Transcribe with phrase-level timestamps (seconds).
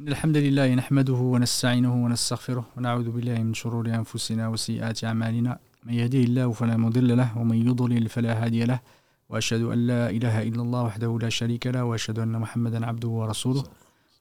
[0.00, 5.58] إن الحمد لله نحمده ونستعينه ونستغفره ونعوذ بالله من شرور أنفسنا وسيئات أعمالنا.
[5.86, 8.80] من يهديه الله فلا مضل له ومن يضلل فلا هادي له.
[9.28, 13.64] وأشهد أن لا إله إلا الله وحده لا شريك له وأشهد أن محمدا عبده ورسوله.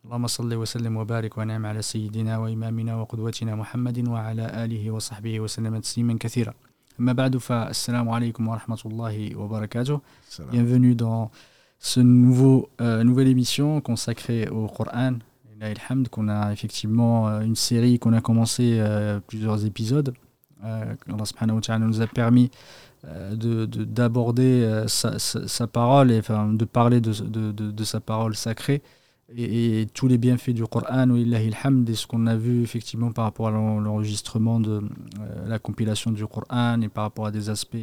[0.06, 6.18] اللهم صل وسلم وبارك ونعم على سيدنا وإمامنا وقدوتنا محمد وعلى آله وصحبه وسلم تسليما
[6.20, 6.54] كثيرا.
[7.00, 10.02] أما بعد فالسلام عليكم ورحمة الله وبركاته.
[10.52, 11.32] Bienvenue dans
[11.80, 15.20] ce nouveau, euh, nouvelle émission consacrée au Coran,
[15.62, 20.14] Ilhamd, qu'on a effectivement euh, une série qu'on a commencé euh, plusieurs épisodes.
[20.64, 22.52] Euh, Allah nous a permis
[23.04, 28.82] d'aborder de, sa, sa, parole et de parler de, de, de sa parole sacrée
[29.38, 33.52] et, tous les bienfaits du Coran, et ce qu'on a vu effectivement par rapport à
[33.52, 34.82] l'enregistrement de
[35.46, 37.78] la compilation du Coran et par rapport à des aspects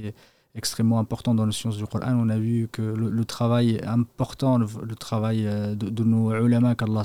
[0.56, 4.94] extrêmement importants dans la science du Coran, on a vu que le, travail important, le,
[4.96, 7.02] travail euh, de, nos ulama, qu'Allah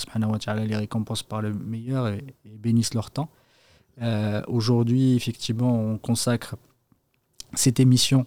[0.66, 3.30] les récompense par le meilleur et, et bénisse leur temps.
[4.02, 6.56] Euh, Aujourd'hui, effectivement, on consacre
[7.54, 8.26] cette émission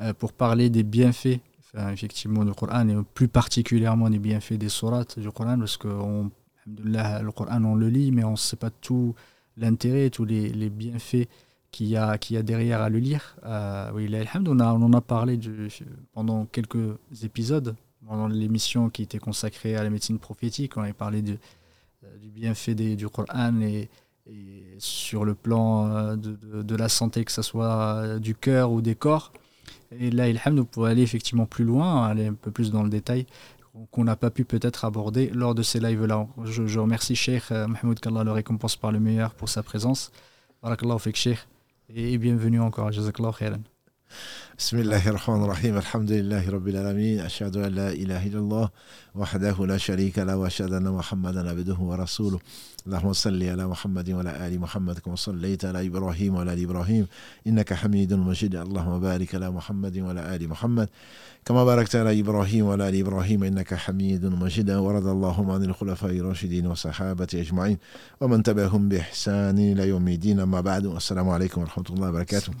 [0.00, 1.40] euh, pour parler des bienfaits
[1.92, 6.30] effectivement du Coran et plus particulièrement des bienfaits des sourates du Coran parce que on,
[6.66, 9.14] le Coran on le lit mais on ne sait pas tout
[9.56, 11.28] l'intérêt, tous les, les bienfaits
[11.70, 13.36] qu'il y, a, y a derrière à le lire.
[13.44, 15.68] Euh, oui, on, a, on en a parlé du,
[16.12, 21.22] pendant quelques épisodes, pendant l'émission qui était consacrée à la médecine prophétique, on avait parlé
[21.22, 21.38] du,
[22.20, 23.88] du bienfait du Coran et,
[24.78, 29.32] sur le plan de, de, la santé, que ce soit du cœur ou des corps.
[29.90, 33.26] Et là, Ilham, pour aller effectivement plus loin, aller un peu plus dans le détail,
[33.90, 36.26] qu'on n'a pas pu peut-être aborder lors de ces lives-là.
[36.44, 40.12] Je, je, remercie Cheikh Mahmoud qu'Allah le récompense par le meilleur pour sa présence.
[40.62, 41.38] Barakallahu fik Cheikh.
[41.90, 42.92] Et bienvenue encore.
[42.92, 43.62] Jazakallahu khairan.
[44.58, 45.76] بسم الله الرحمن الرحيم.
[45.76, 47.20] الحمد لله رب العالمين.
[47.20, 48.68] أشهد أن لا إله إلا الله
[49.14, 52.38] وحده لا شريك له وأشهد أن محمدا عبده ورسوله.
[52.86, 57.06] اللهم صل على محمد وعلى آل محمد كما صليت على إبراهيم وعلى آل إبراهيم.
[57.46, 58.54] إنك حميد مجيد.
[58.56, 60.88] اللهم بارك على محمد وعلى آل محمد
[61.44, 63.44] كما باركت على إبراهيم وعلى آل إبراهيم.
[63.44, 64.70] إنك حميد مجيد.
[64.70, 67.78] ورد اللهم عن الخلفاء الراشدين والصحابة أجمعين
[68.20, 70.40] ومن تبعهم بإحسان إلى يوم الدين.
[70.40, 72.52] أما بعد السلام عليكم ورحمة الله وبركاته.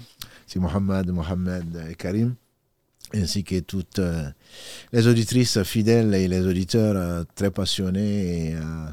[0.48, 2.34] C'est Mohamed, Mohamed et Karim,
[3.14, 4.30] ainsi que toutes euh,
[4.92, 8.48] les auditrices fidèles et les auditeurs euh, très passionnés.
[8.48, 8.86] Et, euh,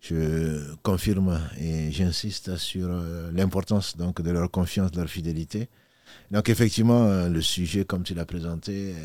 [0.00, 2.88] je confirme et j'insiste sur
[3.32, 5.68] l'importance donc de leur confiance, de leur fidélité.
[6.32, 8.96] Donc effectivement, le sujet, comme tu l'as présenté,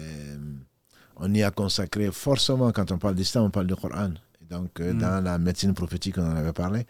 [1.18, 4.10] on y a consacré forcément, quand on parle d'islam, on parle du Coran.
[4.50, 4.98] Donc mm.
[4.98, 6.88] dans la médecine prophétique, on en avait parlé.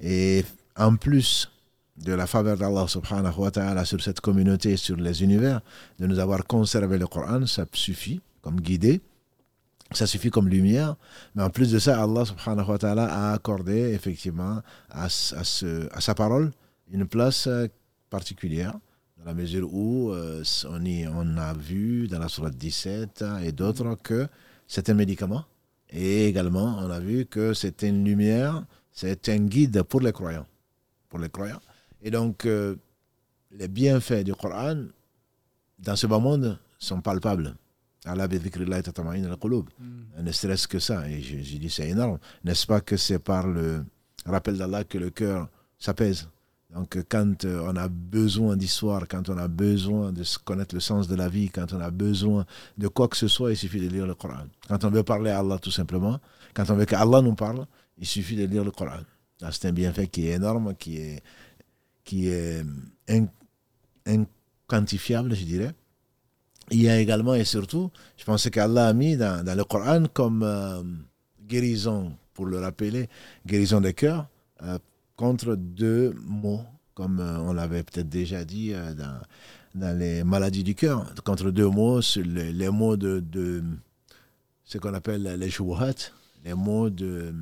[0.00, 0.42] Et
[0.74, 1.50] en plus,
[2.04, 5.60] de la faveur d'Allah subhanahu wa ta'ala sur cette communauté, sur les univers,
[5.98, 9.00] de nous avoir conservé le Coran, ça suffit comme guidé,
[9.92, 10.96] ça suffit comme lumière,
[11.34, 16.52] mais en plus de ça, Allah subhanahu wa ta'ala a accordé effectivement à, sa parole
[16.90, 17.48] une place
[18.08, 18.74] particulière,
[19.18, 20.82] dans la mesure où euh, on,
[21.14, 24.26] on a vu dans la sourate 17 et d'autres que
[24.66, 25.44] c'est un médicament,
[25.90, 30.46] et également on a vu que c'est une lumière, c'est un guide pour les croyants.
[31.08, 31.60] Pour les croyants.
[32.02, 32.76] Et donc, euh,
[33.50, 34.84] les bienfaits du Coran
[35.78, 37.54] dans ce bas monde sont palpables.
[38.06, 40.22] Allah mm.
[40.22, 41.08] Ne serait-ce que ça.
[41.08, 42.18] Et je, je dis, c'est énorme.
[42.44, 43.84] N'est-ce pas que c'est par le
[44.24, 46.28] rappel d'Allah que le cœur s'apaise?
[46.72, 51.08] Donc, quand euh, on a besoin d'histoire, quand on a besoin de connaître le sens
[51.08, 52.46] de la vie, quand on a besoin
[52.78, 54.44] de quoi que ce soit, il suffit de lire le Coran.
[54.68, 56.20] Quand on veut parler à Allah, tout simplement,
[56.54, 57.66] quand on veut qu'Allah nous parle,
[57.98, 59.00] il suffit de lire le Coran.
[59.50, 61.22] C'est un bienfait qui est énorme, qui est
[62.10, 62.64] qui est
[64.04, 65.72] inquantifiable, je dirais.
[66.72, 70.42] Il y a également et surtout, je pense qu'Allah a mis dans, le Coran comme
[70.42, 70.82] euh,
[71.46, 73.08] guérison, pour le rappeler,
[73.46, 74.26] guérison des cœurs,
[74.62, 74.78] euh,
[75.14, 78.72] contre deux mots, comme euh, on l'avait peut-être déjà dit
[79.76, 83.62] dans, les maladies du cœur, contre deux mots, les, les mots de,
[84.64, 86.10] ce qu'on appelle les shubuhat,
[86.44, 87.32] les mots de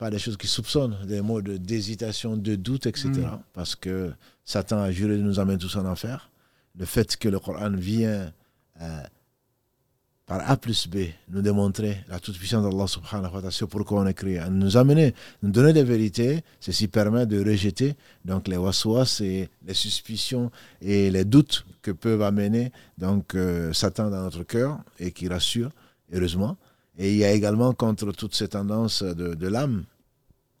[0.00, 3.10] pas des choses qui soupçonnent, des mots d'hésitation, de, de, doute, etc.
[3.10, 3.42] Mm.
[3.52, 4.10] Parce que
[4.46, 6.30] Satan a juré de nous amener tous en enfer.
[6.78, 8.32] Le fait que le Coran vient
[8.80, 9.02] euh,
[10.24, 10.96] par A plus B
[11.28, 15.14] nous démontrer la toute-puissance d'Allah subhanahu wa ta'ala, c'est pourquoi on est créé, nous amener,
[15.42, 17.94] nous donner des vérités, ceci permet de rejeter
[18.24, 20.50] donc les waswas et les suspicions
[20.80, 25.70] et les doutes que peuvent amener donc euh, Satan dans notre cœur et qui rassure,
[26.10, 26.56] heureusement.
[27.00, 29.84] Et il y a également contre toutes ces tendances de, l'âme,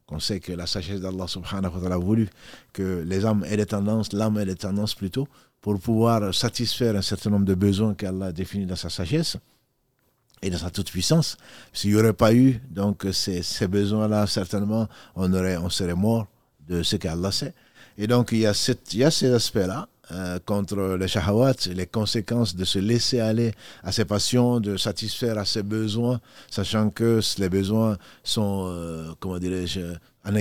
[0.06, 2.30] qu'on sait que la sagesse d'Allah subhanahu wa ta'ala a voulu
[2.72, 5.28] que les âmes aient des tendances, l'âme ait des tendances plutôt,
[5.60, 9.36] pour pouvoir satisfaire un certain nombre de besoins qu'Allah a définis dans sa sagesse.
[10.40, 11.36] et dans sa toute puissance.
[11.74, 16.26] S'il n'y aurait pas eu donc ces, besoins-là, certainement, on serait mort
[16.66, 17.52] de ce qu'Allah sait.
[17.98, 21.66] Et donc, il y a, cette, il y a ces aspects-là euh, contre les shahawat,
[21.74, 23.52] les conséquences de se laisser aller
[23.82, 26.20] à ses passions, de satisfaire à ses besoins,
[26.50, 29.80] sachant que les besoins sont, euh, comment dirais-je,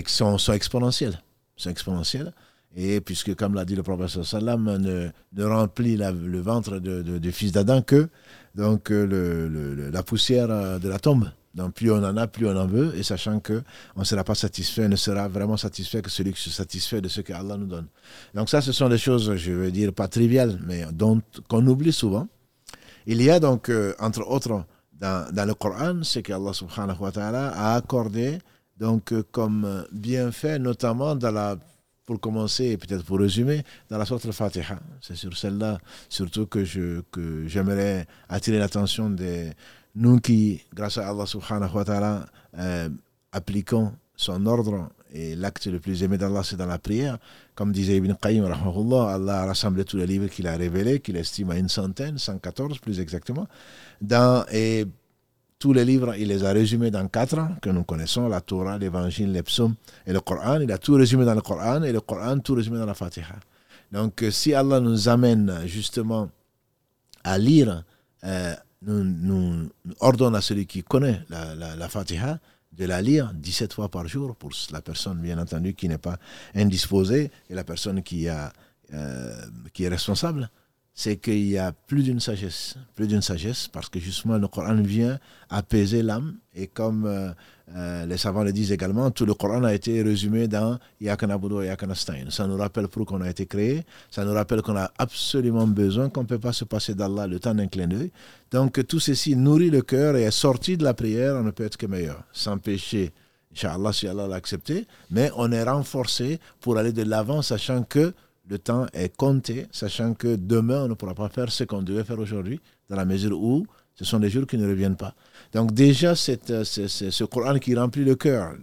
[0.08, 1.22] sont, exponentiels.
[1.56, 2.34] Sont exponentiels.
[2.76, 7.52] Et puisque, comme l'a dit le prophète sallam, ne, ne remplit le ventre du fils
[7.52, 8.10] d'Adam que
[8.56, 11.30] donc, euh, la poussière euh, de la tombe.
[11.56, 13.62] Donc plus on en a, plus on en veut, et sachant qu'on
[13.98, 17.22] ne sera pas satisfait, ne sera vraiment satisfait que celui qui se satisfait de ce
[17.22, 17.88] que Allah nous donne.
[18.36, 21.94] Donc ça, ce sont des choses, je veux dire, pas triviales, mais dont qu'on oublie
[21.94, 22.28] souvent.
[23.08, 24.64] Il y a donc, euh, entre autres,
[24.94, 28.38] dans, le Coran, ce que Allah subhanahu wa ta'ala a accordé
[28.80, 31.58] donc, comme bienfait, notamment dans la
[32.10, 34.80] pour commencer et peut-être pour résumer, dans la sorte Fatiha.
[35.00, 35.78] C'est sur celle-là
[36.10, 39.52] surtout que, je, que j'aimerais attirer l'attention de
[39.96, 42.26] nous qui, grâce à Allah subhanahu wa ta'ala,
[42.58, 42.90] euh,
[43.32, 47.18] appliquons son ordre et l'acte le plus aimé d'Allah, c'est dans la prière.
[47.56, 51.50] Comme disait Ibn Qayyim, Allah a rassemblé tous les livres qu'il a révélés, qu'il estime
[51.52, 53.48] à une centaine, 114 plus exactement.
[54.02, 54.86] Dans, et
[55.58, 59.32] tous les livres, il les a résumés dans quatre que nous connaissons, la Torah, l'Évangile,
[59.32, 59.76] les psaumes
[60.06, 60.60] et le Coran.
[60.62, 63.36] Il a tout résumé dans le Coran et le Coran tout résumé dans la Fatiha.
[63.92, 66.30] Donc euh, si Allah nous amène justement
[67.24, 67.84] à lire,
[68.24, 69.70] euh, nous, nous,
[70.36, 72.40] à celui qui connaît la, la, Fatiha
[72.72, 76.18] de la lire 17 fois par jour pour la personne, bien entendu, qui n'est pas
[76.56, 80.50] indisposée et la personne qui, euh, qui est responsable
[81.00, 84.76] c'est qu'il y a plus d'une sagesse, plus d'une sagesse, parce que justement le Coran
[84.82, 85.18] vient
[85.50, 87.32] apaiser l'âme, et comme euh,
[87.74, 91.68] euh, les savants le disent également, tout le Coran a été résumé dans Yakanabudo et
[91.68, 92.26] Yakanastain.
[92.32, 96.10] Ça nous rappelle pour qu'on a été créé, ça nous rappelle qu'on a absolument besoin,
[96.10, 98.12] qu'on ne peut pas se passer d'Allah le temps d'un clin d'œil.
[98.52, 101.64] Donc tout ceci nourrit le cœur et est sorti de la prière, on ne peut
[101.64, 103.14] être que meilleur, sans péché.
[103.54, 108.14] Inch'Allah, si Allah l'a accepté, mais on est renforcé pour aller de l'avant, sachant que
[108.50, 112.04] le temps est compté, sachant que demain, on ne pourra pas faire ce qu'on devait
[112.04, 112.60] faire aujourd'hui,
[112.90, 113.66] dans la mesure où
[113.96, 115.14] ce sont des jours qui ne reviennent pas.
[115.54, 118.54] Donc déjà, c'est ce Coran qui remplit le cœur.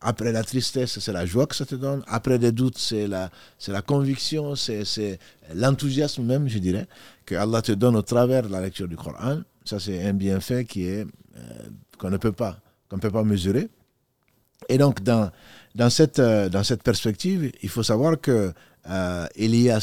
[0.00, 2.02] Après la tristesse, c'est la joie que ça te donne.
[2.06, 3.30] Après les doutes, c'est la,
[3.68, 5.18] la conviction, c'est
[5.54, 6.86] l'enthousiasme même, je dirais,
[7.24, 9.40] que Allah te donne au travers de la lecture du Coran.
[9.64, 11.06] Ça, c'est un bienfait qui est
[11.36, 11.40] euh,
[11.98, 12.58] qu'on ne peut pas
[12.92, 13.68] qu'on peut pas mesurer.
[14.68, 15.30] Et donc, dans,
[15.74, 18.52] dans, cette, euh, dans cette perspective, il faut savoir que
[18.88, 19.78] euh, il y a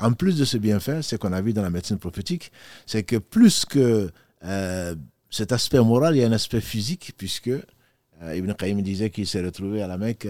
[0.00, 2.50] en plus de ce bienfait, ce qu'on a vu dans la médecine prophétique,
[2.86, 4.10] c'est que plus que
[4.44, 4.94] euh,
[5.30, 9.26] cet aspect moral, il y a un aspect physique, puisque euh, Ibn Qayyim disait qu'il
[9.26, 10.26] s'est retrouvé à la Mecque,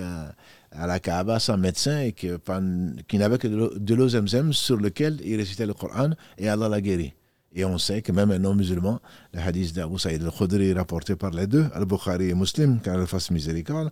[0.73, 5.37] à la Kaaba, sans médecin, et qu'il n'avait que de l'eau zemzem sur lequel il
[5.37, 7.15] récitait le Coran, et Allah l'a guéri.
[7.55, 9.01] Et on sait que même un non-musulman,
[9.33, 13.31] le hadith d'Abu Saïd al-Khudri rapporté par les deux, Al-Bukhari et Muslim, car il fasse
[13.31, 13.91] miséricorde,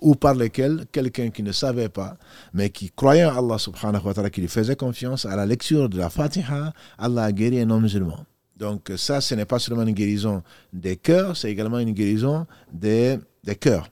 [0.00, 2.16] ou par lesquels quelqu'un qui ne savait pas,
[2.52, 5.88] mais qui croyait en Allah subhanahu wa ta'ala, qui lui faisait confiance à la lecture
[5.88, 8.24] de la Fatiha, Allah a guéri un non-musulman.
[8.56, 10.42] Donc ça, ce n'est pas seulement une guérison
[10.72, 13.88] des cœurs, c'est également une guérison des, des cœurs,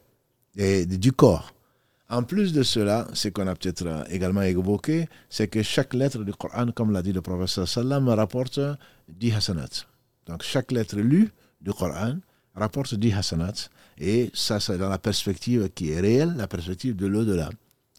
[0.57, 1.53] et du corps.
[2.13, 6.33] En plus de cela, ce qu'on a peut-être également évoqué, c'est que chaque lettre du
[6.35, 8.61] Coran, comme l'a dit le professeur sallam, rapporte
[9.09, 9.87] 10 hasanat.
[10.27, 11.31] Donc chaque lettre lue
[11.63, 12.17] du Coran
[12.55, 13.71] rapporte 10 hasanat.
[13.99, 17.51] Et ça, c'est dans la perspective qui est réelle, la perspective de l'au-delà.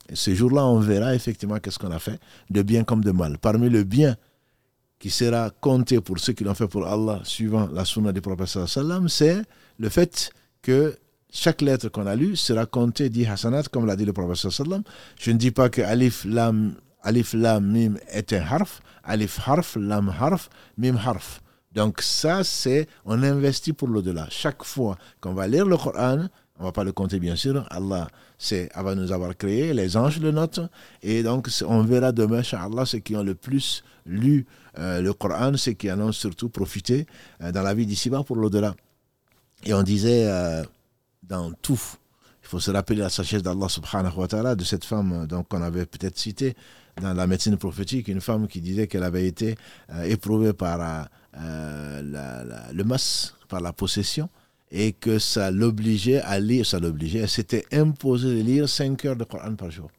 [0.09, 2.19] Et ce jour-là, on verra effectivement qu'est-ce qu'on a fait,
[2.49, 3.37] de bien comme de mal.
[3.37, 4.15] Parmi le bien
[4.99, 8.57] qui sera compté pour ceux qui l'ont fait pour Allah, suivant la sunna du prophète
[9.07, 9.41] c'est
[9.77, 10.31] le fait
[10.61, 10.95] que
[11.29, 14.49] chaque lettre qu'on a lue sera comptée dit hasanat, comme l'a dit le prophète.
[15.19, 19.75] Je ne dis pas que alif lam, alif lam mim est un harf, alif harf,
[19.75, 21.42] lam harf, mim harf.
[21.73, 24.27] Donc ça, c'est, on investit pour l'au-delà.
[24.29, 26.27] Chaque fois qu'on va lire le Coran,
[26.59, 29.97] on va pas le compter bien sûr, Allah, c'est avant de nous avoir créé, les
[29.97, 30.61] anges le notent,
[31.01, 34.45] et donc on verra demain, Allah, ceux qui ont le plus lu
[34.77, 37.07] euh, le Coran, ceux qui en ont surtout profité
[37.41, 38.75] euh, dans la vie d'ici-bas pour l'au-delà.
[39.65, 40.63] Et on disait euh,
[41.23, 41.81] dans tout,
[42.43, 45.85] il faut se rappeler la sagesse d'Allah subhanahu wa ta'ala, de cette femme qu'on avait
[45.85, 46.55] peut-être citée
[47.01, 49.55] dans la médecine prophétique, une femme qui disait qu'elle avait été
[50.03, 54.29] éprouvée par euh, le mas par la possession
[54.71, 59.15] et que ça l'obligeait à lire, ça l'obligeait, elle s'était imposé de lire 5 heures
[59.15, 59.89] de Coran par jour.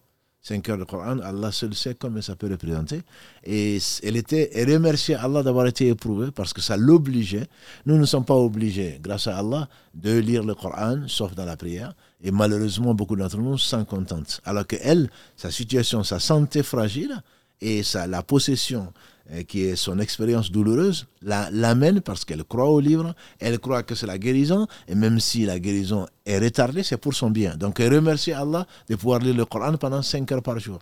[0.42, 3.00] 5 heures de Coran, Allah seul sait comment ça peut représenter.
[3.44, 7.46] Et elle était elle remerciait Allah d'avoir été éprouvée parce que ça l'obligeait.
[7.86, 11.56] Nous ne sommes pas obligés, grâce à Allah, de lire le Coran, sauf dans la
[11.56, 11.94] prière.
[12.22, 14.40] Et malheureusement, beaucoup d'entre nous s'en contentent.
[14.44, 17.22] Alors que elle, sa situation, sa santé fragile,
[17.60, 18.92] et ça, la possession,
[19.32, 23.94] euh, qui est son expérience douloureuse, l'amène parce qu'elle croit au livre, elle croit que
[23.94, 27.56] c'est la guérison, et même si la guérison est retardée, c'est pour son bien.
[27.56, 30.78] Donc elle remercie Allah de pouvoir lire le Coran pendant 5 heures par jour.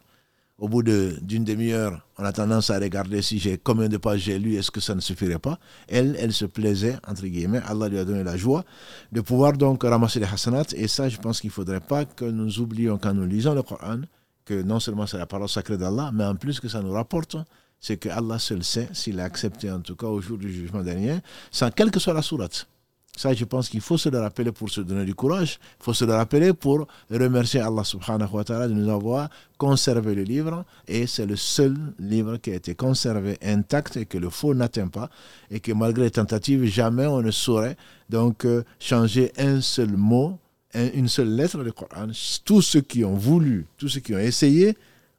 [0.58, 4.38] Au bout d'une demi-heure, on a tendance à regarder si j'ai combien de pages j'ai
[4.38, 5.58] lu, est-ce que ça ne suffirait pas?
[5.88, 8.64] Elle, elle se plaisait, entre guillemets, Allah lui a donné la joie
[9.12, 10.72] de pouvoir donc ramasser les hasanats.
[10.74, 13.62] Et ça, je pense qu'il ne faudrait pas que nous oublions quand nous lisons le
[13.62, 14.02] Coran,
[14.44, 17.36] que non seulement c'est la parole sacrée d'Allah, mais en plus que ça nous rapporte
[17.82, 20.82] c'est que Allah seul sait s'il a accepté en tout cas au jour du jugement
[20.82, 21.18] dernier,
[21.50, 22.66] sans quelle que soit la sourate.
[23.14, 25.58] Ça, je pense qu'il faut se le rappeler pour se donner du courage.
[25.80, 30.14] Il faut se le rappeler pour remercier Allah subhanahu wa ta'ala de nous avoir conservé
[30.14, 30.64] le livre.
[30.88, 34.88] Et c'est le seul livre qui a été conservé intact et que le faux n'atteint
[34.88, 35.10] pas.
[35.50, 37.76] Et que malgré les tentatives, jamais on ne saurait
[38.08, 40.38] donc euh, changer un seul mot,
[40.74, 42.08] une seule lettre du Coran.
[42.44, 44.76] Tous ceux qui ont voulu, tous ceux qui ont essayé,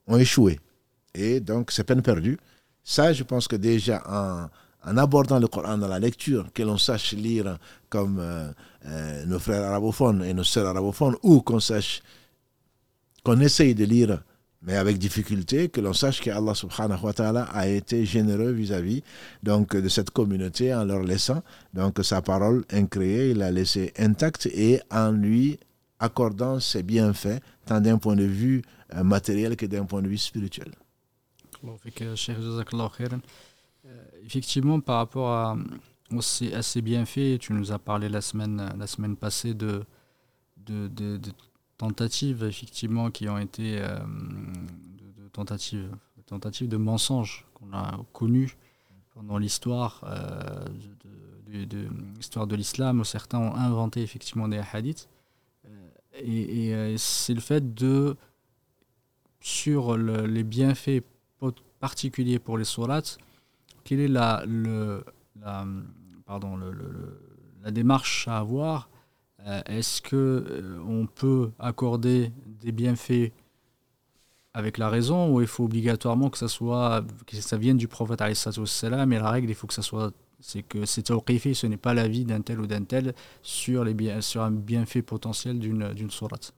[0.08, 0.60] ont échoué.
[1.14, 2.38] Et donc, c'est peine perdue.
[2.84, 4.04] Ça, je pense que déjà
[4.86, 7.58] en, abordant le Coran dans la lecture, que l'on sache lire
[7.90, 8.52] comme euh,
[8.86, 12.02] euh, nos frères arabophones et nos sœurs arabophones, ou qu'on sache,
[13.24, 14.24] qu'on essaye de lire,
[14.63, 19.03] mais avec difficulté, que l'on sache que Allah subhanahu wa ta'ala a été généreux vis-à-vis
[19.43, 21.43] donc de cette communauté en leur laissant
[21.74, 25.60] donc sa parole incréée, il l'a laissée intacte et en lui
[26.00, 28.62] accordant ses bienfaits, tant d'un point de vue
[28.93, 30.72] euh, matériel que d'un point de vue spirituel.
[33.86, 35.58] Euh, effectivement, par rapport à,
[36.53, 39.86] à ces bienfaits, tu nous as parlé la semaine, la semaine passée de,
[40.58, 41.20] de, de,
[41.88, 43.98] tentatives effectivement qui ont été euh,
[45.18, 45.90] de, tentatives,
[46.25, 48.56] tentatives de mensonges qu'on a connues
[49.13, 50.66] pendant l'histoire euh,
[51.48, 55.10] de, l'histoire de l'islam où certains ont inventé effectivement des hadiths.
[56.16, 58.16] Et, et c'est le fait de
[59.42, 61.04] sur les bienfaits
[61.84, 63.18] particulier pour les sourates,
[63.84, 65.66] quelle est la, la,
[66.25, 66.58] pardon,
[67.62, 68.93] la démarche à avoir euh,
[69.66, 72.32] Est-ce que euh, on peut accorder
[72.62, 73.32] des bienfaits
[74.54, 78.22] avec la raison ou il faut obligatoirement que ça soit que ça vienne du prophète
[78.22, 80.12] et la règle il faut que ça soit
[80.44, 83.96] c'est que c'est tawqifi, ce n'est pas l'avis d'un tel ou d'un tel sur, les
[84.22, 86.54] sur un bienfait potentiel d'une, d'une sourate.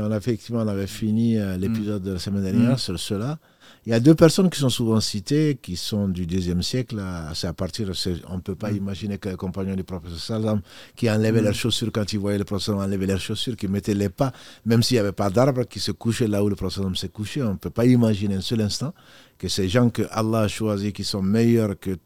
[0.00, 2.78] on a effectivement on avait fini euh, l'épisode de la semaine dernière mm.
[2.78, 3.38] sur cela.
[3.86, 7.00] Il y a deux personnes qui sont souvent citées, qui sont du deuxième siècle.
[7.34, 7.90] C'est à partir,
[8.28, 8.76] on ne peut pas mm.
[8.76, 10.60] imaginer que les compagnons du professeur Salam
[10.94, 11.54] qui enlevaient leurs mm.
[11.54, 14.32] chaussures quand ils voyaient le professeur enlever leurs chaussures, qui mettaient les pas,
[14.66, 17.42] même s'il n'y avait pas d'arbre, qui se couchaient là où le professeur s'est couché.
[17.42, 18.92] On ne peut pas imaginer un seul instant
[19.38, 21.96] que ces gens que Allah a choisis, qui sont meilleurs que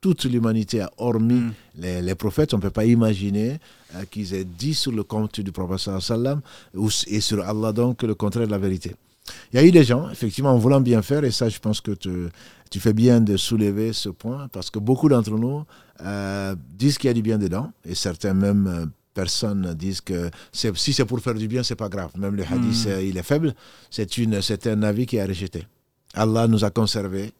[0.00, 1.52] toute l'humanité, hormis mm.
[2.02, 3.58] les, prophètes, on ne peut pas imaginer
[3.94, 6.40] euh, qu'ils aient dit sur le compte du professeur Salam
[7.06, 8.94] et sur Allah donc le contraire de la vérité.
[9.52, 11.80] Il y a eu des gens, effectivement, en voulant bien faire, et ça, je pense
[11.80, 15.64] que tu, fais bien de soulever ce point, parce que beaucoup d'entre nous
[16.02, 20.30] euh, disent qu'il y a du bien dedans, et certains même euh, personnes disent que
[20.52, 22.10] si c'est pour faire du bien, c'est pas grave.
[22.16, 22.90] Même le hadith, hmm.
[22.90, 23.54] euh, il est faible.
[23.90, 25.66] C'est un avis qui est rejeté.
[26.14, 27.32] Allah nous a conservé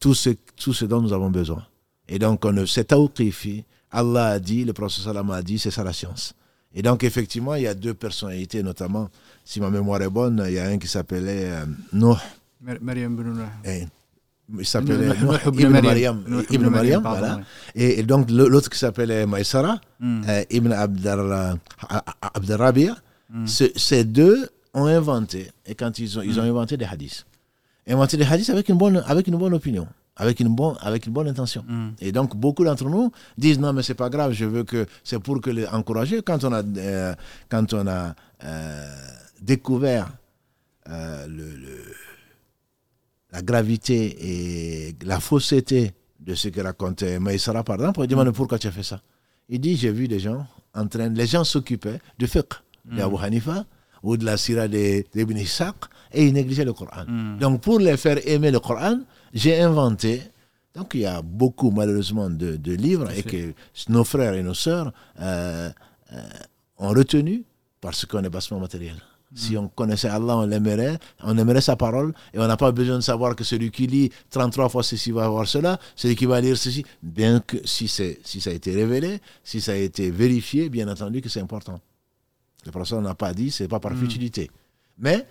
[0.00, 1.64] tout ce, tout ce dont nous avons besoin.
[2.08, 3.64] Et donc, c'est tawqifi.
[3.90, 6.34] Allah a dit, le prophète a dit, c'est ça la science.
[6.74, 9.08] Et donc, effectivement, il y a deux personnalités, notamment,
[9.46, 12.16] si ma mémoire est bonne, il y a un qui s'appelait euh, Nuh.
[13.64, 13.86] Eh,
[14.58, 15.08] il s'appelait
[15.46, 16.24] Ibn Mariam.
[16.50, 17.40] Ibn Mariam, voilà.
[17.76, 20.22] Et, donc, l'autre qui s'appelait Maïsara, hmm.
[20.28, 20.72] euh, Ibn
[22.34, 22.96] Abdelrabia.
[23.30, 23.46] Hmm.
[23.46, 26.48] Ces deux ont inventé, et quand ils ont, ils ont hmm.
[26.48, 27.24] inventé des hadiths,
[27.88, 29.86] inventé des hadiths avec une bonne, avec une bonne opinion
[30.18, 31.62] avec une bonne, avec une bonne intention.
[31.68, 31.88] Mm.
[32.00, 35.18] Et donc, beaucoup d'entre nous disent non, mais c'est pas grave, je veux que c'est
[35.18, 36.22] pour que les encourager.
[36.22, 37.14] Quand on a, euh,
[37.50, 38.96] quand on a euh,
[39.40, 40.08] découvert
[40.88, 41.46] euh, le,
[43.32, 44.16] la gravité
[44.88, 48.32] et la fausseté de ce que racontait Maïsara, par exemple, il demande mm.
[48.32, 49.00] pourquoi tu as fait ça?
[49.48, 52.52] Il dit j'ai vu des gens en train, les gens s'occupaient de fiqh,
[52.86, 52.96] mm.
[52.96, 53.64] d'Abu Hanifa
[54.02, 55.76] ou de la sira d'Ibn Ishaq
[56.12, 57.04] et ils négligeaient le Coran.
[57.40, 59.00] Donc, pour les faire aimer le Coran,
[59.34, 60.22] j'ai inventé.
[60.74, 63.54] Donc il y a beaucoup malheureusement de, livres et que
[63.88, 65.70] nos frères et nos sœurs euh,
[66.12, 66.20] euh,
[66.78, 67.44] ont retenu
[67.80, 68.96] parce qu'on est bassement matériel.
[69.34, 72.96] Si on connaissait Allah, on l'aimerait, on aimerait sa parole et on n'a pas besoin
[72.96, 76.40] de savoir que celui qui lit 33 fois ceci va avoir cela, celui qui va
[76.40, 80.68] lire ceci, bien que si, si ça a été révélé, si ça a été vérifié,
[80.68, 81.80] bien entendu que c'est important.
[82.64, 83.98] Le professeur n'a pas dit, c'est pas par mm.
[83.98, 84.50] futilité.
[84.98, 85.26] Mais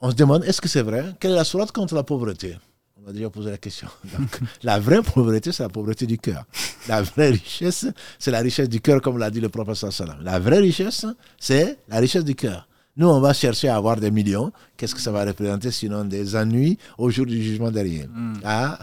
[0.00, 1.14] on se demande, est-ce que c'est vrai?
[1.18, 2.56] Quelle est la sourate contre la pauvreté?
[3.04, 3.88] On a déjà posé la question.
[4.62, 6.44] la vraie pauvreté, c'est la pauvreté du cœur.
[6.88, 7.86] La vraie richesse,
[8.18, 10.18] c'est la richesse du cœur, comme l'a dit le professeur Salam.
[10.22, 11.06] La vraie richesse,
[11.38, 12.67] c'est la richesse du cœur.
[12.98, 14.50] Nous, on va chercher à avoir des millions.
[14.76, 18.34] Qu'est-ce que ça va représenter sinon des ennuis au jour du jugement derrière Mm.
[18.44, 18.78] À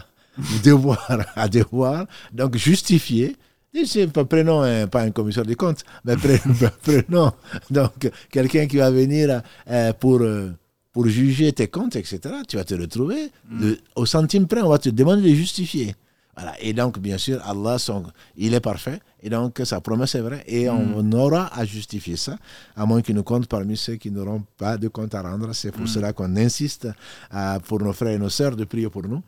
[0.64, 3.36] devoir, à devoir, donc justifier.
[3.74, 6.16] Et c'est pas- Prenons un- pas un commissaire des comptes, mais
[6.84, 7.32] prenons,
[7.70, 10.52] donc quelqu'un qui va venir euh, pour, euh,
[10.94, 12.20] pour juger tes comptes, etc.
[12.48, 15.94] Tu vas te retrouver de- au centime près, on va te demander de justifier.
[16.36, 16.54] Voilà.
[16.62, 18.04] Et donc, bien sûr, Allah, son-
[18.36, 19.00] il est parfait.
[19.24, 20.44] Et donc, sa promesse est vraie.
[20.48, 22.38] Et on aura à justifier ça,
[22.76, 25.54] à moins qu'il nous compte parmi ceux qui n'auront pas de compte à rendre.
[25.54, 26.88] C'est pour cela qu'on insiste
[27.32, 29.22] à- pour nos frères et nos sœurs de prier pour nous.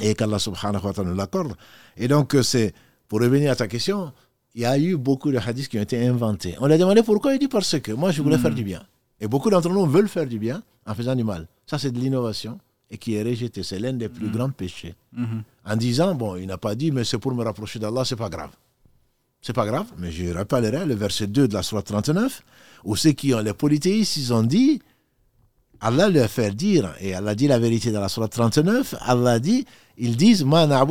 [0.00, 1.54] Et qu'Allah subhanahu wa ta'ala nous l'accorde.
[1.96, 2.74] Et donc, euh, c'est
[3.06, 4.12] pour revenir à ta question,
[4.54, 6.56] il y a eu beaucoup de hadiths qui ont été inventés.
[6.60, 7.34] On lui a demandé pourquoi.
[7.34, 8.82] Il dit parce que moi, je voulais faire du bien.
[9.20, 11.46] Et beaucoup d'entre nous veulent faire du bien en faisant du mal.
[11.66, 12.58] Ça, c'est de l'innovation
[12.94, 13.62] et qui est rejeté.
[13.62, 15.42] C'est l'un des plus grands péchés Mhm.
[15.66, 18.28] en disant bon, il n'a pas dit, mais c'est pour me rapprocher d'Allah, c'est pas
[18.28, 18.50] grave.
[19.42, 22.42] C'est pas grave, mais je rappellerai le verset 2 de la Surah 39,
[22.84, 24.80] où ceux qui ont les polythéistes, ils ont dit,
[25.80, 29.66] Allah leur fait dire, et Allah dit la vérité dans la Surah 39, Allah dit,
[29.98, 30.84] ils disent, Ma illa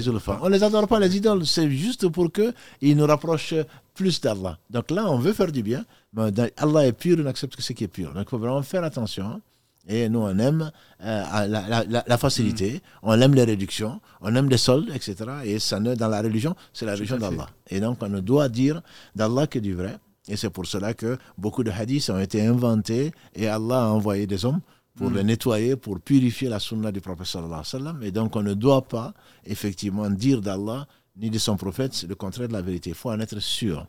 [0.00, 0.38] zulfa.
[0.42, 3.54] On les adore pas, les idoles, c'est juste pour qu'ils nous rapprochent
[3.94, 4.58] plus d'Allah.
[4.68, 7.84] Donc là, on veut faire du bien, mais Allah est pur, on accepte ce qui
[7.84, 8.12] est pur.
[8.12, 9.40] Donc il faut vraiment faire attention.
[9.88, 10.70] Et nous, on aime
[11.02, 15.14] euh, la, la- la- la facilité, on aime les réductions, on aime les soldes, etc.
[15.44, 17.48] Et ça ne, dans la religion, c'est la religion d'Allah.
[17.70, 18.82] Et donc, on ne doit dire
[19.14, 19.96] d'Allah que du vrai.
[20.28, 24.26] Et c'est pour cela que beaucoup de hadiths ont été inventés et Allah a envoyé
[24.26, 24.60] des hommes
[24.96, 28.02] pour les nettoyer, pour purifier la sunna du prophète sallallahu alayhi wa sallam.
[28.02, 29.14] Et donc, on ne doit pas,
[29.44, 32.90] effectivement, dire d'Allah ni de son prophète c'est le contraire de la vérité.
[32.90, 33.86] Il faut en être sûr.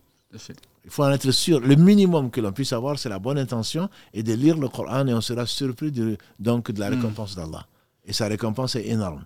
[0.84, 1.60] Il faut en être sûr.
[1.60, 5.08] Le minimum que l'on puisse avoir, c'est la bonne intention et de lire le Coran
[5.08, 7.66] et on sera surpris de, donc de la récompense d'Allah.
[8.06, 9.26] Et sa récompense est énorme.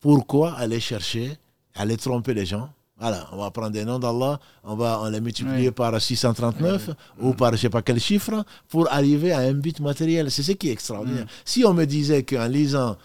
[0.00, 1.36] Pourquoi aller chercher,
[1.74, 2.70] aller tromper les gens?
[2.98, 7.32] Voilà, on va prendre des noms d'Allah, on va on les multiplier par 639 ou
[7.32, 10.30] par je sais pas quel chiffre pour arriver à un but matériel.
[10.30, 11.26] C'est ce qui est extraordinaire.
[11.46, 12.98] Si on me disait qu'en lisant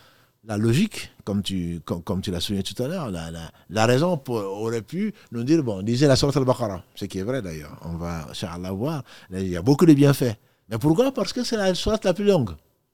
[0.43, 3.85] la logique, comme tu, comme, comme tu l'as souligné tout à l'heure, la, la, la
[3.85, 7.41] raison pour- aurait pu nous dire, bon, lisez la Sourate al-Baqarah, ce qui est vrai
[7.41, 10.37] d'ailleurs, on va, Inch'Allah, voir, il y a beaucoup de bienfaits.
[10.69, 11.11] Mais pourquoi?
[11.11, 12.51] Parce que c'est la Sourate la plus longue,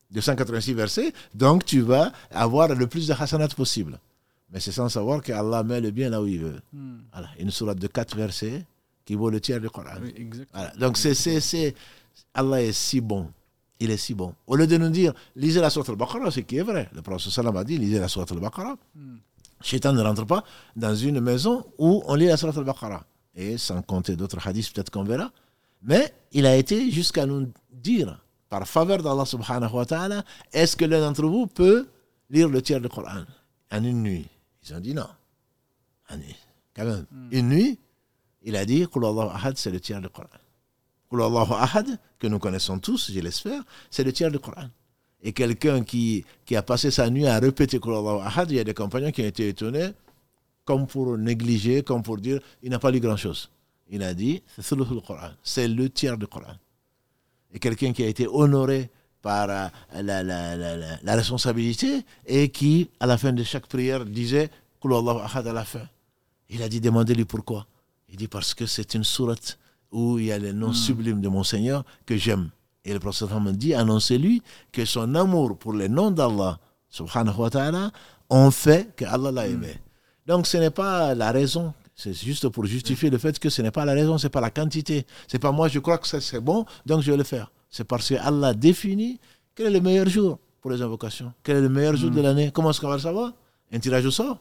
[0.10, 4.00] de 186 versets, donc tu vas avoir le plus de hasanat possible.
[4.52, 6.60] Mais c'est sans savoir qu'Allah met le bien là où il veut.
[6.74, 7.00] Hmm.
[7.13, 8.65] Voilà, une sourate de 4 versets
[9.06, 9.91] qui vaut le tiers du Coran.
[10.02, 10.30] Oui.
[10.54, 10.72] Voilà.
[10.78, 11.74] Donc, c'est, c'est, c'est,
[12.34, 13.30] Allah est si bon.
[13.84, 14.34] Il est si bon.
[14.48, 16.88] Au lieu de nous dire, lisez la sourate al-Baqarah, ce qui est vrai.
[16.94, 18.76] Le prophète sallam a dit, lisez la sourate al-Baqarah.
[18.96, 19.17] Hmm.
[19.60, 20.44] Shaitan ne rentre pas
[20.76, 23.04] dans une maison où on lit la sourate al-Baqarah.
[23.36, 25.32] Et sans compter d'autres hadiths, peut-être qu'on verra.
[25.82, 30.86] Mais il a été jusqu'à nous dire, par faveur d'Allah subhanahu wa ta'ala, est-ce que
[30.86, 31.88] l'un d'entre vous peut
[32.30, 33.24] lire le tiers du Coran?
[33.72, 34.28] En une nuit
[34.63, 35.08] Ils ont dit non.
[36.10, 36.22] En une-
[36.76, 37.06] Quand même.
[37.32, 37.80] Une nuit,
[38.44, 40.28] il a dit, Qul Allahu ahad, c'est le tiers du Coran.
[41.12, 44.69] Ahad, que nous connaissons tous, je l'espère, c'est le tiers du Coran.
[45.24, 48.63] Et quelqu'un qui, qui a passé sa nuit à répéter Allahu ahad, il y a
[48.63, 49.91] des compagnons qui ont été étonnés,
[50.65, 53.50] comme pour négliger, comme pour dire, il n'a pas lu grand-chose.
[53.89, 56.56] Il a dit, c'est thuluthul Coran, c'est le tiers du Coran.
[57.54, 58.89] Et quelqu'un qui a été honoré
[59.21, 59.67] par euh,
[60.02, 64.50] la, la, la, la, responsabilité et qui, à la fin de chaque prière, disait
[64.84, 65.88] Allahu ahad à la fin.
[66.50, 67.67] Il a dit, demandez-lui pourquoi.
[68.10, 69.60] Il dit, parce que c'est une sourate
[69.91, 72.49] où il y a les noms sublimes de mon Seigneur que j'aime.
[72.84, 77.49] Et le prophète Mohammed dit, annoncez-lui que son amour pour les noms d'Allah, subhanahu wa
[77.49, 77.91] ta'ala,
[78.30, 79.80] ont fait que Allah l'a aimé.
[80.25, 83.71] Donc ce n'est pas la raison, c'est juste pour justifier le fait que ce n'est
[83.71, 85.06] pas la raison, c'est pas la quantité.
[85.27, 87.51] C'est pas moi, je crois que ça c'est bon, donc je vais le faire.
[87.69, 89.19] C'est parce que Allah définit
[89.54, 92.51] quel est le meilleur jour pour les invocations, quel est le meilleur jour de l'année.
[92.51, 93.34] Comment est-ce qu'on va le savoir?
[93.71, 94.39] Un tirage au sort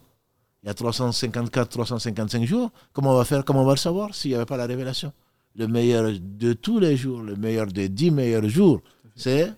[0.63, 2.71] il y a 354, 355 jours.
[2.93, 3.43] Comment on va faire?
[3.43, 4.13] Comment on va le savoir?
[4.13, 5.11] S'il n'y avait pas la révélation
[5.55, 8.81] Le meilleur de tous les jours, le meilleur des dix meilleurs jours,
[9.15, 9.51] c'est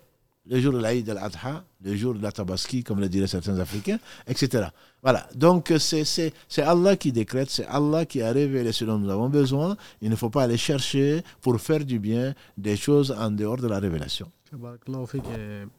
[0.46, 4.00] le jour de l'Aïd al-Adha, le jour de la Tabaski, comme le diraient certains Africains,
[4.28, 4.68] etc.
[5.02, 5.28] Voilà.
[5.36, 9.78] Donc, c'est Allah qui décrète, c'est Allah qui a révélé ce dont nous avons besoin.
[10.02, 13.68] Il ne faut pas aller chercher pour faire du bien des choses en dehors de
[13.68, 14.32] la révélation.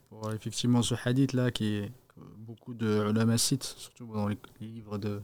[0.09, 1.93] Pour effectivement ce hadith là qui est
[2.39, 5.21] beaucoup de ulama citent, surtout dans les, livres de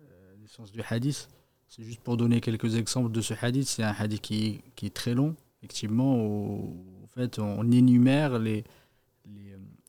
[0.00, 1.28] euh, des sciences du hadith.
[1.68, 3.68] C'est juste pour donner quelques exemples de ce hadith.
[3.68, 6.14] C'est un hadith qui, qui est très long, effectivement.
[6.14, 8.64] En fait, on énumère les,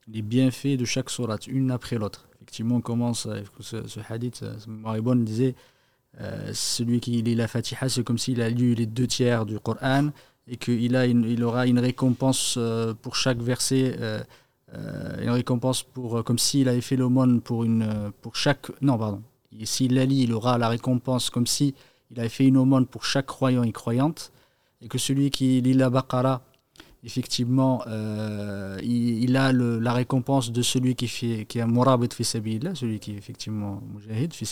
[0.07, 2.27] les, bienfaits de chaque sourate, une après l'autre.
[2.35, 4.43] Effectivement, on commence avec ce, hadith.
[4.67, 5.55] Maribon disait
[6.19, 9.59] euh, celui qui lit la Fatiha, c'est comme s'il a lu les deux tiers du
[9.59, 10.09] Coran
[10.47, 14.23] et qu'il a il aura une récompense euh, pour chaque verset, euh,
[14.73, 18.71] euh, une récompense pour, comme s'il avait fait l'aumône pour, une, pour chaque...
[18.81, 19.21] Non, pardon.
[19.59, 21.75] Et S'il la lit, il aura la récompense comme si
[22.11, 24.31] il avait fait une aumône pour chaque croyant et croyante.
[24.81, 26.43] et que celui qui lit la Baqara,
[27.03, 33.13] effectivement, euh, il, a la récompense de celui qui, fait, qui est Murabit celui qui
[33.13, 34.45] est effectivement Mujahid fi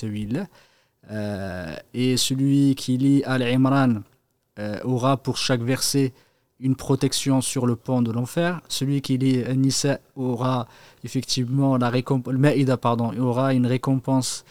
[1.12, 4.02] euh, et celui qui lit Al-Imran
[4.58, 6.14] euh, aura pour chaque verset
[6.60, 8.62] une protection sur le pont de l'enfer.
[8.70, 10.68] Celui qui lit Nisa aura
[11.04, 12.34] effectivement la récompense,
[12.82, 14.46] pardon, aura une récompense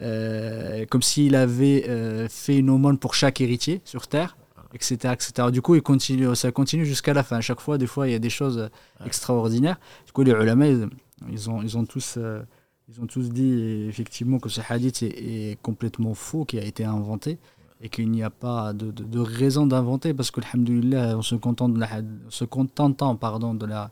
[0.00, 4.36] euh, comme s'il avait euh, fait une aumône pour chaque héritier sur terre,
[4.74, 5.12] etc.
[5.12, 5.50] etc.
[5.50, 7.36] Du coup, il continue, ça continue jusqu'à la fin.
[7.36, 8.70] À chaque fois, des fois, il y a des choses
[9.04, 9.78] extraordinaires.
[10.06, 12.42] Du coup, les ulama, ils, ont, ils, ont tous, euh,
[12.88, 17.38] ils ont tous dit effectivement que ce hadith est, complètement faux, qui a été inventé
[17.80, 22.00] et qu'il n'y a pas de, de, raison d'inventer parce que, on se de la,
[22.28, 23.90] se contentant pardon, de la,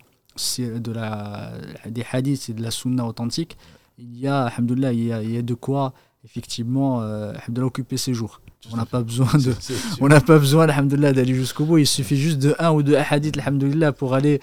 [0.60, 1.52] de la,
[1.88, 3.56] des hadiths et de la sunna authentique,
[3.98, 7.96] il y a, alhamdoulilah, il y a, il y a de quoi effectivement euh, occuper
[7.96, 8.40] ses jours.
[8.72, 9.54] On n'a pas besoin de,
[10.00, 11.78] on n'a pas besoin, d'aller jusqu'au bout.
[11.78, 14.40] Il suffit juste de un ou deux hadiths, alhamdoulilah, pour aller,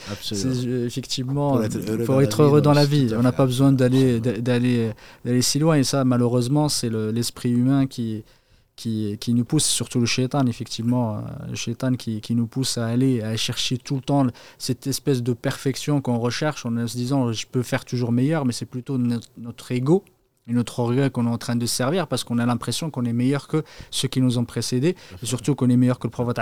[0.86, 1.60] effectivement,
[2.06, 3.14] pour être heureux, dans, la vie.
[3.18, 4.92] On n'a pas besoin d'aller, d'aller,
[5.26, 5.76] d'aller si loin.
[5.76, 8.24] Et ça, malheureusement, c'est l'esprit humain qui,
[8.76, 13.22] qui, nous pousse, surtout le shaitan, effectivement, euh, le shaitan qui, nous pousse à aller,
[13.22, 17.46] à chercher tout le temps cette espèce de perfection qu'on recherche en se disant je
[17.48, 20.04] peux faire toujours meilleur, mais c'est plutôt notre ego
[20.48, 23.14] et notre orgueil qu'on est en train de servir parce qu'on a l'impression qu'on est
[23.14, 26.40] meilleur que ceux qui nous ont précédés et surtout qu'on est meilleur que le prophète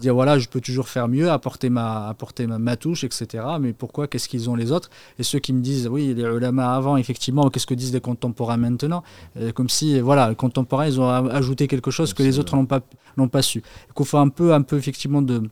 [0.00, 4.06] dire voilà je peux toujours faire mieux apporter ma apporter ma, touche etc mais pourquoi
[4.08, 4.90] qu'est-ce qu'ils ont les autres?
[5.18, 8.56] Et ceux qui me disent oui les ulama avant effectivement qu'est-ce que disent les contemporains
[8.56, 9.02] maintenant?
[9.36, 12.66] Euh, comme si voilà les contemporains ils ont ajouté quelque chose que les autres n'ont
[12.66, 12.80] pas
[13.16, 13.62] n'ont pas su.
[13.96, 15.42] Qu'il faut un peu un peu effectivement de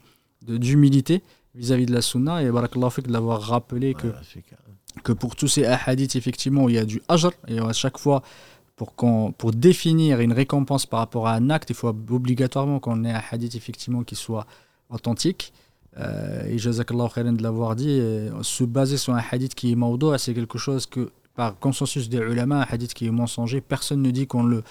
[0.43, 1.23] d'humilité
[1.55, 4.09] vis-à-vis de la sunna et barakallahu de l'avoir rappelé que
[5.03, 8.23] que pour tous ces hadiths, effectivement, il y a du ajr, et à chaque fois,
[8.77, 13.13] pour, pour définir une récompense par rapport à un acte, il faut obligatoirement qu'on ait
[13.13, 14.47] un hadith, effectivement, qui soit
[14.91, 15.53] authentique.
[15.99, 19.77] Euh, et jazakallah khairan de l'avoir dit, euh, se baser sur un hadith qui est
[19.77, 24.03] maudou, c'est quelque chose que, par consensus des ulama, un hadith qui est mensonger, personne
[24.03, 24.63] ne dit qu'on le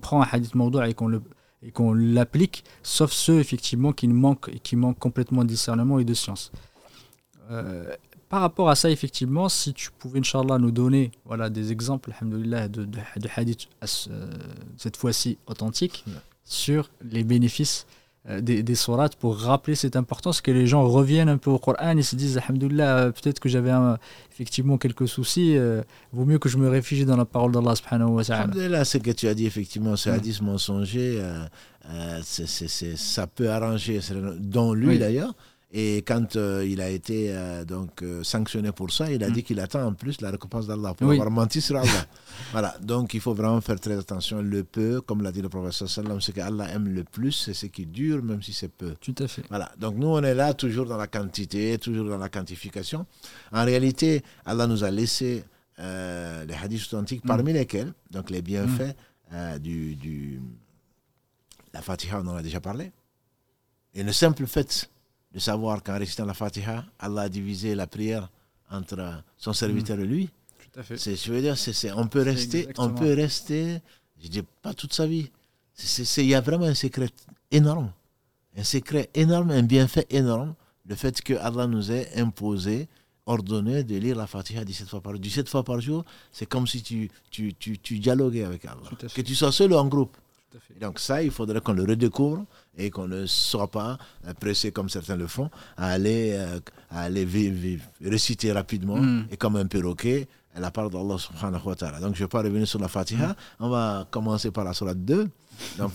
[0.00, 1.20] prend un hadith maudou et qu'on le
[1.62, 6.14] et qu'on l'applique, sauf ceux effectivement qui manquent, qui manquent complètement de discernement et de
[6.14, 6.52] science.
[7.50, 7.94] Euh,
[8.30, 12.68] par rapport à ça, effectivement, si tu pouvais, Inch'Allah, nous donner voilà, des exemples, de,
[12.68, 14.30] de, de hadith, euh,
[14.76, 16.04] cette fois-ci authentiques,
[16.44, 17.86] sur les bénéfices
[18.28, 21.58] euh, des, des sourates pour rappeler cette importance, que les gens reviennent un peu au
[21.58, 23.72] Coran et se disent, Alhamdulillah, euh, peut-être que j'avais
[24.30, 25.56] effectivement quelques soucis,
[26.12, 28.42] vaut mieux que je me réfugie dans la parole d'Allah subhanahu wa ta'ala.
[28.44, 30.12] Alhamdulillah, ce que tu as dit, effectivement, ce mm.
[30.12, 31.20] hadith mensonger,
[32.94, 33.98] ça peut arranger,
[34.38, 35.34] dont lui d'ailleurs,
[35.72, 39.32] et quand euh, il a été euh, donc euh, sanctionné pour ça, il a mm.
[39.32, 42.06] dit qu'il attend en plus la récompense d'Allah pour avoir menti sur Allah.
[42.50, 44.42] voilà, donc il faut vraiment faire très attention.
[44.42, 47.66] Le peu, comme l'a dit le professeur sallam, ce qu'Allah aime le plus, c'est ce
[47.66, 48.96] qui dure, même si c'est peu.
[49.00, 49.44] Tout à fait.
[49.48, 53.06] Voilà, donc nous on est là toujours dans la quantité, toujours dans la quantification.
[53.52, 55.44] En réalité, Allah nous a laissé
[55.78, 57.56] les hadiths authentiques, parmi mm.
[57.56, 58.96] lesquels, donc les bienfaits
[59.32, 59.58] mm.
[59.60, 60.40] du, du
[61.72, 62.90] la Fatiha, on en a déjà parlé.
[63.94, 64.90] Et le simple fait
[65.32, 68.28] de savoir qu'en récitant la Fatiha, Allah a divisé la prière
[68.70, 70.28] entre son serviteur et lui.
[70.72, 70.96] Tout à fait.
[70.96, 73.80] je veux dire, c'est, on peut rester, on peut rester,
[74.22, 75.30] je dis pas toute sa vie.
[76.18, 77.08] Il y a vraiment un secret
[77.50, 77.92] énorme,
[78.56, 80.54] un secret énorme, un bienfait énorme,
[80.86, 82.88] le fait que Allah nous ait imposé,
[83.26, 85.20] ordonné de lire la Fatiha 17 fois par jour.
[85.20, 88.90] 17 fois par jour, c'est comme si tu, tu, tu, tu dialoguais avec Allah.
[89.14, 90.16] Que tu sois seul ou en groupe.
[90.80, 92.44] Donc ça, il faudrait qu'on le redécouvre
[92.76, 93.98] et qu'on ne soit pas
[94.40, 96.58] pressé comme certains le font à aller, euh,
[96.90, 99.26] à aller réciter rapidement mm.
[99.30, 102.00] et comme un perroquet la parole d'Allah subhanahu wa ta'ala.
[102.00, 103.28] Donc je ne vais pas revenir sur la Fatiha.
[103.28, 103.34] Mm.
[103.60, 105.28] On va commencer par la Surah 2.
[105.78, 105.92] Donc,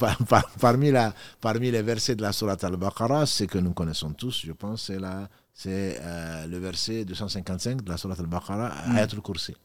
[0.60, 4.52] parmi, la, parmi les versets de la Surah Al-Baqarah, ce que nous connaissons tous, je
[4.52, 8.96] pense, c'est la, c'est euh, le verset 255 de la Surah Al-Baqarah, mm.
[8.96, 9.56] Ayatul Kursi.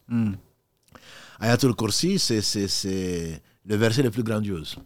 [1.39, 4.77] Ayatul Kursi, c'est le verset le plus grandiose.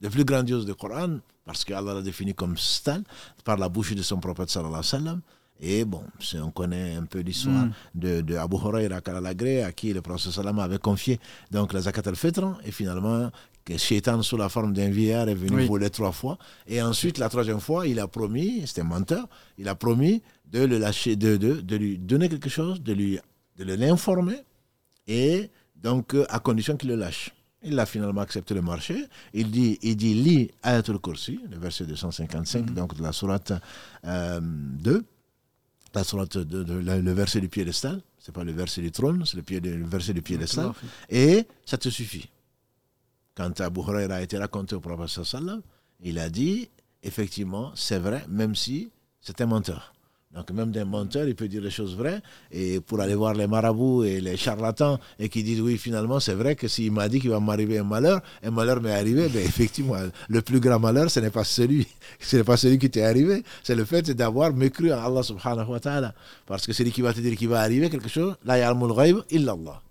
[0.00, 3.02] Le plus grandiose du Coran, parce qu'Allah l'a défini comme stal,
[3.44, 5.20] par la bouche de son prophète sallallahu alayhi wa sallam.
[5.62, 6.02] Et bon,
[6.42, 7.72] on connaît un peu l'histoire mm.
[7.94, 12.58] de, de, Abu Huraira à qui le prophète sallam avait confié donc la zakat al-fitr,
[12.64, 13.30] et finalement,
[13.64, 16.38] que Shaitan sous la forme d'un vieillard est venu voler trois fois.
[16.66, 19.28] Et ensuite, la troisième fois, il a promis, c'était un menteur,
[19.58, 23.18] il a promis de le lâcher, de, de, de lui donner quelque chose, de lui
[23.58, 24.38] de l'informer,
[25.06, 27.32] et donc à condition qu'il le lâche.
[27.62, 29.06] Il a finalement accepté le marché.
[29.34, 32.74] Il dit, il dit lis Ayatul Kursi, le verset 255, mhm.
[32.74, 33.52] donc de la sourate
[34.02, 35.02] 2, euh,
[35.94, 38.00] la sourate de, le verset du piédestal.
[38.18, 40.72] Ce n'est pas le verset du trône, c'est le, pied, le verset du piédestal.
[41.08, 42.28] Et ça te suffit.
[43.34, 45.62] Quand Abu Huraira a été raconté au prophète sallam,
[46.02, 46.68] il a dit
[47.02, 49.94] effectivement, c'est vrai, même si c'est un menteur.
[50.32, 52.22] Donc même d'un menteur, il peut dire des choses vraies.
[52.52, 56.34] Et pour aller voir les marabouts et les charlatans et qui disent oui, finalement, c'est
[56.34, 59.42] vrai que s'il m'a dit qu'il va m'arriver un malheur, un malheur m'est arrivé, mais
[59.42, 59.96] effectivement,
[60.28, 61.88] le plus grand malheur, ce n'est pas celui,
[62.20, 65.68] ce n'est pas celui qui t'est arrivé, c'est le fait d'avoir mécru en Allah subhanahu
[65.68, 66.14] wa ta'ala.
[66.46, 69.16] Parce que celui qui va te dire qu'il va arriver quelque chose, la ya'lamul ghaib
[69.30, 69.82] illallah.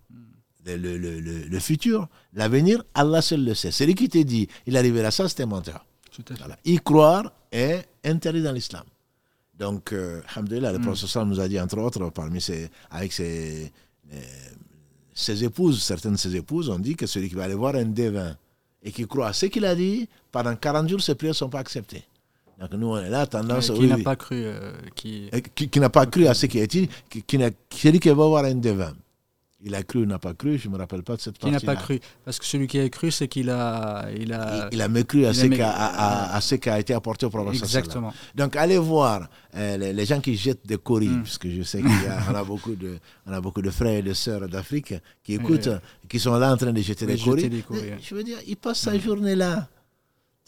[0.66, 3.72] Le, le, le, le, futur, l'avenir, Allah seul le sait.
[3.72, 5.84] Celui qui te dit il arrivera ça, c'est un menteur.
[6.38, 6.58] Voilà.
[6.64, 8.84] Y croire est interdit dans l'islam.
[9.60, 10.82] Donc, euh, le mm.
[10.82, 13.72] professeur nous a dit, entre autres, parmi ses, avec ses,
[15.14, 17.86] ses épouses, certaines de ses épouses ont dit que celui qui va aller voir un
[17.86, 18.36] devin
[18.82, 21.50] et qui croit à ce qu'il a dit, pendant 40 jours, ses prières ne sont
[21.50, 22.04] pas acceptées.
[22.60, 23.72] Donc nous, on est là, tendance...
[23.72, 24.44] qui n'a pas cru...
[24.46, 27.38] Euh, qui, qui, n'a pas cru à ce qui a été qui, qui,
[27.74, 28.94] celui qui va voir un devin.
[29.62, 31.58] Il a cru ou n'a pas cru, je ne me rappelle pas de cette partie.
[31.58, 32.00] Qui n'a pas cru?
[32.24, 34.70] Parce que celui qui a cru, c'est qu'il a, il a.
[34.72, 37.62] Il, a mécru à, ce à, ce qui a été apporté au prophète.
[37.62, 38.14] Exactement.
[38.36, 41.24] Donc allez voir euh, les, gens qui jettent des coris, mm.
[41.24, 44.14] puisque je sais y a, a beaucoup de, on a beaucoup de frères et de
[44.14, 44.94] sœurs d'Afrique
[45.24, 45.70] qui écoutent,
[46.08, 47.50] qui sont là en train de jeter des coris.
[48.02, 49.02] Je veux dire, ils passent sa mm.
[49.02, 49.68] journée là.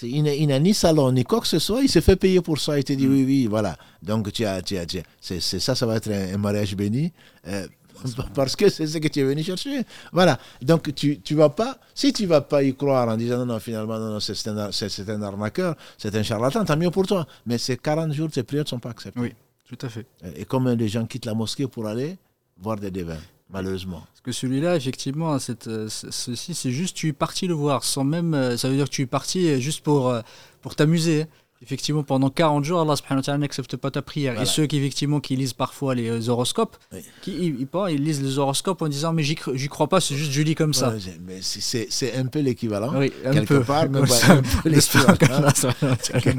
[0.03, 2.77] Il n'a ni salon, ni quoi que ce soit, il s'est fait payer pour ça.
[2.77, 3.11] Il te dit mm.
[3.11, 3.75] oui, oui, voilà.
[4.01, 4.85] Donc, tu as, tu as,
[5.19, 7.11] c'est, ça, ça va être un, mariage béni.
[7.47, 7.67] Euh,
[8.35, 9.83] parce que c'est ce que tu es venu chercher.
[10.11, 10.39] Voilà.
[10.61, 13.45] Donc, tu ne vas pas, si tu ne vas pas y croire en disant non,
[13.45, 17.25] non, finalement, non, non c'est un, un, arnaqueur, c'est un charlatan, tant mieux pour toi.
[17.45, 19.19] Mais ces 40 jours, tes prières ne sont pas acceptées.
[19.19, 19.33] Oui,
[19.67, 20.05] tout à fait.
[20.35, 22.17] Et comme les gens quittent la mosquée pour aller
[22.57, 23.17] voir des devins
[23.53, 23.99] malheureusement.
[23.99, 28.33] Parce que celui-là, effectivement, cette, ceci, c'est juste tu es parti le voir, sans même.
[28.33, 30.21] Euh, ça veut dire que tu es parti juste pour, euh,
[30.61, 31.25] pour t'amuser.
[31.61, 31.65] Hein.
[31.65, 34.41] Effectivement, pendant 40 jours, Allah subhanahu wa ta'ala n'accepte pas ta prière.
[34.41, 36.77] Et ceux qui, effectivement, qui lisent parfois les euh, horoscopes,
[37.21, 40.41] qui, ils, ils, lisent les horoscopes en disant Mais j'y crois pas, c'est juste je
[40.41, 40.93] lis comme ça.
[41.25, 42.91] mais c'est un peu l'équivalent.
[42.95, 43.61] Oui, un quelque peu.
[43.61, 43.85] part,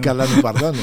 [0.03, 0.77] Qu'Allah nous pardonne.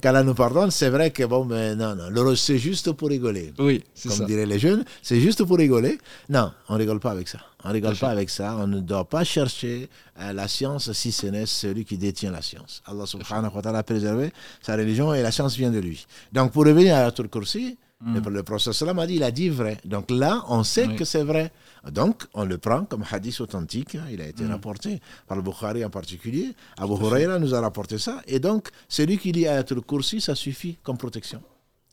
[0.00, 3.52] Qu'Allah nous pardonne, c'est vrai que bon, mais non, non, c'est juste pour rigoler.
[3.58, 5.98] Oui, Comme diraient les jeunes, c'est juste pour rigoler.
[6.28, 7.38] Non, on rigole pas avec ça.
[7.66, 8.56] On ne rigole pas avec ça.
[8.56, 9.88] On ne doit pas chercher
[10.20, 12.80] euh, la science si ce n'est celui qui détient la science.
[12.86, 16.06] Allah subhanahu wa ta'ala a préservé sa religion et la science vient de lui.
[16.32, 18.18] Donc pour revenir à la Kursi, mm.
[18.24, 19.78] le, le prophète a dit, il a dit vrai.
[19.84, 21.50] Donc là, on sait que c'est vrai.
[21.90, 23.96] Donc, on le prend comme hadith authentique.
[23.96, 24.04] Hein.
[24.12, 24.50] Il a été mm.
[24.52, 26.54] rapporté par le Bukhari en particulier.
[26.78, 28.22] Abu Huraira nous a rapporté ça.
[28.28, 31.42] Et donc, celui qui lit Ayatul Kursi, ça suffit comme protection.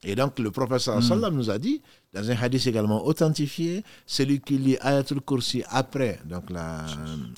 [0.03, 1.29] Et donc, le professeur mm.
[1.29, 1.81] nous a dit,
[2.13, 6.85] dans un hadith également authentifié, celui qui lit Ayatul Kursi après, donc la,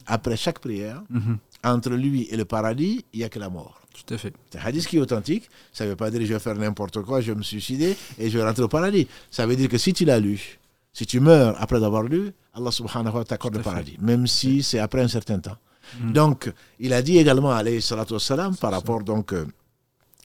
[0.08, 1.38] après chaque prière, mm-hmm.
[1.64, 3.82] entre lui et le paradis, il n'y a que la mort.
[3.94, 4.34] Tout à fait.
[4.52, 5.50] C'est un hadith qui est authentique.
[5.72, 8.30] Ça ne veut pas dire je vais faire n'importe quoi, je vais me suicider et
[8.30, 9.08] je vais rentrer au paradis.
[9.32, 10.60] Ça veut dire que si tu l'as lu,
[10.92, 14.64] si tu meurs après avoir lu, Allah subhanahu wa ta'ala t'accorde le paradis, même si
[14.64, 15.58] c'est après un certain temps.
[16.02, 16.14] Mm.
[16.14, 19.46] Donc, il a dit également, alayhi salatu wassalam, par rapport donc, euh,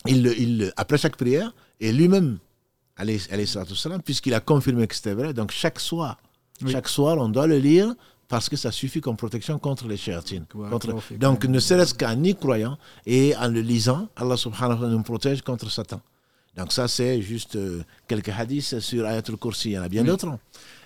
[0.07, 2.39] il, il, après chaque prière, et lui-même,
[4.05, 6.19] puisqu'il a confirmé que c'était vrai, donc chaque soir,
[6.69, 7.95] chaque soir, on doit le lire
[8.29, 10.45] parce que ça suffit comme protection contre les chéatines.
[11.19, 15.03] donc, ne serait-ce qu'en y croyant et en le lisant, Allah subhanahu wa ta'ala nous
[15.03, 16.01] protège contre Satan.
[16.57, 19.71] Donc, ça, c'est juste euh, quelques hadiths sur Ayatul Kursi.
[19.71, 20.29] Il y en a bien d'autres.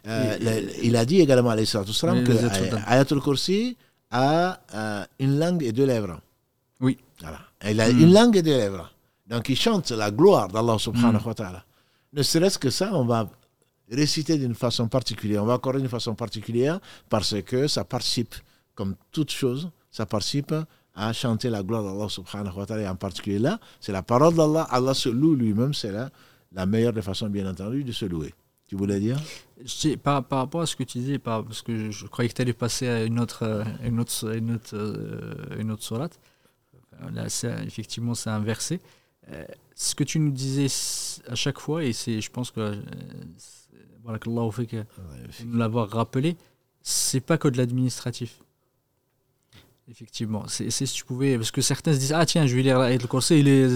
[0.07, 3.77] Euh, il a dit également, alayhi que euh, Ayatul Kursi
[4.11, 4.61] a
[5.19, 6.21] une langue et deux lèvres.
[6.81, 6.99] Oui.
[7.21, 7.41] Voilà.
[7.69, 8.01] Il a hmm.
[8.01, 8.91] une langue et deux lèvres.
[9.27, 11.65] Donc, il chante la gloire d'Allah subhanahu wa ta'ala.
[12.13, 13.29] Ne serait-ce que ça, on va
[13.91, 18.35] réciter d'une façon particulière, on va accorder d'une façon particulière parce que ça participe,
[18.75, 20.55] comme toute chose, ça participe
[20.95, 22.83] à chanter la gloire d'Allah subhanahu wa ta'ala.
[22.83, 24.67] Et en particulier là, c'est la parole d'Allah.
[24.71, 26.11] Allah se loue lui-même, c'est la,
[26.53, 28.33] la meilleure des façons, bien entendu, de se louer.
[28.69, 29.21] Tu voulais dire?
[30.03, 32.53] Par, par rapport à ce que tu disais, parce que je, croyais que tu allais
[32.53, 36.19] passer à une autre, une autre, une autre, euh, une autre sourate.
[37.13, 37.27] Là,
[37.67, 38.81] effectivement, c'est un verset.
[39.31, 40.67] Euh, ce que tu nous disais
[41.29, 42.77] à chaque fois, et c'est, je pense que euh,
[44.03, 44.85] voilà, que Allah fait que
[45.45, 46.37] nous l'avoir rappelé,
[46.83, 48.44] c'est pas que de l'administratif.
[49.91, 52.79] Effectivement, c'est si tu pouvais, parce que certains se disent ah tiens je vais lire
[52.79, 53.69] le conseil il est,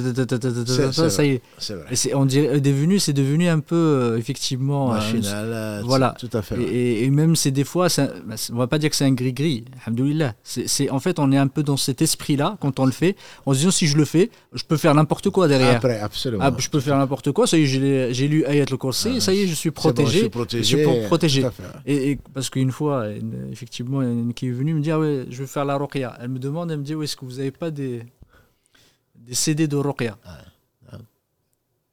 [1.11, 1.43] ça y est.
[1.59, 6.57] C'est on dirait devenu c'est devenu un peu euh, effectivement euh, voilà, tout à fait.
[6.63, 7.89] Et, même c'est des fois,
[8.25, 10.33] bah, on va pas dire que c'est un gris gris, alhamdoulilah.
[10.45, 13.15] C'est en fait on est un peu dans cet esprit là quand on le fait,
[13.45, 15.77] en se disant si je le fais, je peux faire n'importe quoi derrière.
[15.77, 16.43] Après, absolument.
[16.43, 19.21] Ah, je peux faire n'importe quoi, ça y est j'ai lu ayat le conseil ah,
[19.21, 21.47] ça y est je suis protégé, je suis protégé, je suis protégé.
[21.85, 23.09] Et, parce qu'une fois
[23.53, 26.29] effectivement une qui est venue me dire ah ouais je vais faire la roquette elle
[26.29, 28.05] me demande, elle me dit, est-ce que vous n'avez pas des,
[29.15, 30.19] des CD de Rokia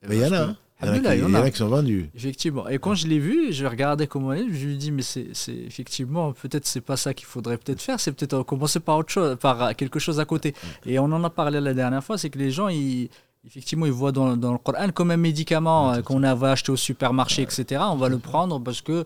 [0.08, 0.42] Mais il y en a.
[0.42, 0.58] Hein.
[0.84, 2.10] Il y en a, qui, il y en a qui sont vendus.
[2.14, 2.68] Effectivement.
[2.68, 5.02] Et quand je l'ai vu, je regardais comment il est, je lui ai dit, mais
[5.02, 9.10] c'est effectivement, peut-être c'est pas ça qu'il faudrait peut-être faire, c'est peut-être commencer par autre
[9.10, 10.54] chose, par quelque chose à côté.
[10.86, 13.10] Et on en a parlé la dernière fois, c'est que les gens, ils
[13.48, 16.76] Effectivement, ils voient dans, dans, le Coran comme un médicament euh, qu'on va acheter au
[16.76, 17.82] supermarché, etc.
[17.92, 19.06] On va le prendre parce que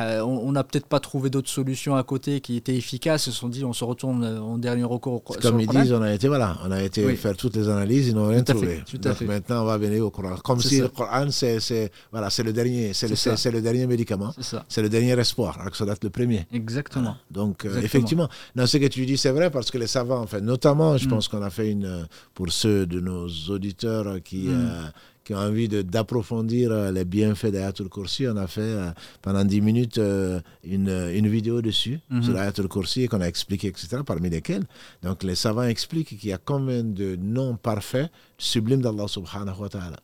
[0.00, 3.26] euh, on n'a peut-être pas trouvé d'autres solutions à côté qui étaient efficaces.
[3.26, 5.22] Ils se sont dit, on se retourne euh, en dernier recours.
[5.22, 8.14] Comme ils disent, on a été voilà, on a été faire toutes les analyses, ils
[8.14, 8.82] n'ont rien trouvé.
[9.00, 10.36] Donc maintenant, on va venir au Coran.
[10.44, 14.32] Comme si le Coran, c'est voilà, le dernier, c'est le, le, dernier médicament,
[14.68, 16.46] c'est le dernier espoir, alors que ça être le premier.
[16.52, 17.16] Exactement.
[17.30, 20.40] Donc effectivement, non, ce que tu dis, c'est vrai parce que les savants, en fait,
[20.40, 21.10] notamment, je mm.
[21.10, 24.50] pense qu'on a fait une pour ceux de nos auditeurs qui, mm.
[24.52, 24.88] euh,
[25.28, 29.60] qui ont envie d'approfondir euh, les bienfaits d'Ayatul Kursi, on a fait euh, pendant 10
[29.60, 32.22] minutes une, une, vidéo dessus, mm-hmm.
[32.22, 34.64] sur Ayatul Kursi, qu'on a expliqué, etc., parmi lesquels.
[35.02, 39.68] Donc les savants expliquent qu'il y a combien de noms parfaits, sublimes d'Allah subhanahu wa
[39.68, 40.00] ta'ala.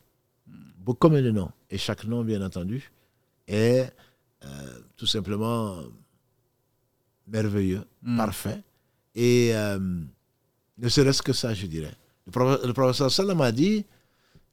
[0.85, 1.51] Beaucoup combien de noms.
[1.71, 2.93] Et chaque nom, bien entendu,
[3.49, 3.91] est
[4.99, 5.79] tout simplement
[7.27, 8.17] merveilleux, mm.
[8.19, 8.61] parfait.
[9.15, 11.95] Et ne serait-ce que ça, je dirais.
[12.27, 13.87] Le, professeur Sallam a dit,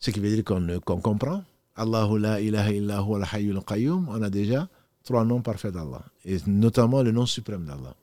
[0.01, 1.43] ce qui veut dire qu'on comprend,
[1.75, 4.67] Allahu la ilaha illa al hayyul qayyum, on a déjà
[5.03, 7.95] trois noms parfaits d'Allah, et notamment le nom suprême d'Allah.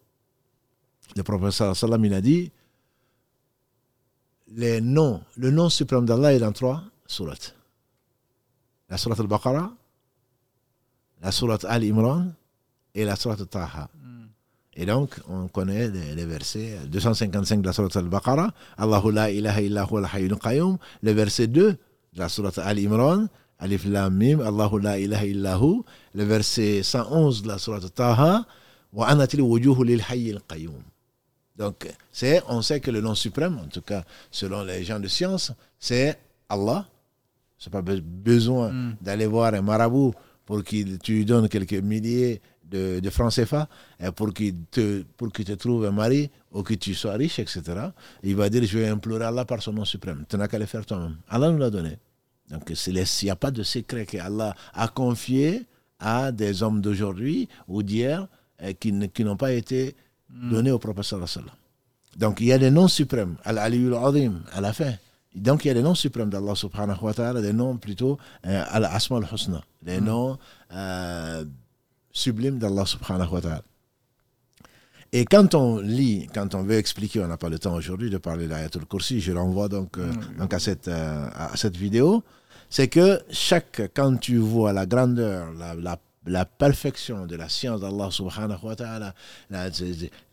[1.17, 2.53] Le professeur Sallam il a dit,
[4.53, 7.55] les noms, le nom suprême d'Allah est dans trois sourates.
[8.89, 9.73] La sourate al-Baqarah,
[11.21, 12.29] la sourate Al-Imran
[12.95, 13.91] et la sourate Taha.
[14.81, 19.83] Et donc, on connaît les, versets 255 de la Sourate Al-Baqarah, Allahu la ilaha illa
[19.83, 21.79] al qayyum, le verset 2 de
[22.15, 25.61] la Sourate Al-Imran, Alif Lam Mim, Allahu la ilaha illa
[26.15, 28.47] le verset 111 de la Sourate Taha,
[28.93, 30.83] wa anatil wujuhu lil al qayyum.
[31.57, 35.09] Donc, c'est, on sait que le nom suprême, en tout cas selon les gens de
[35.09, 36.19] science, c'est
[36.49, 36.87] Allah.
[37.59, 38.97] C'est pas besoin hmm.
[39.01, 40.15] d'aller voir un marabout
[40.47, 43.69] pour qu'il tu lui donne quelques milliers de, de francs CFA
[44.17, 47.63] pour qu'il te, pour qu'il te trouve un mari ou que tu sois riche, etc.
[48.23, 50.25] il va dire Je vais implorer Allah par son nom suprême.
[50.29, 51.17] Tu n'as qu'à le faire toi-même.
[51.29, 51.99] Allah nous l'a donné.
[52.51, 52.93] Donc il
[53.25, 55.67] n'y a pas de secret que Allah a confié
[55.99, 58.27] à des hommes d'aujourd'hui ou d'hier
[58.81, 59.95] qui, qui n'ont pas été
[60.31, 60.51] hmm.
[60.51, 61.51] donnés au prophète sallallahu
[62.17, 64.93] Donc il y a des noms suprêmes, Al-Aliyul Azim, à la fin.
[65.35, 68.65] Donc il y a des noms suprêmes d'Allah subhanahu wa ta'ala, des noms plutôt euh,
[68.71, 70.05] Al-Asma al-Husna, des hmm.
[70.05, 70.39] noms
[70.73, 71.45] euh,
[72.19, 73.63] sublime d'Allah subhanahu wa ta'ala.
[75.13, 78.19] Et quand on lit, quand on veut expliquer, on n'a pas le temps aujourd'hui de
[78.19, 82.23] parler d'Ayatul Kursi, je renvoie donc, euh, donc à, cette, euh, à cette vidéo,
[82.69, 87.81] c'est que chaque, quand tu vois la grandeur, la, la, la perfection de la science
[87.81, 89.15] d'Allah subhanahu wa ta'ala,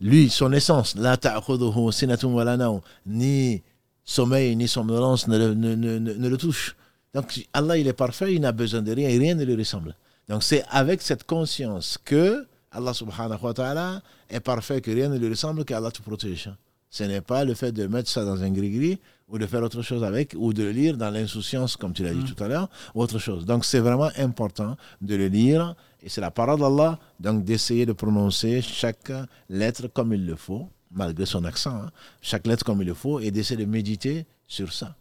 [0.00, 3.62] lui, son essence, la ta'khuduhu sinatun wa ni
[4.04, 6.76] sommeil, ni somnolence ne, ne, ne, ne, le touche.
[7.14, 9.94] Donc Allah, il est parfait, il n'a besoin de rien et rien ne lui ressemble.
[10.28, 15.18] Donc c'est avec cette conscience que Allah subhanahu wa ta'ala est parfait, que rien ne
[15.18, 16.50] lui ressemble, qu'Allah te protège.
[16.90, 19.82] Ce n'est pas le fait de mettre ça dans un gris-gris ou de faire autre
[19.82, 22.34] chose avec, ou de le lire dans l'insouciance, comme tu l'as dit mm.
[22.34, 23.44] tout à l'heure, ou autre chose.
[23.44, 27.92] Donc c'est vraiment important de le lire, et c'est la parole d'Allah, donc d'essayer de
[27.92, 29.10] prononcer chaque
[29.48, 31.90] lettre comme il le faut, malgré son accent, hein.
[32.20, 34.96] chaque lettre comme il le faut, et d'essayer de méditer sur ça.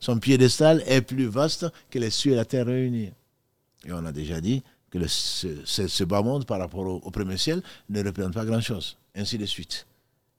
[0.00, 3.10] Son piédestal est plus vaste que les cieux et la terre réunis.
[3.86, 7.62] Et on a déjà dit que le, ce, bas monde par rapport au, premier ciel
[7.88, 8.96] ne représente pas grand-chose.
[9.14, 9.86] Ainsi de suite.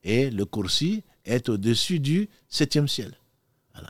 [0.03, 3.13] Et le Kursi est au-dessus du septième ciel.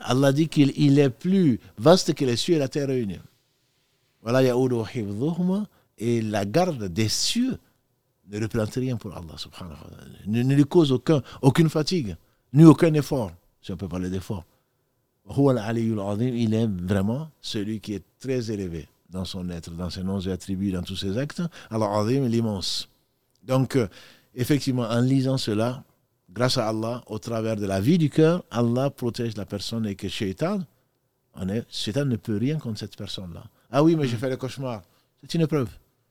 [0.04, 3.18] Allah dit qu'il est plus vaste que les cieux et la terre réunis.
[4.22, 4.42] Voilà,
[5.98, 7.58] et la garde des cieux
[8.30, 10.06] ne représente rien pour Allah subhanahu wa ta'ala.
[10.26, 12.16] Ne, ne lui cause aucun, aucune fatigue
[12.52, 14.44] ni aucun effort, si on peut parler d'effort.
[15.28, 20.32] Il est vraiment celui qui est très élevé dans son être, dans ses noms et
[20.32, 21.42] attributs, dans tous ses actes.
[21.70, 22.88] Alors, Azim, l'immense.
[23.44, 23.86] Donc, euh,
[24.34, 25.84] effectivement, en lisant cela,
[26.32, 29.94] grâce à Allah, au travers de la vie du cœur, Allah protège la personne et
[29.94, 30.60] que Shaitan,
[31.34, 33.44] on est, Shaitan ne peut rien contre cette personne-là.
[33.70, 34.82] Ah oui, mais j'ai fait le cauchemar.
[35.22, 35.68] C'est une preuve.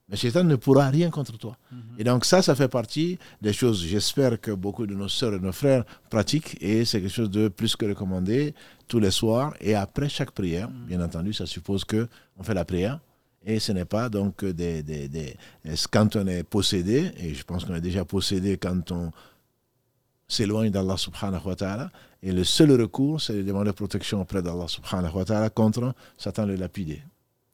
[0.09, 1.55] Mais Shaitan ne pourra rien contre toi.
[1.71, 1.79] Mhm.
[1.99, 5.39] Et donc ça, ça fait partie des choses, j'espère que beaucoup de nos soeurs et
[5.39, 8.53] nos frères pratiquent, et c'est quelque chose de plus que recommandé
[8.87, 10.69] tous les soirs et après chaque prière.
[10.69, 10.85] Mhm.
[10.87, 12.99] Bien entendu, ça suppose qu'on fait la prière.
[13.45, 15.35] Et ce n'est pas donc des, des, des,
[15.91, 19.11] quand on est possédé, et je pense qu'on est déjà possédé quand on
[20.27, 21.91] s'éloigne d'Allah subhanahu wa ta'ala,
[22.21, 26.45] et le seul recours, c'est de demander protection auprès d'Allah subhanahu wa ta'ala contre Satan
[26.45, 27.01] le lapidé.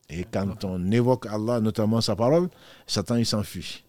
[0.10, 2.50] Et quand on évoque Allah, notamment sa parole,
[2.86, 3.84] Satan il s'enfuit.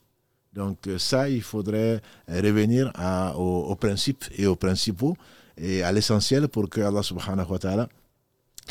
[0.55, 5.17] Donc euh, ça, il faudrait revenir à, aux, principes et aux principaux
[5.59, 7.89] et à l'essentiel pour que Allah subhanahu wa ta'ala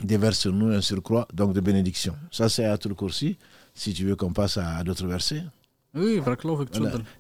[0.04, 2.16] déverse sur nous un surcroît donc de bénédiction.
[2.32, 3.38] Ça, c'est à tout le coursi.
[3.74, 5.44] Si tu veux qu'on passe à, d'autres versets.
[5.96, 6.20] Oui,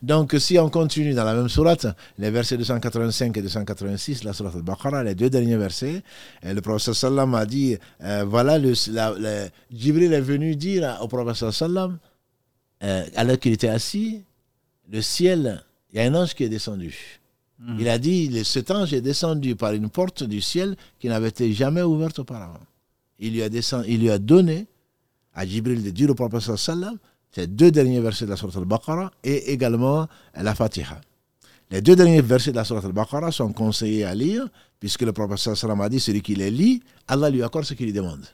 [0.01, 4.55] Donc, si on continue dans la même sourate, les versets 285 et 286, la sourate
[4.55, 6.03] al-Baqarah, les deux derniers versets,
[6.43, 11.51] le prophète sallam a dit euh, voilà, le, la, Jibril est venu dire au prophète
[11.51, 11.97] sallam,
[12.83, 14.23] euh, alors qu'il était assis,
[14.91, 15.63] le ciel,
[15.93, 17.21] il y a un ange qui est descendu.
[17.59, 17.77] Hmm.
[17.79, 21.53] Il a dit cet ange est descendu par une porte du ciel qui n'avait été
[21.53, 22.59] jamais ouverte auparavant.
[23.19, 23.47] Il lui a,
[23.87, 24.67] il lui a donné
[25.33, 26.97] à Jibril de dire au prophète sallam
[27.35, 31.01] ces deux derniers versets de la Sourate al-Baqarah et également la Fatiha.
[31.69, 34.47] Les deux derniers versets de la Sourate al-Baqarah sont conseillés à lire,
[34.79, 37.87] puisque le prophète sallam a dit celui qui les lit, Allah lui accorde ce qu'il
[37.87, 38.25] lui demande.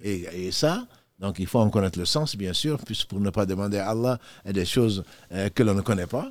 [0.00, 0.86] et, ça,
[1.20, 4.18] donc il faut en connaître le sens, bien sûr, pour ne pas demander à Allah
[4.48, 5.02] des choses
[5.32, 6.30] euh, que l'on ne connaît pas.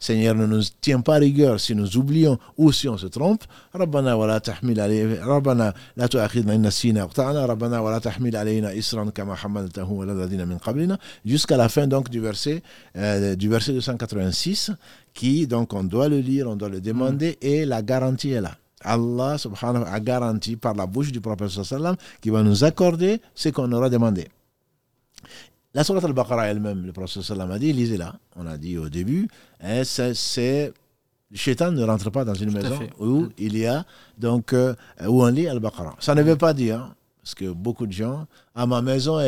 [0.00, 3.44] Seigneur, ne nous tiens pas rigueur si nous oublions ou si on se trompe.
[11.24, 12.62] Jusqu'à la fin donc du verset,
[12.96, 14.72] euh, du verset 286,
[15.14, 18.56] qui donc on doit le lire, on doit le demander, et la garantie est là.
[18.84, 23.48] Allah subhanahu a garanti par la bouche du prophète sallam qu'il va nous accorder ce
[23.48, 24.28] qu'on aura demandé.
[25.74, 28.14] La Surat al-Baqarah elle-même, le prophète sallam a dit, lisez-la.
[28.36, 29.28] On a dit au début,
[29.60, 30.72] hein, c'est
[31.30, 33.84] le shaitan ne rentre pas dans une maison où il y a
[34.16, 34.74] donc euh,
[35.06, 35.96] où on lit al-Baqarah.
[35.98, 39.20] Ça ne veut pas dire parce que beaucoup de gens, à ma maison,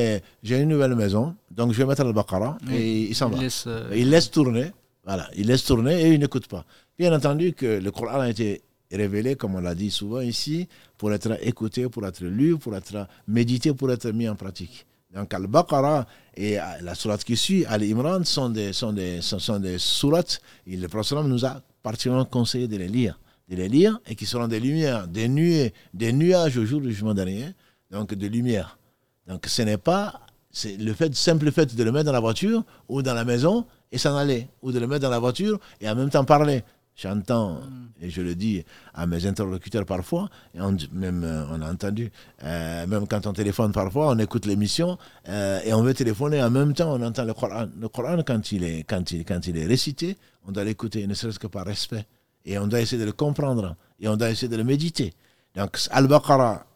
[0.43, 3.39] j'ai une nouvelle maison, donc je vais mettre al-Baqarah et il s'en va.
[3.67, 4.73] Euh, il laisse tourner,
[5.05, 6.65] voilà, il laisse tourner et il n'écoute pas.
[6.99, 8.63] Bien entendu que le Coran a été
[8.97, 10.69] révélé, comme on l'a dit souvent ici,
[10.99, 14.87] pour être écouté, pour être lu, pour être médité, pour être mis en pratique.
[15.15, 20.41] Donc Al-Baqarah et la sourate qui suit, Al-Imran, sont des, sont, des, sont, des sourates,
[20.67, 23.19] et le prophète nous a particulièrement conseillé de les lire.
[23.49, 26.93] De les lire et qui seront des lumières, des nuées, des nuages au jour du
[26.93, 27.47] jugement dernier,
[27.91, 28.79] donc des lumières.
[29.27, 30.21] Donc ce n'est pas
[30.65, 33.99] le fait, simple fait de le mettre dans la voiture ou dans la maison et
[33.99, 36.63] s'en aller, ou de le mettre dans la voiture et en même temps parler.
[36.97, 37.89] J'entends, mm.
[38.03, 38.63] et je le dis
[38.93, 42.11] à mes interlocuteurs parfois, et on, même euh, on a entendu,
[42.45, 46.51] euh, même quand on téléphone parfois, on écoute l'émission euh, et on veut téléphoner en
[46.51, 47.67] même temps, on entend le Coran.
[47.79, 50.17] Le Coran, quand il est, quand il, quand il est récité,
[50.47, 52.07] on doit l'écouter, ne serait-ce que par respect.
[52.45, 55.15] Et on doit essayer de le comprendre, et on doit essayer de le méditer.
[55.55, 56.67] Donc, Al-Baqarah,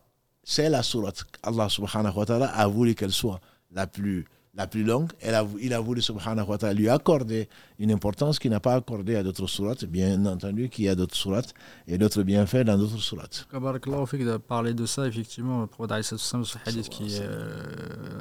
[0.42, 1.24] c'est la sourate.
[1.42, 3.40] Allah subhanahu wa ta'ala a voulu qu'elle soit
[3.72, 4.26] la plus
[4.56, 5.10] la plus longue,
[5.60, 7.48] il a voulu subhanahu wa ta'ala lui accorder
[7.78, 11.16] une importance qu'il n'a pas accordée à d'autres sourates, bien entendu qu'il y a d'autres
[11.16, 11.54] sourates
[11.88, 13.48] et d'autres bienfaits dans d'autres sourates.
[13.52, 17.62] de parler de ça, effectivement, le prophète ce hadith qui est euh,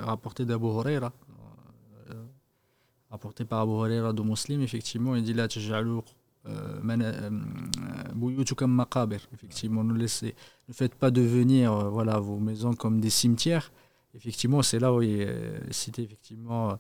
[0.01, 1.13] rapporté d'Abu Huraira,
[2.09, 2.13] euh,
[3.11, 5.47] rapporté par Abu Huraira de Muslim, effectivement, il dit là,
[6.45, 7.29] euh,
[8.15, 10.33] buyutukum maqabir, effectivement, ne laissez,
[10.67, 13.71] ne faites pas devenir voilà, vos maisons comme des cimetières
[14.13, 16.77] effectivement, c'est là où il est cité effectivement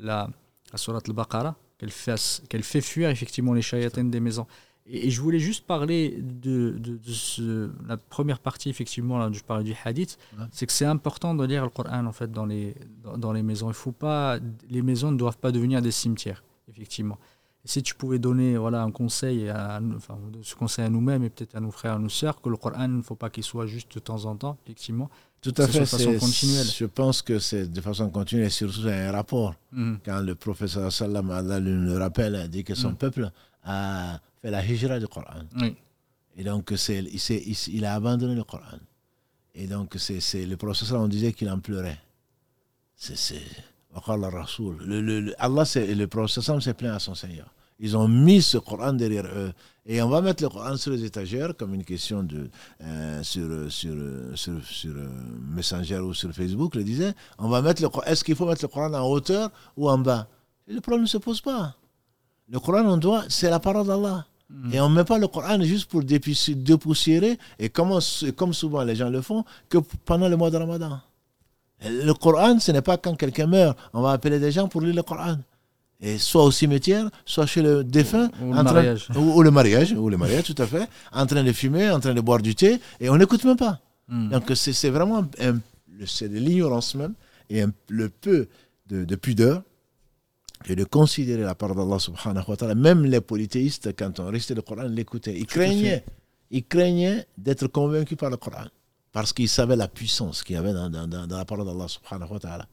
[0.00, 0.28] la,
[0.72, 4.46] la Surat al-Baqarah, qu'elle fait, qu'elle fait fuir effectivement les chayatines des maisons.
[4.86, 9.64] Et, je voulais juste parler de, de, ce, la première partie, effectivement, là, je parlais
[9.64, 10.18] du hadith,
[10.52, 12.74] c'est que c'est important de lire le Coran en fait dans les,
[13.16, 13.68] dans, les maisons.
[13.68, 17.18] Il faut pas, les maisons ne doivent pas devenir des cimetières, effectivement.
[17.64, 21.30] Et si tu pouvais donner voilà, un conseil, à, enfin, ce conseil à nous-mêmes et
[21.30, 23.30] peut-être à nos frères et à nos sœurs, que le Coran, il ne faut pas
[23.30, 25.08] qu'il soit juste de temps en temps, effectivement,
[25.44, 25.80] tout à fait.
[25.80, 26.66] De façon continuelle.
[26.66, 29.54] Je pense que c'est de façon continuelle, surtout un rapport.
[29.72, 29.98] Mhm.
[30.04, 32.96] Quand le professeur Sallam le rappelle, il dit que son mhm.
[32.96, 33.30] peuple
[33.62, 35.42] a fait la hijra du Coran.
[36.36, 38.78] Et donc, il, il, il, a abandonné le Coran.
[39.54, 42.00] Et donc, c'est le professeur, on disait qu'il en pleurait.
[42.96, 43.40] C'est.
[43.96, 47.46] Le, le, Allah, le professeur s'est plaint à son Seigneur.
[47.84, 49.52] Ils ont mis ce Coran derrière eux.
[49.84, 52.48] Et on va mettre le Coran sur les étagères comme une question de,
[52.82, 53.94] euh, sur, sur,
[54.34, 55.06] sur, sur, euh,
[55.50, 57.12] Messenger ou sur Facebook, le disait.
[57.38, 60.26] On va mettre le Est-ce qu'il faut mettre le Coran en hauteur ou en bas?
[60.66, 61.74] Le problème ne se pose pas.
[62.48, 64.24] Le Coran, on doit, c'est la parole d'Allah.
[64.48, 64.72] Mm.
[64.72, 67.98] Et on ne met pas le Coran juste pour dépoussiérer, et comme,
[68.34, 69.76] comme souvent les gens le font, que
[70.06, 71.00] pendant le mois de Ramadan.
[71.84, 74.94] Le Coran, ce n'est pas quand quelqu'un meurt, on va appeler des gens pour lire
[74.94, 75.36] le Coran
[76.00, 79.08] et soit au cimetière, soit chez le défunt, ou, le, mariage.
[79.16, 82.14] ou, le mariage, ou le mariage, tout à fait, en train de fumer, en train
[82.14, 83.80] de boire du thé, et on n'écoute même pas.
[84.08, 84.28] Hmm.
[84.28, 85.26] Donc c'est vraiment
[86.06, 87.14] c'est de l'ignorance même
[87.48, 88.48] et le peu
[88.88, 89.62] de, pudeur
[90.66, 92.74] et de considérer la parole d'Allah subhanahu wa ta'ala.
[92.74, 95.36] Même les polythéistes, quand on restait le Coran, l'écoutaient.
[95.36, 96.04] Ils craignaient,
[96.50, 98.64] ils craignaient d'être convaincus par le Coran
[99.12, 102.32] parce qu'ils savaient la puissance qu'il y avait dans, dans, dans la parole d'Allah subhanahu
[102.32, 102.66] wa ta'ala.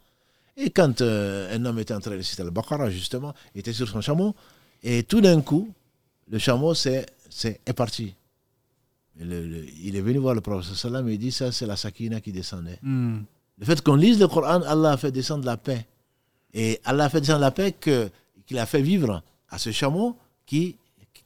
[0.57, 3.73] Et quand euh, un homme était en train de réciter le Baqarah, justement, il était
[3.73, 4.35] sur son chameau,
[4.83, 5.69] et tout d'un coup,
[6.29, 7.05] le chameau c'est
[7.43, 8.13] est, parti.
[9.19, 12.31] il est venu voir le prophète sallam et il dit ça c'est la sakina qui
[12.31, 12.79] descendait.
[12.81, 13.19] Hmm.
[13.57, 15.85] Le fait qu'on lise le Coran, Allah a fait descendre la paix.
[16.53, 20.77] Et Allah a fait descendre la paix qu'il a fait vivre à ce chameau qui,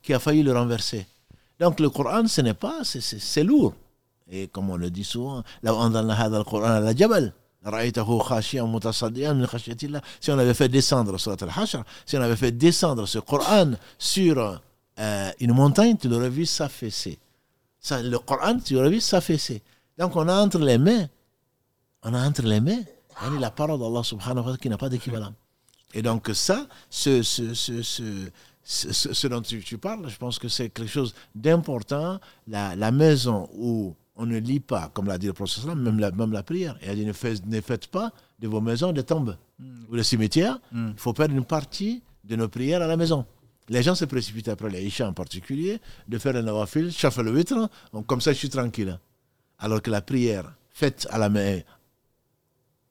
[0.02, 1.08] qui a failli le renverser.
[1.60, 3.74] Donc le Coran, ce n'est pas, c'est lourd.
[4.30, 5.44] Et comme on le dit souvent,
[10.22, 11.30] si on avait fait descendre si
[12.18, 14.60] on avait fait descendre ce Coran sur
[15.00, 17.18] euh, une montagne, tu l'aurais vu s'affaisser.
[17.90, 19.62] Le Coran, tu l'aurais vu s'affaisser.
[19.98, 21.08] Donc on a entre les mains,
[22.04, 22.84] on a entre les mains
[23.40, 25.34] la parole d'Allah subhanahu wa ta'ala qui n'a pas d'équivalent.
[25.94, 27.22] Et donc ça, ce,
[29.28, 32.20] dont tu, parles, je pense que c'est quelque chose d'important.
[32.48, 36.32] La, maison où on ne lit pas, comme l'a dit le professeur, même la, même
[36.32, 36.78] la prière.
[36.82, 37.14] Et elle dit ne,
[37.62, 39.86] faites, pas de vos maisons des tombes mm.
[39.90, 40.60] ou des cimetières.
[40.72, 40.90] Mm.
[40.94, 43.26] Il faut faire une partie de nos prières à la maison.
[43.68, 47.32] Les gens se précipitent après les Isha en particulier, de faire un nawafil, chauffer le
[47.32, 47.70] vitre,
[48.08, 49.00] comme ça je suis tranquille.
[49.58, 51.60] Alors que la prière faite à la main,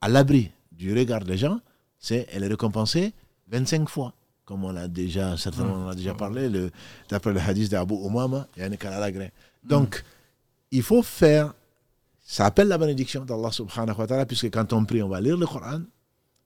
[0.00, 1.60] à l'abri du regard des gens,
[1.98, 3.12] c'est, elle est récompensée
[3.48, 4.14] 25 fois.
[4.44, 6.50] Comme on l'a déjà, certainement, on a déjà parlé,
[7.08, 9.30] d'après le hadith d'Abu Umama, il y a
[9.62, 10.04] Donc,
[10.74, 11.54] il faut faire,
[12.20, 15.36] ça appelle la bénédiction d'Allah subhanahu wa ta'ala, puisque quand on prie, on va lire
[15.36, 15.82] le Coran,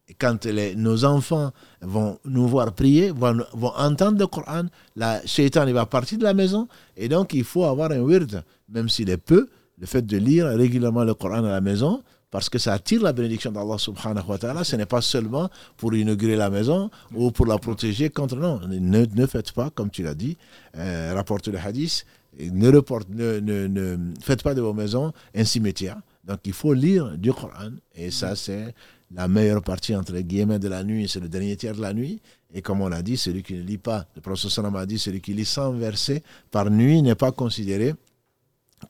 [0.06, 1.50] et quand nos enfants
[1.80, 4.64] vont nous voir prier, vont, vont entendre le Coran,
[4.96, 8.42] la shaitan il va partir de la maison, et donc il faut avoir un wird,
[8.68, 9.48] même s'il est peu,
[9.78, 13.14] le fait de lire régulièrement le Coran à la maison, parce que ça attire la
[13.14, 14.64] bénédiction d'Allah subhanahu wa ta'ala.
[14.64, 15.48] Ce n'est pas seulement
[15.78, 18.36] pour inaugurer la maison ou pour la protéger contre.
[18.36, 20.36] Non, ne, ne faites pas, comme tu l'as dit,
[20.76, 22.04] euh, rapporte le hadith,
[22.38, 25.98] ne, reporte, ne, ne, faites pas de vos maisons un cimetière.
[26.24, 27.70] Donc il faut lire du Coran.
[27.94, 28.74] Et ça, c'est
[29.10, 31.08] la meilleure partie, entre guillemets, de la nuit.
[31.08, 32.20] C'est le dernier tiers de la nuit.
[32.52, 35.20] Et comme on l'a dit, celui qui ne lit pas, le professeur a dit, celui
[35.20, 37.94] qui lit 100 versets par nuit n'est pas considéré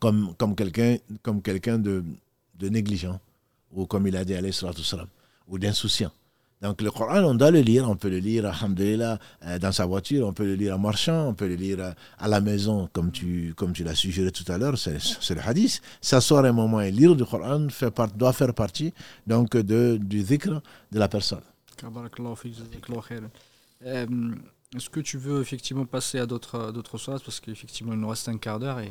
[0.01, 2.05] comme, comme quelqu'un comme quelqu'un de,
[2.59, 3.19] de négligent
[3.73, 5.07] ou comme il a dit, salam,
[5.47, 6.13] ou d'insouciant.
[6.61, 9.87] Donc le Coran, on doit le lire, on peut le lire, alhamdulillah, euh, dans sa
[9.87, 12.89] voiture, on peut le lire en marchant, on peut le lire euh, à la maison,
[12.93, 15.81] comme tu, comme tu l'as suggéré tout à l'heure, c'est le hadith.
[16.01, 17.69] S'asseoir un moment et lire le Coran
[18.17, 18.93] doit faire partie
[19.27, 21.43] donc de, du dhikr de la personne.
[23.87, 24.07] Euh,
[24.75, 28.37] est-ce que tu veux effectivement passer à d'autres sourates Parce qu'effectivement, il nous reste un
[28.37, 28.91] quart d'heure et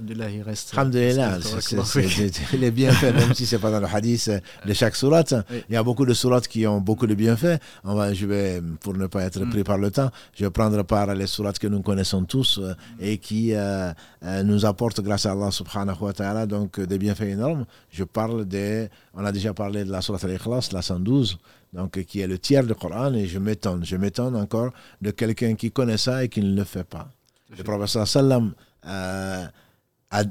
[0.00, 0.72] Alhamdulillah, il reste.
[0.72, 1.38] Alhamdulillah,
[1.84, 4.30] c'est les bienfaits, même si ce n'est pas dans le hadith
[4.66, 5.34] de chaque sourate.
[5.68, 7.58] Il y a beaucoup de sourates qui ont beaucoup de bienfaits.
[7.84, 9.64] On va, je vais, pour ne pas être pris mm.
[9.64, 13.18] par le temps, je vais prendre part les sourates que nous connaissons tous euh, et
[13.18, 13.92] qui euh,
[14.24, 17.66] euh, nous apportent, grâce à Allah subhanahu wa ta'ala, donc des bienfaits énormes.
[17.90, 18.88] Je parle des.
[19.12, 21.38] On a déjà parlé de la sourate al-Ikhlas, la 112
[21.72, 25.54] donc qui est le tiers du Coran, et je m'étonne, je m'étonne encore de quelqu'un
[25.54, 27.08] qui connaît ça et qui ne le fait pas.
[27.56, 28.52] Le professeur sallam
[28.86, 29.46] euh,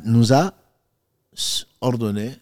[0.06, 0.54] nous a
[1.82, 2.36] ordonné,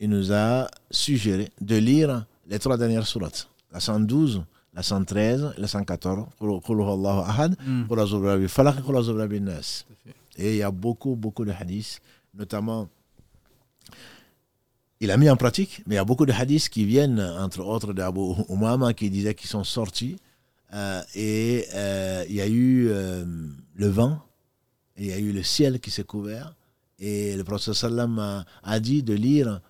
[0.00, 4.42] il nous a suggéré de lire les trois dernières sourates, la 112,
[4.74, 7.84] la 113, la 114, hmm.
[10.38, 12.00] et il y a beaucoup, beaucoup de hadiths,
[12.34, 12.88] notamment,
[15.00, 17.60] il a mis en pratique, mais il y a beaucoup de hadiths qui viennent, entre
[17.60, 20.16] autres d'Abu Umama, qui disait qu'ils sont sortis,
[20.72, 23.24] euh, et euh, il y a eu euh,
[23.74, 24.20] le vent,
[25.00, 26.54] il y a eu le ciel qui s'est couvert
[26.98, 29.60] et le prophète sallam a, a dit de lire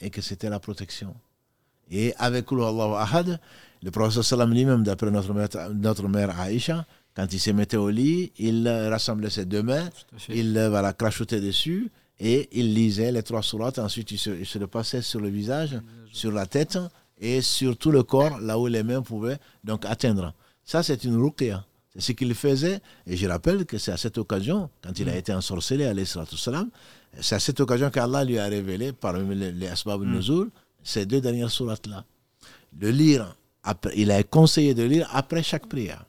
[0.00, 1.14] et que c'était la protection.
[1.90, 3.40] Et avec Ahad,
[3.82, 7.90] le prophète sallam lui-même, d'après notre mère, notre mère Aïcha, quand il se mettait au
[7.90, 9.90] lit, il rassemblait ses deux mains,
[10.28, 13.80] il voilà, crachotait dessus et il lisait les trois sourates.
[13.80, 15.78] Ensuite, il se, il se le passait sur le visage,
[16.12, 16.78] sur la tête
[17.18, 20.32] et sur tout le corps, là où les mains pouvaient donc atteindre.
[20.64, 21.66] Ça, c'est une ruqya.
[21.94, 22.80] C'est ce qu'il faisait.
[23.06, 25.16] Et je rappelle que c'est à cette occasion, quand il a mm.
[25.16, 25.92] été ensorcelé,
[27.20, 30.12] c'est à cette occasion qu'Allah lui a révélé, parmi les, les Asbab mm.
[30.12, 30.50] nuzul
[30.82, 32.04] ces deux dernières sourates-là.
[32.72, 36.04] De lire, après, il a conseillé de lire après chaque prière.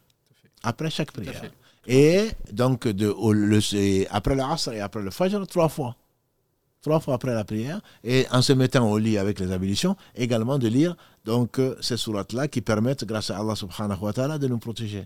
[0.63, 1.43] Après chaque prière.
[1.85, 5.95] Et donc, de, le, après le Asr et après le Fajr, trois fois.
[6.81, 7.81] Trois fois après la prière.
[8.03, 11.97] Et en se mettant au lit avec les ablutions, également de lire donc, euh, ces
[11.97, 15.05] sourates-là qui permettent, grâce à Allah subhanahu wa ta'ala, de nous protéger.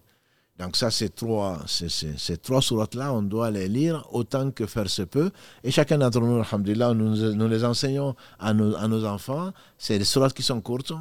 [0.60, 5.04] Donc ça, ces trois, ces, trois sourates-là, on doit les lire autant que faire se
[5.04, 5.30] peut.
[5.64, 9.52] Et chacun d'entre nous, alhamdulillah, nous, nous les enseignons à nos, à nos enfants.
[9.78, 10.94] C'est des sourates qui sont courtes,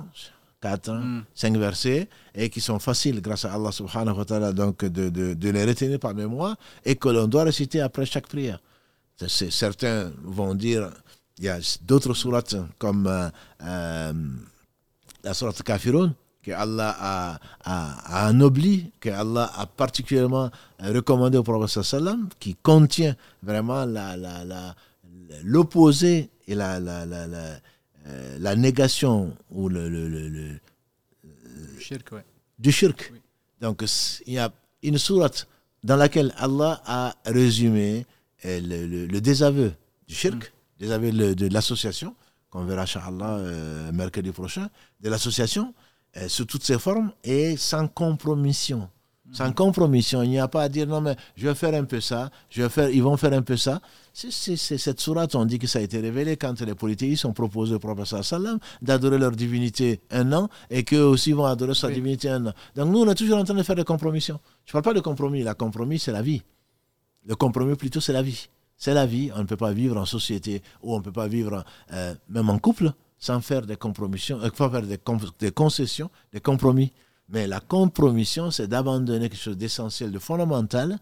[0.60, 1.00] 4,
[1.34, 1.58] 5 mm.
[1.58, 5.50] versets, et qui sont faciles, grâce à Allah subhanahu wa ta'ala, donc de, de, de,
[5.50, 8.60] les retenir par mémoire, et que l'on doit réciter après chaque prière.
[9.26, 10.90] Certains vont dire,
[11.38, 13.28] il y a d'autres sourates comme euh,
[13.62, 14.12] euh,
[15.24, 16.14] la sourate Kafirun,
[16.46, 23.16] que Allah a, a, anobli, que Allah a particulièrement recommandé au prophète sallam, qui contient
[23.42, 23.84] vraiment
[25.42, 27.26] l'opposé et la, la, la,
[28.38, 30.60] la, négation ou le, le, le,
[31.80, 32.14] shirk,
[32.60, 33.12] du shirk.
[33.60, 33.82] Donc
[34.26, 34.52] il y a
[34.84, 35.48] une sourate
[35.82, 38.06] dans laquelle Allah a résumé
[38.44, 39.72] le, désaveu
[40.06, 40.78] du shirk, mm.
[40.78, 42.14] désaveu de l'association,
[42.50, 44.68] qu'on verra, Inch'Allah, euh, mercredi prochain,
[45.00, 45.74] de l'association,
[46.16, 48.88] euh, sous toutes ses formes et sans compromission.
[49.32, 52.00] Sans compromission, il n'y a pas à dire non, mais je vais faire un peu
[52.00, 53.80] ça, je vais faire, ils vont faire un peu ça.
[54.12, 57.74] C'est cette sourate, on dit que ça a été révélé quand les polythéistes ont proposé
[57.74, 62.30] au prophète sallam d'adorer leur divinité un an et qu'eux aussi vont adorer sa divinité
[62.30, 62.52] un an.
[62.76, 64.40] Donc nous, on est toujours en train de faire des compromissions.
[64.64, 66.42] Je ne parle pas de compromis, la compromis, c'est la vie.
[67.26, 68.48] Le compromis, plutôt, c'est la vie.
[68.78, 69.30] C'est la vie.
[69.34, 72.48] On ne peut pas vivre en société ou on ne peut pas vivre euh, même
[72.48, 74.98] en couple sans faire des compromissions, euh, faire des,
[75.38, 76.92] des, concessions, des compromis.
[77.28, 80.98] Mais la compromission, c'est d'abandonner quelque chose d'essentiel, de fondamental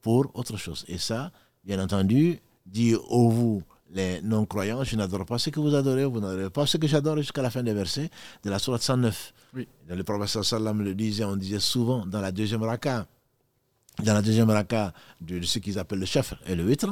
[0.00, 0.84] pour autre chose.
[0.88, 1.30] Et ça,
[1.64, 6.20] bien entendu, dit au vous, les non-croyants, je n'adore pas ce que vous adorez, vous
[6.20, 8.10] n'adorez pas ce que j'adore jusqu'à la fin des versets
[8.44, 9.32] de la sourate 109.
[9.54, 9.66] Oui.
[9.88, 13.06] Le prophète sallam le disait, on disait souvent dans la deuxième raka,
[14.04, 16.88] dans la deuxième raka de, ce qu'ils appellent le chef et le huître.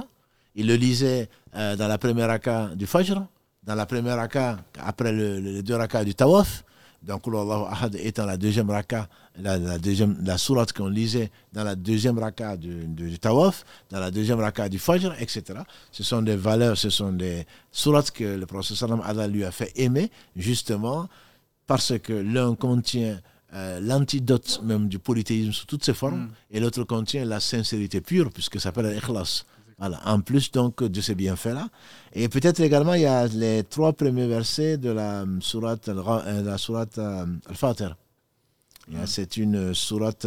[0.55, 3.27] Il le lisait euh, dans la première raka du Fajr,
[3.67, 6.65] dans la première raka, après le, les deux rakas du Tawaf.
[7.03, 9.09] Donc, Allah Ahad étant la deuxième raka,
[9.39, 14.11] la, deuxième, la sourate qu'on lisait dans la deuxième raka du, du, Tawaf, dans la
[14.11, 15.61] deuxième raka du Fajr, etc.
[15.93, 19.73] Ce sont des valeurs, ce sont des sourates que le prophète sallam lui a fait
[19.77, 21.09] aimer, justement,
[21.67, 23.21] parce que l'un contient
[23.55, 26.31] euh, l'antidote même du polythéisme sous toutes ses formes, mm.
[26.53, 29.45] et l'autre contient la sincérité pure, puisque ça s'appelle l'ikhlas.
[29.79, 31.69] Voilà, en plus donc de ces bienfaits-là.
[32.15, 36.57] Et peut-être également, il y a les trois premiers versets de la sourate, euh, la
[36.57, 37.97] sourate euh, Al-Fatir.
[38.89, 39.07] Mm.
[39.07, 40.27] C'est une sourate,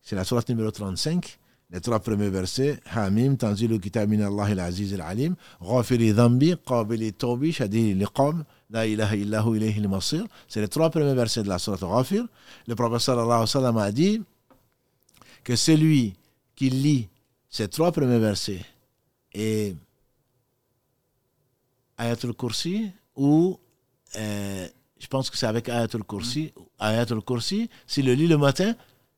[0.00, 1.38] c'est la sourate numéro 35
[1.70, 7.52] les trois premiers versets Hamim, Tanzilu Kitab min Allah al-Aziz al-Alim, Ghafiri Dhambi, Qabili Tawbi,
[7.52, 10.24] Shadili Liqam, La ilaha illahu ilayhi al-Masir.
[10.48, 12.24] C'est les trois premiers versets de la Sourate Ghafir.
[12.66, 14.22] Le prophète sallallahu alayhi wa sallam a dit
[15.44, 16.14] que celui
[16.54, 17.08] qui lit
[17.50, 18.60] ces trois premiers versets
[19.38, 19.74] et
[21.96, 23.58] Ayatul Kursi ou
[24.16, 24.66] euh,
[24.98, 28.74] je pense que c'est avec Ayatul Kursi, Ayatul Kursi, s'il le lit le matin,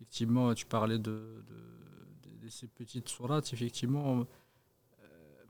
[0.00, 1.42] effectivement, tu parlais de,
[2.48, 3.52] ces petites sourates.
[3.52, 5.04] Effectivement, euh,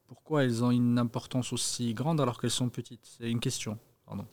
[0.06, 3.04] pourquoi elles ont une importance aussi grande alors qu'elles sont petites?
[3.04, 3.78] C'est une question.
[4.06, 4.26] Pardon.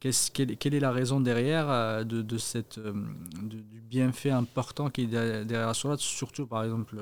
[0.00, 2.92] quelle, quelle, est la raison derrière euh, de, cette, euh,
[3.42, 6.96] du bienfait important qui est derrière la sourate, surtout par exemple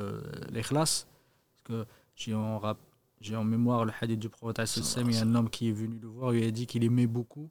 [0.52, 1.06] l'ikhlas
[1.54, 2.60] Parce que j'ai en,
[3.20, 4.60] j'ai en mémoire le hadith du prophète,
[4.96, 7.06] il y a un homme qui est venu le voir, il a dit qu'il aimait
[7.06, 7.50] beaucoup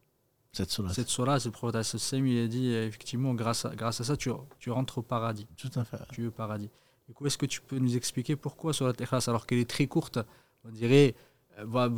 [0.52, 0.94] cette sourate.
[0.94, 4.70] Cette sourate, le prophète il a dit effectivement, grâce à, grâce à ça, tu, tu
[4.70, 5.46] rentres au paradis.
[5.56, 5.98] Tout à fait.
[6.12, 6.70] Tu es au paradis.
[7.06, 9.68] Du coup, est-ce que tu peux nous expliquer pourquoi sur la Ikhlas, alors qu'elle est
[9.68, 10.18] très courte,
[10.64, 11.14] on dirait,
[11.58, 11.88] euh,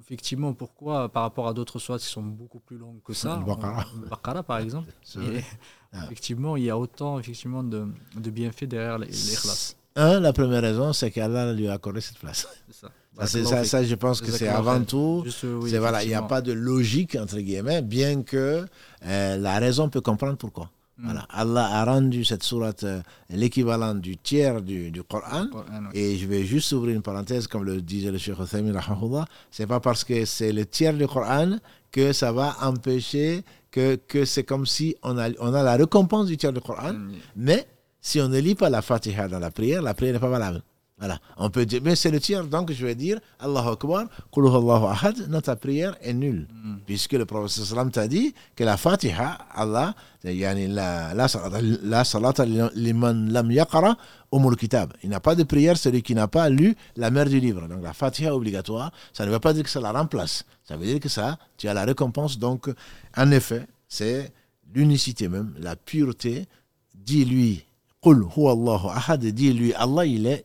[0.00, 4.08] effectivement, pourquoi par rapport à d'autres sourates qui sont beaucoup plus longues que ça Le
[4.08, 4.42] Baqara.
[4.42, 4.92] par exemple.
[5.92, 6.04] Ah.
[6.04, 9.76] Effectivement, il y a autant effectivement, de, de bienfaits derrière l'Ikhlas.
[9.96, 12.48] Un, la première raison, c'est qu'Allah lui a accordé cette place.
[12.68, 12.90] C'est ça.
[13.16, 15.24] Bah, ça, ça, je pense que c'est avant tout.
[15.78, 18.64] voilà, il n'y a pas de logique, entre guillemets, bien que
[19.06, 20.70] euh, la raison peut comprendre pourquoi.
[20.98, 21.04] Hmm.
[21.06, 21.26] Voilà.
[21.30, 25.46] Allah a rendu cette sourate euh, l'équivalent du tiers du, du Coran.
[25.92, 29.80] Et je vais juste ouvrir une parenthèse, comme le disait le Cheikh Ce c'est pas
[29.80, 31.58] parce que c'est le tiers du Coran
[31.92, 36.26] que ça va empêcher que, que c'est comme si on a, on a la récompense
[36.26, 36.92] du tiers du Coran.
[36.92, 37.12] Hmm.
[37.36, 37.66] Mais
[38.04, 40.62] si on ne lit pas la Fatiha dans la prière, la prière n'est pas valable.
[40.98, 41.18] Voilà.
[41.38, 44.04] On peut dire, mais c'est le tiers, donc je vais dire Allahu Akbar,
[44.36, 46.46] Allahu Ahad, notre prière est nulle.
[46.52, 46.76] Mm.
[46.86, 53.32] Puisque le prophète sallam t'a dit que la Fatiha, Allah, yani la, la, salata liman
[53.32, 53.96] lam yaqara
[54.30, 54.92] umul kitab.
[55.02, 57.66] Il n'a pas de prière celui qui n'a pas lu la mère du livre.
[57.68, 60.44] Donc la Fatiha obligatoire, ça ne veut pas dire que ça la remplace.
[60.62, 62.38] Ça veut dire que ça, tu as la récompense.
[62.38, 62.70] Donc,
[63.16, 64.30] en effet, c'est
[64.74, 66.46] l'unicité même, la pureté.
[66.94, 67.66] Dis-lui,
[68.04, 70.44] Qul Allahu Ahad, dis-lui, Allah, il est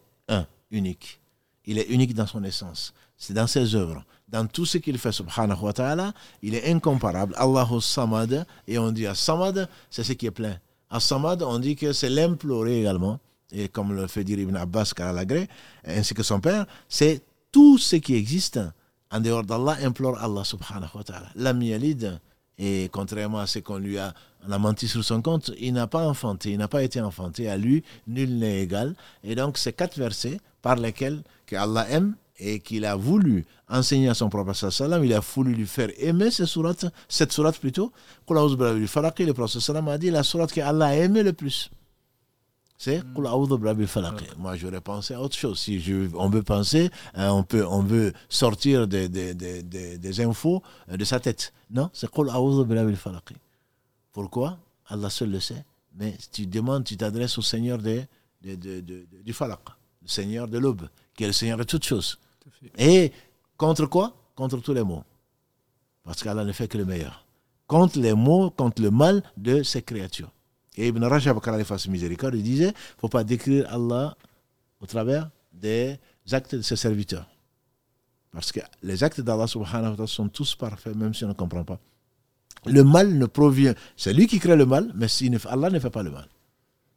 [0.71, 1.19] unique.
[1.65, 2.93] Il est unique dans son essence.
[3.17, 4.03] C'est dans ses œuvres.
[4.29, 7.35] Dans tout ce qu'il fait, subhanahu wa ta'ala, il est incomparable.
[7.37, 10.57] Allahu samad, et on dit samad, c'est ce qui est plein.
[10.89, 13.19] As-Samad, on dit que c'est l'implorer également.
[13.51, 15.47] Et comme le fait dire Ibn Abbas Karalagré,
[15.85, 18.59] ainsi que son père, c'est tout ce qui existe
[19.11, 21.29] en dehors d'Allah implore Allah subhanahu wa ta'ala.
[21.35, 22.19] L'ami yalid,
[22.59, 24.13] et contrairement à ce qu'on lui a,
[24.49, 27.49] a menti sur son compte, il n'a pas enfanté, il n'a pas été enfanté.
[27.49, 28.95] À lui, nul n'est égal.
[29.23, 34.09] Et donc, ces quatre versets par lesquels que Allah aime et qu'il a voulu enseigner
[34.09, 37.93] à son prophète sallam, il a voulu lui faire aimer cette sourate, cette sourate plutôt.
[38.29, 41.71] Le prophète sallam a dit la sourate qu'Allah a aimé le plus.
[42.79, 43.13] C'est mm.
[44.37, 45.59] Moi, j'aurais pensé à autre chose.
[45.59, 50.21] Si je, on veut penser, hein, on, peut, on veut sortir des, des, des, des
[50.21, 51.53] infos euh, de sa tête.
[51.69, 52.09] Non, c'est
[54.13, 54.57] Pourquoi?
[54.87, 55.65] Allah seul le sait.
[55.93, 58.05] Mais tu demandes, tu t'adresses au Seigneur de,
[58.41, 59.59] du falak,
[60.01, 62.17] le Seigneur de l'aube, qui est le Seigneur de toutes choses.
[62.77, 63.11] Et
[63.57, 64.15] contre quoi?
[64.35, 65.03] Contre tous les maux.
[66.05, 67.25] Parce qu'Allah ne fait que le meilleur.
[67.67, 70.31] Contre les maux, contre le mal de ses créatures.
[70.75, 74.15] Et Ibn Rajab, il fasse miséricorde, il disait il ne faut pas décrire Allah
[74.79, 75.97] au travers des
[76.31, 77.27] actes de ses serviteurs.
[78.31, 81.79] Parce que les actes d'Allah sont tous parfaits, même si on ne comprend pas.
[82.65, 85.07] Le mal ne provient, c'est lui qui crée le mal, mais
[85.49, 86.27] Allah ne fait pas le mal.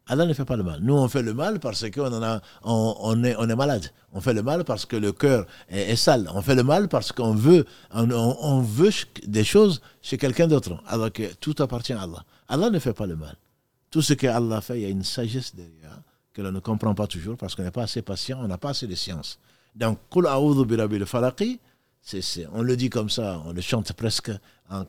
[0.07, 0.81] Allah ne fait pas le mal.
[0.81, 3.89] Nous, on fait le mal parce qu'on on, on, est, on est malade.
[4.11, 6.29] On fait le mal parce que le cœur est, sale.
[6.33, 8.91] On fait le mal parce qu'on veut, on, on, veut
[9.25, 12.25] des choses chez quelqu'un d'autre, alors que tout appartient à Allah.
[12.49, 13.35] Allah ne fait pas le mal.
[13.93, 16.01] Tout ce que Allah fait, il y a une sagesse derrière
[16.33, 18.71] que l'on ne comprend pas toujours parce qu'on n'est pas assez patient, on n'a pas
[18.71, 19.37] assez de science.
[19.75, 19.99] Donc,
[21.05, 21.59] falaqi,
[22.53, 24.31] on le dit comme ça, on le chante presque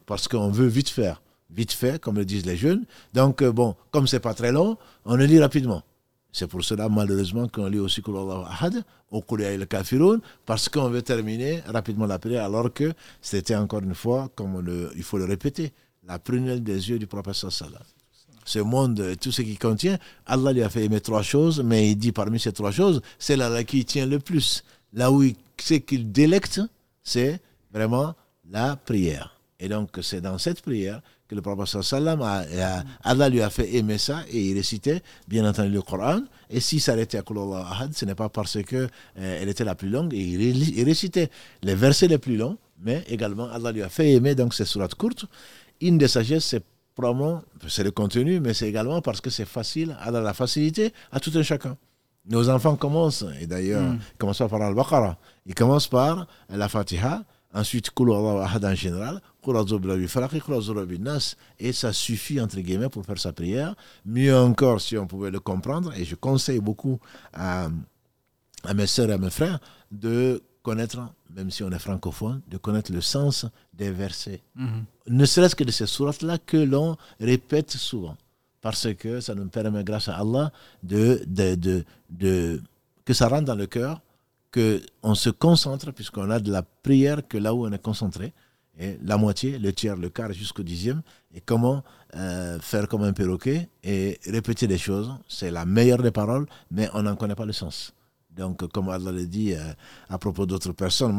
[0.06, 1.20] parce qu'on veut vite faire.
[1.50, 2.86] Vite fait, comme le disent les jeunes.
[3.12, 5.82] Donc, euh, bon, comme c'est pas très long, on le lit rapidement.
[6.32, 11.02] C'est pour cela, malheureusement, qu'on lit aussi Kul Ahad ou Kul Kafirun, parce qu'on veut
[11.02, 14.64] terminer rapidement la prière, alors que c'était encore une fois, comme
[14.96, 15.74] il faut le répéter,
[16.04, 17.93] la prunelle des yeux du prophète sallallahu
[18.44, 21.96] ce monde, tout ce qu'il contient, Allah lui a fait aimer trois choses, mais il
[21.96, 24.64] dit parmi ces trois choses, c'est là qui tient le plus.
[24.92, 26.60] Là où il sait qu'il délecte,
[27.02, 27.40] c'est
[27.72, 28.14] vraiment
[28.50, 29.40] la prière.
[29.60, 32.44] Et donc, c'est dans cette prière que le prophète sallam a,
[33.02, 36.20] Allah lui a fait aimer ça et il récitait, bien entendu, le Coran.
[36.50, 39.88] Et s'il s'arrêtait à Kulallah Ahad, ce n'est pas parce qu'elle euh, était la plus
[39.88, 41.30] longue et il, récitait
[41.62, 44.94] les versets les plus longs, mais également Allah lui a fait aimer donc ces sourates
[44.96, 45.24] courtes.
[45.80, 46.64] Une des sagesses, c'est
[46.94, 51.20] probablement, c'est le contenu, mais c'est également parce que c'est facile, à la facilité à
[51.20, 51.76] tout un chacun.
[52.26, 53.98] Nos enfants commencent, et d'ailleurs, mm.
[54.14, 55.18] ils commencent par Al-Baqarah.
[55.44, 57.22] Ils commencent par la Fatiha,
[57.52, 59.20] ensuite Ahad en général,
[61.58, 63.74] et ça suffit, entre guillemets, pour faire sa prière.
[64.06, 66.98] Mieux encore, si on pouvait le comprendre, et je conseille beaucoup
[67.34, 67.68] à,
[68.64, 69.58] à mes soeurs et à mes frères
[69.90, 70.98] de connaître,
[71.36, 74.40] même si on est francophone, de connaître le sens des versets.
[74.56, 74.84] Mhm.
[75.08, 78.16] Ne serait-ce que de ces sourates-là que l'on répète souvent.
[78.62, 80.50] Parce que ça nous permet, grâce à Allah,
[80.82, 82.62] de, de, de,
[83.04, 84.00] que ça rentre dans le cœur,
[84.52, 88.32] qu'on se concentre, puisqu'on a de la prière que là où on est concentré.
[88.78, 91.02] Et la moitié, le tiers, le quart jusqu'au dixième.
[91.34, 91.84] Et comment
[92.16, 95.12] euh, faire comme un perroquet et répéter des choses.
[95.28, 97.92] C'est la meilleure des paroles, mais on n'en connaît pas le sens.
[98.36, 99.72] Donc, comme Allah le dit euh,
[100.08, 101.16] à propos d'autres personnes,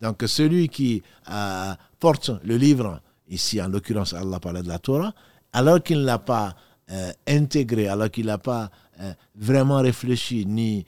[0.00, 5.12] donc celui qui euh, porte le livre, ici en l'occurrence Allah parlait de la Torah,
[5.52, 6.54] alors qu'il ne l'a pas
[6.90, 8.70] euh, intégré, alors qu'il n'a pas
[9.34, 10.84] vraiment réfléchi ni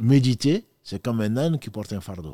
[0.00, 2.32] médité, c'est comme un âne qui porte un fardeau.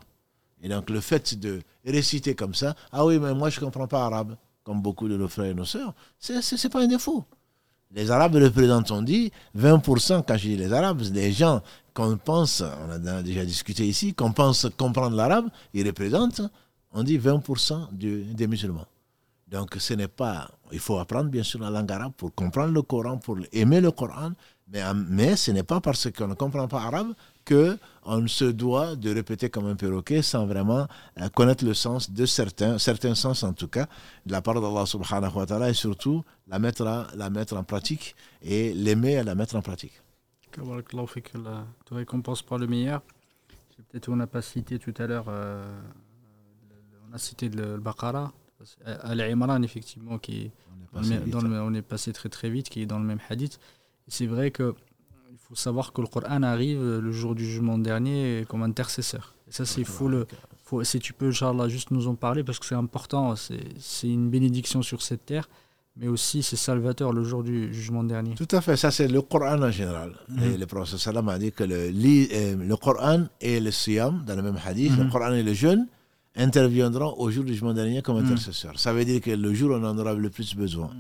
[0.62, 3.88] Et donc le fait de réciter comme ça, ah oui, mais moi je ne comprends
[3.88, 7.24] pas arabe, comme beaucoup de nos frères et nos sœurs, ce n'est pas un défaut.
[7.90, 11.62] Les Arabes représentent, on dit, 20%, quand je dis les Arabes, les gens
[11.94, 16.42] qu'on pense, on a déjà discuté ici, qu'on pense comprendre l'arabe, ils représentent,
[16.92, 18.86] on dit 20% des musulmans.
[19.46, 22.82] Donc ce n'est pas, il faut apprendre bien sûr la langue arabe pour comprendre le
[22.82, 24.32] Coran, pour aimer le Coran,
[24.72, 27.12] mais, mais ce n'est pas parce qu'on ne comprend pas arabe
[27.44, 30.86] que on se doit de répéter comme un perroquet sans vraiment
[31.20, 33.86] euh, connaître le sens de certains, certains sens en tout cas,
[34.26, 36.84] de la part d'Allah subhanahu wa ta'ala et surtout la mettre,
[37.14, 40.00] la mettre en pratique et l'aimer et la mettre en pratique.
[41.06, 43.02] fait que la récompense par le meilleur.
[43.90, 45.64] Peut-être on n'a pas cité tout à l'heure, euh,
[47.10, 48.32] on a cité le, Baqarah,
[48.84, 50.50] Al-Imran effectivement, qui
[50.92, 53.18] on est, dans le, on est passé très très vite, qui est dans le même
[53.28, 53.58] hadith.
[54.06, 54.74] C'est vrai que
[55.54, 59.34] faut savoir que le Coran arrive le jour du jugement dernier comme intercesseur.
[59.48, 60.08] Et ça, c'est fou.
[60.08, 60.26] Le,
[60.64, 63.34] faut, si tu peux, Inch'Allah, juste nous en parler parce que c'est important.
[63.36, 65.48] C'est une bénédiction sur cette terre,
[65.96, 68.34] mais aussi c'est salvateur le jour du jugement dernier.
[68.34, 68.76] Tout à fait.
[68.76, 70.12] Ça, c'est le Coran en général.
[70.28, 70.42] Mhm.
[70.42, 74.34] Et le prophète sallam a dit que le, euh, le Coran et le siyam, dans
[74.34, 75.10] le même hadith, le mhm.
[75.10, 75.86] Coran et le jeûne,
[76.36, 78.24] interviendront au jour du jugement dernier comme mm.
[78.24, 78.78] intercesseurs.
[78.78, 80.90] Ça veut dire que le jour où on en aura le plus besoin.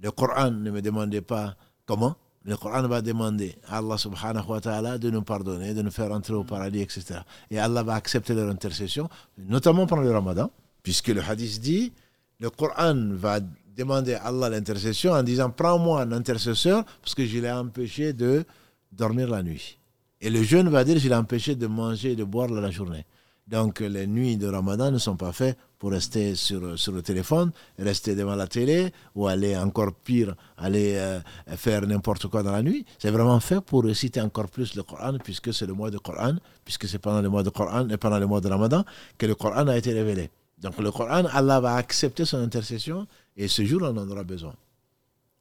[0.00, 2.16] Le Coran ne me demandait pas comment.
[2.46, 6.12] Le Coran va demander à Allah subhanahu wa ta'ala de nous pardonner, de nous faire
[6.12, 7.18] entrer au paradis, etc.
[7.50, 10.52] Et Allah va accepter leur intercession, notamment pendant le ramadan,
[10.84, 11.92] puisque le hadith dit,
[12.38, 13.40] le Coran va
[13.76, 18.44] demander à Allah l'intercession en disant, prends-moi un intercesseur, parce que je l'ai empêché de
[18.92, 19.78] dormir la nuit.
[20.20, 23.04] Et le jeûne va dire, je l'ai empêché de manger et de boire la journée.
[23.48, 27.52] Donc les nuits de Ramadan ne sont pas faites pour rester sur, sur le téléphone,
[27.78, 31.20] rester devant la télé ou aller encore pire, aller euh,
[31.56, 32.84] faire n'importe quoi dans la nuit.
[32.98, 36.34] C'est vraiment fait pour réciter encore plus le Coran puisque c'est le mois de Coran,
[36.64, 38.84] puisque c'est pendant le mois de Coran et pendant le mois de Ramadan
[39.18, 40.30] que le Coran a été révélé.
[40.58, 43.06] Donc le Coran, Allah va accepter son intercession
[43.36, 44.54] et ce jour on en aura besoin.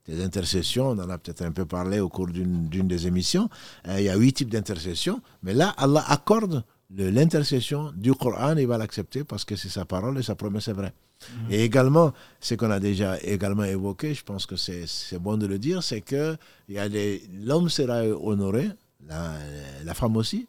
[0.05, 3.49] Des intercessions, on en a peut-être un peu parlé au cours d'une des émissions.
[3.87, 8.67] Euh, il y a huit types d'intercessions, mais là Allah accorde l'intercession du Coran, il
[8.67, 10.93] va l'accepter parce que c'est sa parole et sa promesse est vraie.
[11.29, 11.51] Mhm.
[11.51, 15.57] Et également, ce qu'on a déjà également évoqué, je pense que c'est bon de le
[15.57, 16.37] dire, c'est que
[16.69, 18.69] l'homme sera honoré,
[19.07, 19.35] la,
[19.83, 20.47] la, femme aussi,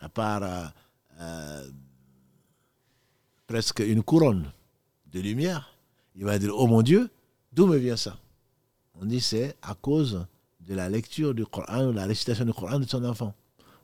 [0.00, 0.64] à part euh,
[1.20, 1.68] euh,
[3.46, 4.50] presque une couronne
[5.12, 5.76] de lumière.
[6.16, 7.10] Il va dire, oh mon Dieu,
[7.52, 8.16] d'où me vient ça?
[9.00, 10.24] On dit, c'est à cause
[10.60, 13.34] de la lecture du Coran, la récitation du Coran de son enfant.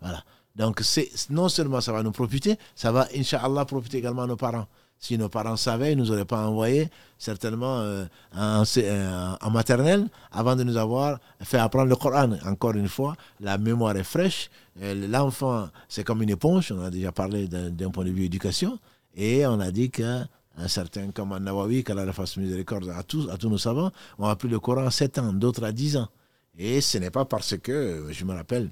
[0.00, 0.24] Voilà.
[0.56, 0.82] Donc,
[1.30, 4.66] non seulement ça va nous profiter, ça va, Inch'Allah, profiter également à nos parents.
[5.02, 8.04] Si nos parents savaient, ils ne nous auraient pas envoyé certainement euh,
[8.36, 12.32] euh, en, maternelle avant de nous avoir fait apprendre le Coran.
[12.44, 14.50] Encore une fois, la mémoire est fraîche.
[14.82, 16.70] Euh, l'enfant, c'est comme une éponge.
[16.72, 18.78] On a déjà parlé d'un point de vue éducation.
[19.16, 20.28] Et on a dit qu'un
[20.66, 24.60] certain comme Nawawi, qu'Allah fasse miséricorde à tous, à tous nos savants, ont appris le
[24.60, 26.08] Coran à 7 ans, d'autres à 10 ans.
[26.58, 28.70] Et ce n'est pas parce que, je me rappelle,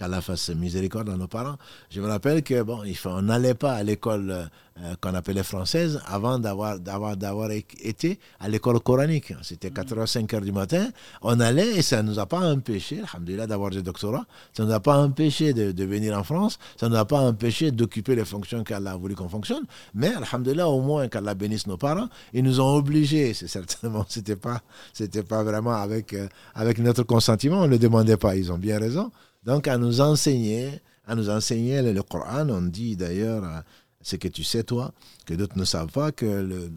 [0.00, 1.56] qu'Allah fasse miséricorde à nos parents.
[1.90, 6.38] Je me rappelle que bon, on n'allait pas à l'école euh, qu'on appelait française avant
[6.38, 9.34] d'avoir, d'avoir, d'avoir été à l'école coranique.
[9.42, 10.88] C'était 4 h 5 h du matin.
[11.20, 14.24] On allait et ça ne nous a pas empêché, alhamdoulilah, d'avoir des doctorats.
[14.54, 16.58] Ça ne nous a pas empêché de, venir en France.
[16.78, 19.64] Ça ne nous a pas empêché d'occuper les fonctions qu'Allah a voulu qu'on fonctionne.
[19.92, 22.08] Mais, alhamdoulilah, au moins qu'Allah bénisse nos parents.
[22.32, 23.34] Ils nous ont obligés.
[23.34, 24.62] C'est certainement, c'était pas,
[24.94, 27.58] c'était pas vraiment avec, euh, avec notre consentement.
[27.60, 28.34] On ne le demandait pas.
[28.34, 29.10] Ils ont bien raison.
[29.44, 33.60] Donc, à nous enseigner, à nous enseigner le, Coran, on dit d'ailleurs, euh,
[34.02, 34.92] ce que tu sais toi,
[35.26, 36.70] que d'autres ne savent pas, que le,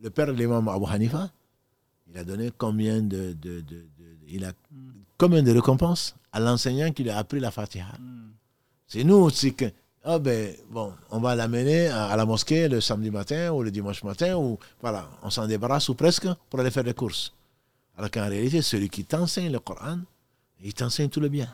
[0.00, 1.30] le père de l'imam Abu Hanifa,
[2.10, 3.64] il a donné combien de, de,
[4.28, 4.52] il a
[5.18, 7.86] de récompenses à l'enseignant qui lui a appris la Fatiha?
[8.86, 9.66] C'est nous aussi que,
[10.04, 14.02] oh ben, bon, on va l'amener à, la mosquée le samedi matin ou le dimanche
[14.02, 17.32] matin, ou voilà, on s'en débarrasse ou presque pour aller faire des courses.
[17.96, 20.00] Alors qu'en réalité, celui qui t'enseigne le Coran,
[20.62, 21.48] il t'enseigne tout le bien.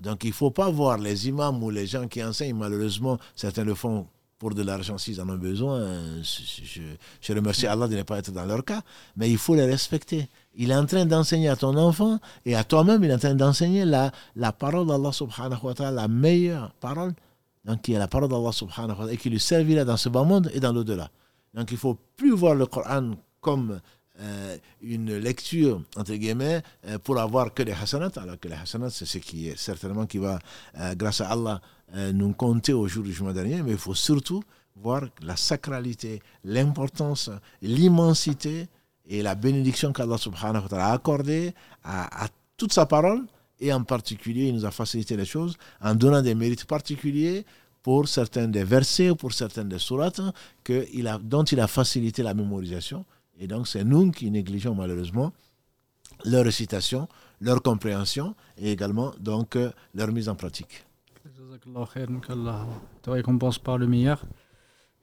[0.00, 3.64] Donc il ne faut pas voir les imams ou les gens qui enseignent, malheureusement, certains
[3.64, 4.06] le font
[4.38, 6.20] pour de l'argent s'ils en ont besoin.
[6.22, 8.82] Je, remercie Allah de ne pas être dans leur cas,
[9.16, 10.28] mais il faut les respecter.
[10.54, 13.34] Il est en train d'enseigner à ton enfant et à toi-même, il est en train
[13.34, 17.14] d'enseigner la, la parole d'Allah subhanahu wa ta'ala, la meilleure parole,
[17.64, 20.08] donc qui est la parole d'Allah subhanahu wa ta'ala et qui lui servira dans ce
[20.08, 21.08] bas monde et dans l'au-delà.
[21.54, 23.80] Donc il ne faut plus voir le Coran comme
[24.22, 28.90] euh, une lecture, entre guillemets, euh, pour avoir que les hasanats, alors que les hasanats,
[28.90, 30.38] c'est ce qui est certainement qui va,
[30.78, 31.60] euh, grâce à Allah,
[32.14, 34.42] nous compter au jour du jugement dernier, mais il faut surtout
[34.76, 37.28] voir la sacralité, l'importance,
[37.60, 38.66] l'immensité
[39.06, 41.52] et la bénédiction qu'Allah subhanahu wa ta'ala a accordée
[41.84, 43.26] à, toute sa parole,
[43.60, 47.44] et en particulier, il nous a facilité les choses en donnant des mérites particuliers
[47.82, 50.22] pour certains des versets ou pour certaines des sourates
[50.64, 53.04] que il a, dont il a facilité la mémorisation.
[53.38, 55.32] Et donc, c'est nous qui négligeons malheureusement
[56.24, 57.08] leur récitation,
[57.40, 60.84] leur compréhension et également donc euh, leur mise en pratique.
[63.02, 64.24] te récompense par le meilleur.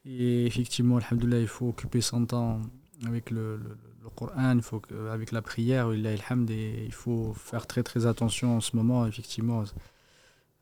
[0.04, 2.60] Et effectivement, il faut occuper son temps
[3.06, 8.06] avec le, le, le Coran, il faut, avec la prière, il faut faire très très
[8.06, 9.64] attention en ce moment, effectivement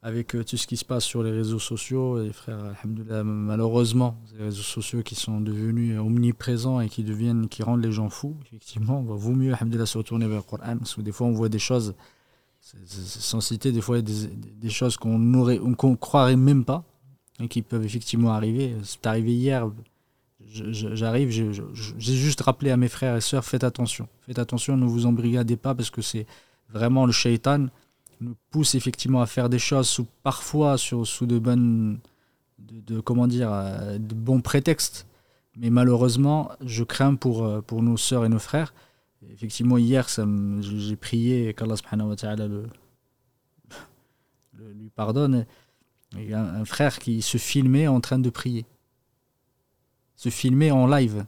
[0.08, 2.74] avec euh, tout ce qui se passe sur les réseaux sociaux, et frères,
[3.24, 8.08] malheureusement, les réseaux sociaux qui sont devenus omniprésents et qui deviennent, qui rendent les gens
[8.08, 9.54] fous, effectivement, va vaut mieux,
[9.84, 11.94] se retourner vers le Coran, parce que des fois on voit des choses,
[12.62, 16.84] sans citer, des fois des, choses qu'on qu'on croirait même pas,
[17.38, 18.74] et qui peuvent effectivement arriver.
[18.84, 19.70] C'est arrivé hier,
[20.46, 25.04] j'arrive, j'ai juste rappelé à mes frères et sœurs, faites attention, faites attention, ne vous
[25.04, 26.26] embrigadez pas, parce que c'est
[26.70, 27.66] vraiment le shaitan
[28.20, 31.98] nous pousse effectivement à faire des choses sous, parfois sur, sous de bonnes
[32.58, 35.06] de, comment dire euh, de bons prétextes
[35.56, 38.74] mais malheureusement je crains pour, euh, nos sœurs et nos frères
[39.30, 40.08] effectivement hier
[40.60, 41.76] j'ai prié qu'Allah
[42.48, 42.64] le,
[44.72, 45.46] lui pardonne
[46.16, 48.66] un frère qui se filmait en train de prier.
[50.16, 51.26] Se filmait en live.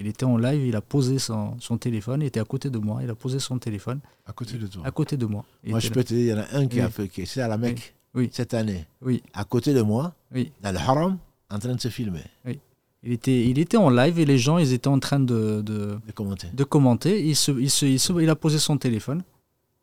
[0.00, 3.00] Il était en live, il a posé son, téléphone, il était à côté de moi,
[3.02, 3.98] il a posé son téléphone.
[4.26, 5.44] À côté de toi À côté de moi.
[5.66, 7.38] moi, je peux te dire, il y en a un qui a fait, qui est
[7.38, 8.30] à la Mecque oui.
[8.32, 8.86] cette année.
[9.02, 9.22] Oui.
[9.34, 10.52] À côté de moi, oui.
[10.62, 11.18] dans le haram,
[11.50, 12.22] en train de se filmer.
[12.46, 12.60] Oui.
[13.02, 15.98] Il était, il était en live et les gens, ils étaient en train de, de,
[16.14, 16.48] commenter.
[16.52, 17.26] De commenter.
[17.26, 17.86] Il, se, il, se,
[18.20, 19.22] il, a posé son téléphone.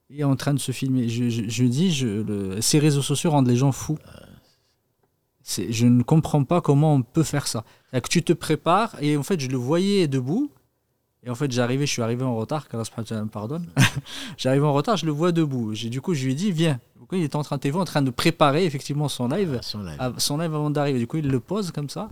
[0.09, 1.09] Il est en train de se filmer.
[1.09, 3.97] Je, je, dis, je, ces réseaux sociaux rendent les gens fous.
[5.48, 7.64] Je ne comprends pas comment on peut faire ça.
[7.91, 10.52] Que tu te prépares et en fait, je le voyais debout.
[11.24, 13.68] Et en fait, j'arrivais, je suis arrivé en retard, me pardonne.
[14.38, 15.74] J'arrive en retard, je le vois debout.
[15.74, 16.80] Du coup, je lui ai dit, viens.
[17.12, 20.38] il était en train, de, en train de préparer effectivement son live, son live, son
[20.38, 21.00] live avant d'arriver.
[21.00, 22.10] Du coup, il le pose comme ça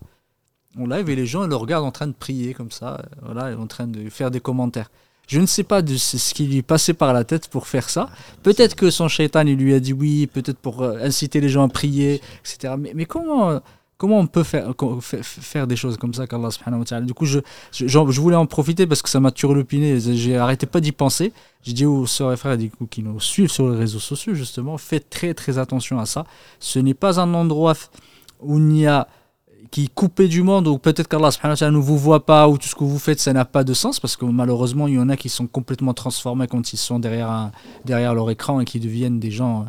[0.78, 3.58] on live et les gens le regardent en train de prier comme ça, euh, voilà,
[3.58, 4.90] en train de faire des commentaires.
[5.28, 8.10] Je ne sais pas ce qui lui passait par la tête pour faire ça.
[8.44, 11.64] Peut-être que son shaitan il lui a dit oui, peut-être pour euh, inciter les gens
[11.64, 12.76] à prier, etc.
[12.78, 13.62] Mais, comment,
[13.98, 17.40] comment on peut faire, faire des choses comme ça qu'Allah subhanahu Du coup, je,
[17.72, 20.00] je, voulais en profiter parce que ça m'a turlupiné.
[20.00, 21.32] J'ai arrêté pas d'y penser.
[21.64, 22.58] J'ai dit aux soeurs et frères
[22.90, 26.26] qui nous suivent sur les réseaux sociaux, justement, faites très très attention à ça.
[26.60, 27.76] Ce n'est pas un endroit
[28.42, 29.08] où il y a
[29.74, 31.32] qui coupé du monde, ou peut-être qu'Allah
[31.72, 34.00] ne vous voit pas, ou tout ce que vous faites, ça n'a pas de sens,
[34.00, 37.50] parce que malheureusement, il y en a qui sont complètement transformés quand ils sont derrière,
[37.84, 39.66] derrière leur écran et qui deviennent des gens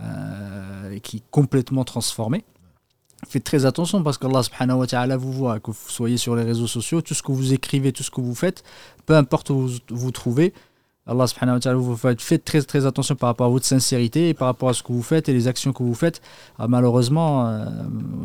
[0.00, 2.44] euh, qui complètement transformés.
[3.28, 6.42] Faites très attention parce qu'Allah subhanahu wa ta'ala vous voit, que vous soyez sur les
[6.42, 8.64] réseaux sociaux, tout ce que vous écrivez, tout ce que vous faites,
[9.06, 10.52] peu importe où vous vous trouvez,
[11.08, 14.34] Allah subhanahu wa ta'ala vous faites très très attention par rapport à votre sincérité et
[14.34, 16.20] par rapport à ce que vous faites et les actions que vous faites.
[16.58, 17.64] Ah, malheureusement, euh,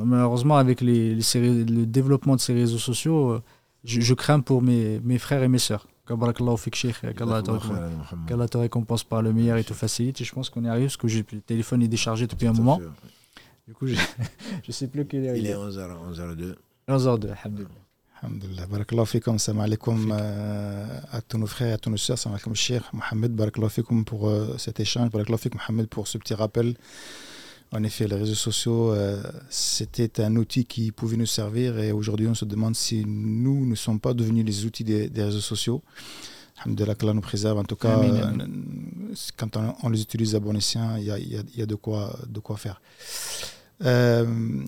[0.04, 3.42] malheureusement, avec les, le développement de ces réseaux sociaux, euh,
[3.86, 5.88] je, crains pour mes, mes frères et mes sœurs.
[6.06, 6.34] Qu'Allah
[8.48, 10.20] te récompense par le meilleur et te facilite.
[10.20, 12.82] Et je pense qu'on est arrivé parce que le téléphone est déchargé depuis un moment.
[13.66, 13.96] Du coup, je
[14.68, 15.56] ne sais plus quelle heure il est.
[15.56, 16.56] 11h, 11h02.
[16.90, 17.30] 11h02,
[18.24, 18.64] alhamdulillah.
[18.64, 18.68] Alhamdulillah.
[18.68, 19.38] Barakallahu fikum.
[19.40, 22.18] Salam alaikum euh, à tous nos frères et à tous nos sœurs.
[22.18, 23.32] Salam alaikum, Cheikh Mohamed.
[23.34, 25.10] Barakallahu fikum pour euh, cet échange.
[25.10, 26.76] Barakallahu fikum, Mohamed, pour ce petit rappel.
[27.72, 32.28] En effet, les réseaux sociaux, euh, c'était un outil qui pouvait nous servir et aujourd'hui,
[32.28, 35.82] on se demande si nous ne sommes pas devenus les outils des, réseaux sociaux.
[36.60, 37.58] Alhamdulillah, qu'Allah nous préserve.
[37.58, 38.00] En tout cas,
[39.38, 42.40] quand on, les utilise à bon escient, il y a, y a, de, quoi, de
[42.40, 42.80] quoi faire.
[43.84, 44.26] Euh,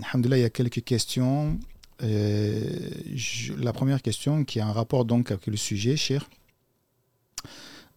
[0.10, 1.60] Alhamdulillah, il y a quelques questions.
[2.04, 2.90] Euh,
[3.58, 6.28] la première question qui a un rapport donc avec le sujet, cher.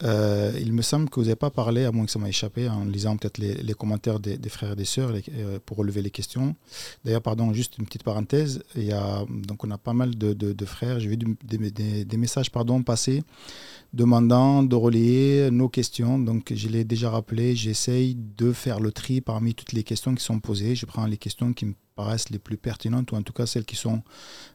[0.05, 2.69] Euh, il me semble que vous n'avez pas parlé, à moins que ça m'a échappé,
[2.69, 6.55] en lisant peut-être les, commentaires des, frères et des sœurs euh, pour relever les questions.
[7.05, 8.63] D'ailleurs, pardon, juste une petite parenthèse.
[8.77, 11.01] Il y a, donc on a pas mal de, frères.
[11.01, 13.23] J'ai vu des, messages pardon, passer
[13.93, 16.19] demandant de relayer nos questions.
[16.19, 20.23] Donc, je l'ai déjà rappelé, j'essaye de faire le tri parmi toutes les questions qui
[20.23, 20.77] sont posées.
[20.77, 23.65] Je prends les questions qui me paraissent les plus pertinentes, ou en tout cas celles
[23.71, 24.01] qui sont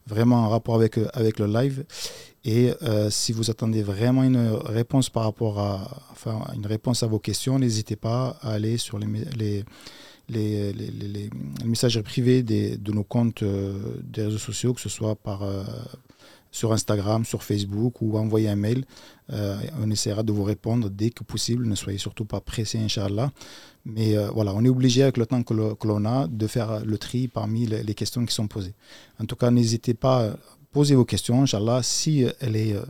[0.08, 1.84] vraiment en rapport avec, euh, avec le live.
[2.46, 4.44] Et euh, si vous attendez vraiment une
[4.80, 5.72] réponse par rapport à,
[6.12, 9.08] enfin, une réponse à vos questions, n'hésitez pas à aller sur les,
[9.42, 9.66] les,
[10.30, 11.30] les, les, les
[11.66, 13.74] messageries privées des, de nos comptes euh,
[14.16, 15.40] des réseaux sociaux, que ce soit par
[16.60, 18.86] sur Instagram, sur Facebook ou envoyer un mail.
[19.82, 21.66] On essaiera de vous répondre dès que possible.
[21.66, 23.32] Ne soyez surtout pas pressés, Inch'Allah.
[23.86, 26.98] Mais euh, voilà, on est obligé avec le temps que l'on a de faire le
[26.98, 28.74] tri parmi les, questions qui sont posées.
[29.20, 30.36] En tout cas, n'hésitez pas à
[30.72, 31.84] poser vos questions, Inch'Allah.
[31.84, 32.84] Si elle est, euh,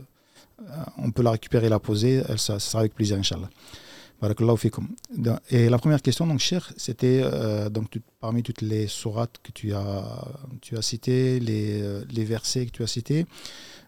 [0.98, 3.50] on peut la récupérer et la poser, elle, ça, sera avec plaisir, Inch'Allah.
[5.50, 7.22] Et la première question, donc, cher, c'était
[7.68, 10.24] donc parmi toutes les sourates que tu as,
[10.62, 13.26] tu as citées, les, versets que tu as cités,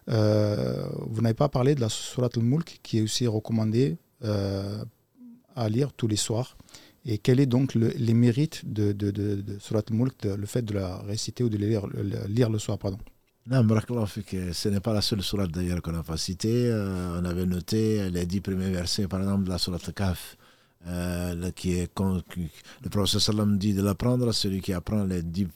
[0.09, 4.83] euh, vous n'avez pas parlé de la Surat al-Mulk qui est aussi recommandée euh,
[5.55, 6.55] à lire tous les soirs.
[7.09, 10.73] Et quel est donc le, les mérites de, de, de, Surat al-Mulk, le fait de
[10.73, 12.99] la réciter ou de la lire, le soir pardon?
[13.49, 16.69] Non, ce n'est pas la seule surat d'ailleurs qu'on n'a pas citée.
[16.69, 20.37] Euh, on avait noté les dix premiers versets, par exemple, de la surat al-Kaf.
[20.85, 25.47] Euh, qui est, le professeur Sallam dit de l'apprendre, celui qui apprend les dix,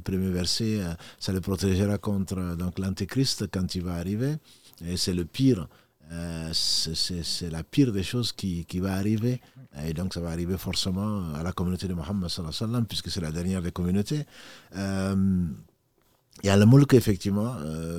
[0.00, 4.34] premiers versets, euh, ça le protégera contre euh, l'antéchrist quand il va arriver.
[4.84, 5.68] Et c'est le pire,
[6.52, 9.40] c'est la pire des choses qui, qui, va arriver.
[9.86, 12.28] Et donc ça va arriver forcément à la communauté de Mohammed
[12.88, 14.26] puisque c'est la dernière des communautés.
[14.74, 15.48] Il
[16.44, 17.54] y a le mulk, effectivement,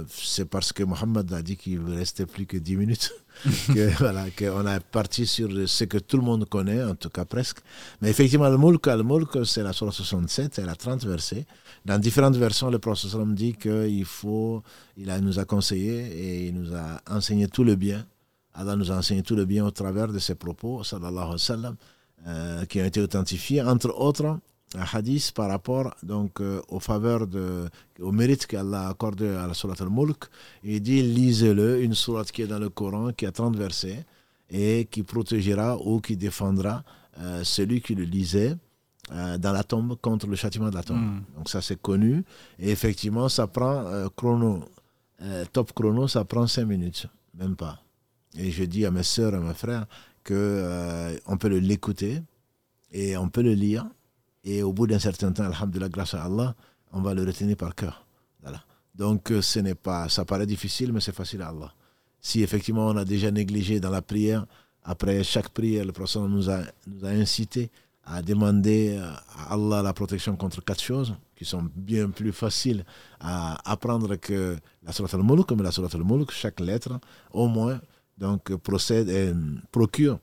[0.09, 3.13] c'est parce que Mohammed a dit qu'il ne restait plus que 10 minutes.
[3.73, 7.25] que, voilà, qu'on est parti sur ce que tout le monde connaît, en tout cas
[7.25, 7.59] presque.
[8.01, 11.45] Mais effectivement, le Mulk, le Mulk c'est la sourate 67, elle a 30 versets.
[11.85, 14.63] Dans différentes versions, le professeur dit qu'il faut,
[14.97, 18.05] il a, nous a conseillé et il nous a enseigné tout le bien.
[18.53, 21.37] Allah nous a enseigné tout le bien au travers de ses propos, sallallahu alayhi wa
[21.37, 21.75] sallam,
[22.27, 24.37] euh, qui ont été authentifiés, entre autres,
[24.75, 27.69] un hadith par rapport donc euh, aux faveurs de,
[27.99, 30.25] au mérite qu'Allah a accordé à la surat al-Mulk.
[30.63, 34.05] Il dit lisez-le, une surat qui est dans le Coran, qui a 30 versets
[34.49, 36.83] et qui protégera ou qui défendra
[37.19, 38.55] euh, celui qui le lisait
[39.11, 40.97] euh, dans la tombe contre le châtiment de la tombe.
[40.97, 41.23] Mm.
[41.37, 42.23] Donc ça c'est connu
[42.59, 44.63] et effectivement ça prend chrono,
[45.51, 47.07] top chrono, ça prend 5 minutes,
[47.37, 47.79] même pas.
[48.37, 49.85] Et je dis à mes soeurs et à mes frères
[50.23, 52.21] que on peut l'écouter
[52.91, 53.85] et on peut le lire
[54.43, 56.55] et au bout d'un certain temps, alhamdulillah, grâce à Allah,
[56.91, 58.05] on va le retenir par cœur.
[58.95, 61.73] Donc, euh, ce n'est pas, ça paraît difficile, mais c'est facile à Allah.
[62.21, 64.45] Si effectivement on a déjà négligé dans la prière,
[64.83, 67.71] après chaque prière, le prophète nous a, nous incité
[68.05, 72.85] à demander à Allah la protection contre quatre choses qui sont bien plus faciles
[73.19, 76.99] à apprendre que la surat al-mulk, comme la surat al-mulk, chaque lettre,
[77.31, 77.79] au moins,
[78.17, 79.35] donc procède
[79.71, 80.19] procure,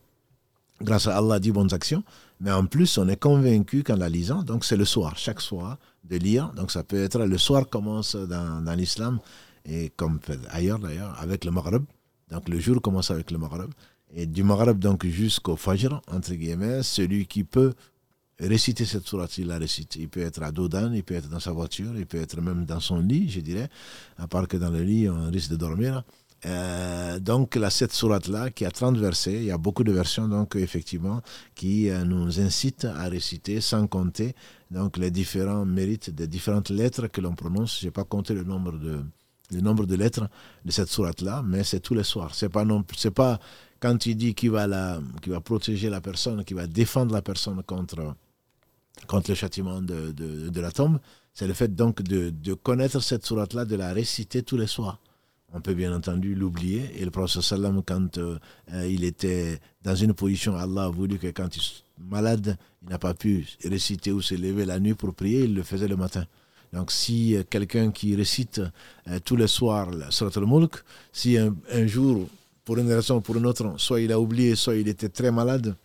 [0.79, 2.03] grâce à Allah, dix bonnes actions.
[2.41, 5.77] Mais en plus, on est convaincu qu'en la lisant, donc c'est le soir, chaque soir,
[6.03, 6.51] de lire.
[6.55, 9.19] Donc ça peut être, le soir commence dans, dans l'islam,
[9.63, 10.19] et comme
[10.49, 11.83] ailleurs d'ailleurs, avec le Maghreb.
[12.31, 13.69] Donc le jour commence avec le Maghreb.
[14.15, 17.73] Et du Maghreb donc jusqu'au Fajr, entre guillemets, celui qui peut
[18.39, 19.95] réciter cette sourate, il la récite.
[19.97, 22.65] Il peut être à Dodan, il peut être dans sa voiture, il peut être même
[22.65, 23.69] dans son lit, je dirais.
[24.17, 26.03] À part que dans le lit, on risque de dormir.
[26.47, 29.91] Euh, donc la cette sourate là qui a 30 versets, il y a beaucoup de
[29.91, 31.21] versions donc effectivement
[31.53, 34.33] qui euh, nous incitent à réciter sans compter
[34.71, 37.79] donc les différents mérites des différentes lettres que l'on prononce.
[37.79, 39.03] J'ai pas compté le nombre de
[39.51, 40.29] le nombre de lettres
[40.65, 42.33] de cette sourate là, mais c'est tous les soirs.
[42.33, 43.39] C'est pas non c'est pas
[43.79, 47.21] quand il dit qu'il va la qui va protéger la personne, qui va défendre la
[47.21, 48.15] personne contre
[49.07, 50.99] contre le châtiment de, de, de la tombe,
[51.33, 54.67] c'est le fait donc de, de connaître cette sourate là, de la réciter tous les
[54.67, 54.99] soirs
[55.53, 56.91] on peut bien entendu l'oublier.
[56.97, 58.37] Et le prophète sallam, quand euh,
[58.73, 62.89] euh, il était dans une position, Allah a voulu que quand il est malade, il
[62.89, 65.95] n'a pas pu réciter ou se lever la nuit pour prier, il le faisait le
[65.97, 66.25] matin.
[66.73, 68.61] Donc si euh, quelqu'un qui récite
[69.25, 71.53] tous les soirs la Surat al-Mulk, si un,
[71.87, 72.27] jour,
[72.63, 75.31] pour une raison ou pour une autre, soit il a oublié, soit il était très
[75.31, 75.75] malade,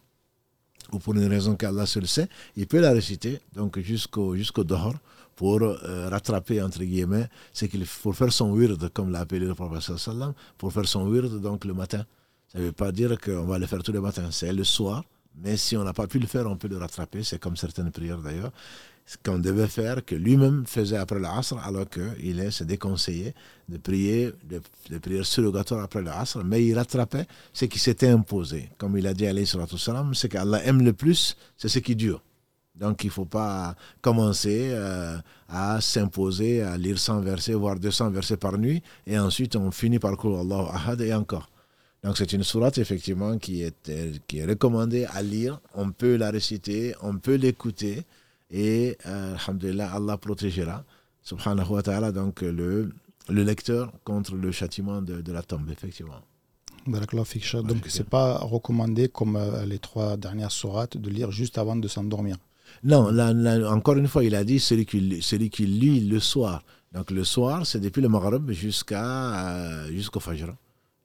[0.92, 4.94] ou pour une raison qu'Allah seul sait, il peut la réciter donc jusqu'au jusqu'au dehors
[5.36, 9.54] pour euh, rattraper, entre guillemets, c'est qu'il faut faire son wird, comme l'a appelé le
[9.54, 12.04] professeur sallam, pour faire son wird donc le matin.
[12.48, 15.04] Ça ne veut pas dire qu'on va le faire tous les matins, c'est le soir,
[15.42, 17.90] mais si on n'a pas pu le faire, on peut le rattraper, c'est comme certaines
[17.90, 18.50] prières d'ailleurs,
[19.24, 23.34] qu'on devait faire, que lui-même faisait après le asr, alors qu'il est, déconseillé
[23.68, 24.60] de prier, de,
[24.90, 28.70] de prières surrogatoires après le asr, mais il rattrapait ce qui s'était imposé.
[28.78, 32.22] Comme il a dit à salam, ce qu'Allah aime le plus, c'est ce qui dure.
[32.78, 35.16] Donc il ne faut pas commencer euh,
[35.48, 39.98] à s'imposer à lire 100 versets, voire 200 versets par nuit, et ensuite on finit
[39.98, 41.48] par courir Allah Ahad et encore.
[42.04, 43.90] Donc c'est une sourate effectivement qui est,
[44.26, 45.60] qui est recommandée à lire.
[45.74, 48.04] On peut la réciter, on peut l'écouter,
[48.50, 50.84] et euh, alhamdulillah, Allah protégera,
[51.22, 52.92] subhanahu wa ta'ala, donc le,
[53.28, 56.20] le lecteur contre le châtiment de, de la tombe, effectivement.
[57.64, 61.88] Donc, c'est pas recommandé comme euh, les trois dernières sourates de lire juste avant de
[61.88, 62.36] s'endormir.
[62.84, 63.16] Non,
[63.66, 66.62] encore une fois, il a dit celui qui, celui qui lit le soir.
[66.92, 70.54] Donc le soir, c'est depuis le Maghreb jusqu'à euh, jusqu'au Fajr.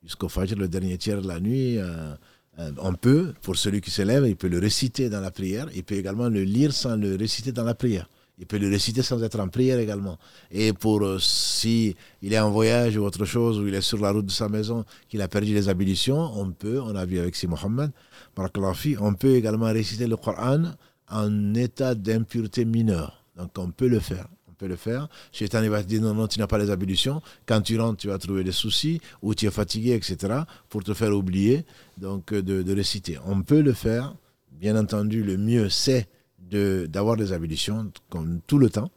[0.04, 1.78] Jusqu'au Fajr, le dernier tiers de la nuit.
[1.78, 2.14] Euh,
[2.60, 5.68] euh, on peut, pour celui qui s'élève, il peut le réciter dans la prière.
[5.76, 8.08] Il peut également le lire sans le réciter dans la prière.
[8.40, 10.18] Il peut le réciter sans être en prière également.
[10.50, 14.12] Et pour si il est en voyage ou autre chose, ou il est sur la
[14.12, 17.36] route de sa maison, qu'il a perdu les habilitations, on peut, on a vu avec
[17.36, 17.92] Si Mohammed,
[18.38, 20.64] on peut également réciter le Coran
[21.12, 23.24] en état d'impureté mineure.
[23.36, 24.28] Donc on peut le faire.
[24.50, 25.08] On peut le faire.
[25.32, 27.22] Shaitan va te dire non, non, tu n'as pas les ablutions.
[27.46, 30.42] Quand tu rentres, tu vas trouver des soucis ou tu es fatigué, etc.
[30.70, 31.66] pour te faire oublier
[31.98, 33.18] donc de, de réciter.
[33.26, 34.16] On peut le faire.
[34.52, 36.08] Bien entendu, le mieux c'est
[36.40, 38.92] d'avoir des ablutions comme tout le temps.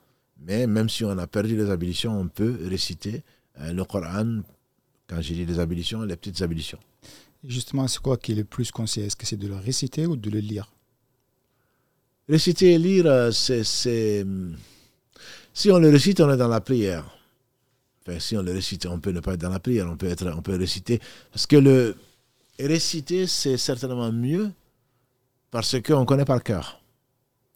[0.46, 3.22] Mais même si on a perdu les ablutions, on peut réciter
[3.60, 4.40] euh, le Coran.
[5.06, 6.78] Quand j'ai dit les ablutions, les petites ablutions.
[7.42, 9.06] Justement, c'est quoi qui est le plus conseillé?
[9.06, 10.72] Est-ce que c'est de le réciter ou de le lire?
[12.28, 14.24] Réciter et lire, euh, c'est.
[15.52, 17.04] Si on le récite, on est dans la prière.
[18.06, 20.06] Enfin, si on le récite, on peut ne pas être dans la prière, on peut,
[20.06, 21.00] être, on peut réciter.
[21.30, 21.96] Parce que le
[22.58, 24.50] réciter, c'est certainement mieux
[25.50, 26.80] parce qu'on connaît par cœur.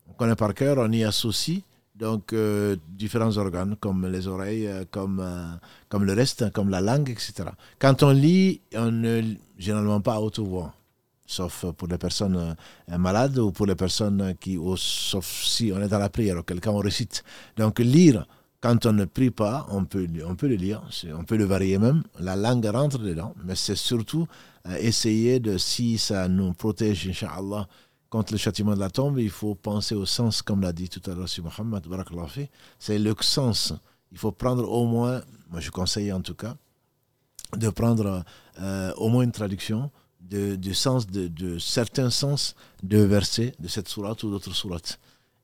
[0.08, 1.62] On connaît par cœur, on y associe
[1.94, 5.58] donc euh, différents organes comme les oreilles, euh, comme,
[5.88, 7.50] comme le reste, comme la langue, etc.
[7.80, 9.22] Quand on lit, on ne
[9.58, 10.74] généralement pas à haute voix
[11.28, 12.56] sauf pour les personnes
[12.90, 16.58] euh, malades ou pour les personnes qui, sauf si on est dans la prière, auquel
[16.60, 17.22] cas on récite.
[17.56, 18.26] Donc lire,
[18.60, 20.82] quand on ne prie pas, on peut, on peut le lire,
[21.16, 24.26] on peut le varier même, la langue rentre dedans, mais c'est surtout
[24.66, 27.68] euh, essayer de, si ça nous protège, Inch'Allah,
[28.08, 31.08] contre le châtiment de la tombe, il faut penser au sens, comme l'a dit tout
[31.10, 31.84] à l'heure sur Mohammed,
[32.78, 33.74] c'est le sens.
[34.10, 36.56] Il faut prendre au moins, moi je conseille en tout cas,
[37.56, 38.24] de prendre
[38.60, 39.90] euh, au moins une traduction
[40.30, 44.98] du sens de, certains sens de versets de cette sourate ou d'autres sourates.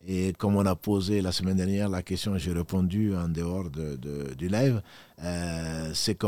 [0.06, 4.34] Et comme on a posé la semaine dernière la question, j'ai répondu en dehors de,
[4.36, 4.82] du live,
[5.22, 6.18] euh, c'est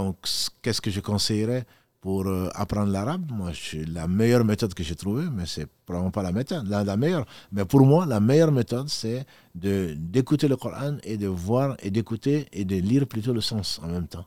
[0.62, 1.66] qu'est-ce que je conseillerais
[2.00, 3.30] pour euh, apprendre l'arabe?
[3.30, 3.50] Moi,
[3.88, 7.26] la meilleure méthode que j'ai trouvée, mais c'est probablement pas la méthode, la, meilleure.
[7.52, 12.46] Mais pour moi, la meilleure méthode, c'est d'écouter le Coran et de voir et d'écouter
[12.52, 14.24] et de lire plutôt le sens en même temps.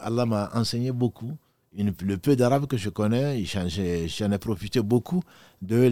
[0.00, 1.36] Allah m'a enseigné beaucoup.
[1.76, 5.22] Le peu d'arabe que je connais, j'en ai profité beaucoup
[5.60, 5.90] de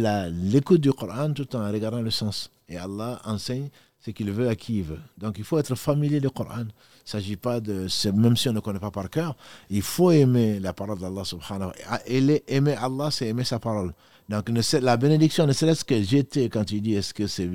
[0.51, 2.51] l'écoute du Coran tout en regardant le sens.
[2.69, 5.01] Et Allah enseigne ce qu'il veut à qui il veut.
[5.19, 6.61] Donc il faut être familier du Coran.
[6.61, 6.70] Il ne
[7.05, 9.36] s'agit pas de, même si on ne connaît pas par cœur,
[9.69, 12.39] il faut aimer la parole d'Allah subhanahu wa ta'ala.
[12.47, 13.93] Aimer Allah, c'est aimer sa parole.
[14.28, 14.48] Donc
[14.81, 17.51] la bénédiction, ne serait-ce que j'étais quand il dit est-ce que c'est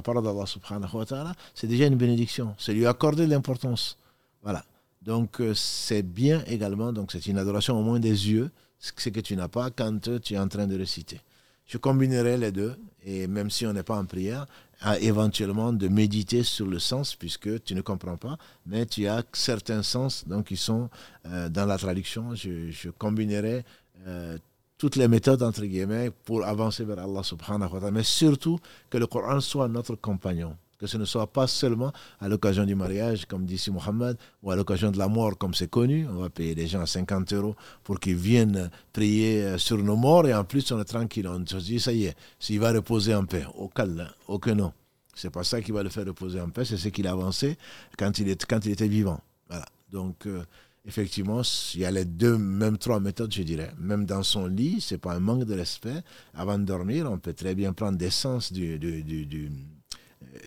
[0.03, 2.55] parole d'Allah subhanahu wa ta'ala, c'est déjà une bénédiction.
[2.59, 3.97] C'est lui accorder l'importance.
[4.43, 4.65] Voilà.
[5.03, 9.20] Donc euh, c'est bien également, donc c'est une adoration au moins des yeux, ce que
[9.20, 11.20] tu n'as pas quand tu es en train de réciter.
[11.66, 14.47] Je combinerai les deux, et même si on n'est pas en prière,
[14.81, 18.36] à éventuellement de méditer sur le sens, puisque tu ne comprends pas,
[18.66, 20.90] mais tu as certains sens donc, qui sont
[21.27, 22.35] euh, dans la traduction.
[22.35, 23.65] Je, combinerai
[24.07, 24.36] euh,
[24.82, 28.59] toutes les méthodes, entre guillemets, pour avancer vers Allah subhanahu wa ta'ala, mais surtout
[28.90, 32.74] que le Coran soit notre compagnon que ce ne soit pas seulement à l'occasion du
[32.74, 36.09] mariage, comme dit Mohammed, ou à l'occasion de la mort, comme c'est connu.
[36.09, 37.54] On va payer des gens 50 euros
[37.84, 41.28] pour qu'ils viennent prier euh, sur nos morts et en plus on est tranquille.
[41.28, 43.44] On se dit, ça y est, s'il va reposer en paix.
[43.54, 43.86] Aucun,
[44.26, 44.72] aucun non.
[45.14, 47.56] C'est pas ça qui va le faire reposer en paix, c'est ce qu'il a avancé
[47.96, 49.20] quand il, quand il était vivant.
[49.48, 49.66] Voilà.
[49.92, 50.42] Donc, euh,
[50.84, 51.42] effectivement,
[51.74, 53.72] il y a les deux, même trois méthodes, je dirais.
[53.78, 56.02] Même dans son lit, c'est pas un manque de respect.
[56.34, 59.50] Avant de dormir, on peut très bien prendre des sens du, du, du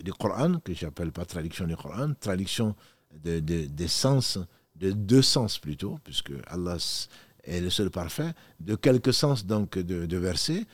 [0.02, 2.74] du Coran, que j'appelle pas traduction du Coran, traduction
[3.24, 4.38] de, des sens,
[4.76, 6.76] de deux sens plutôt, puisque Allah
[7.44, 10.64] est le seul parfait, de quelques sens donc de, de versets.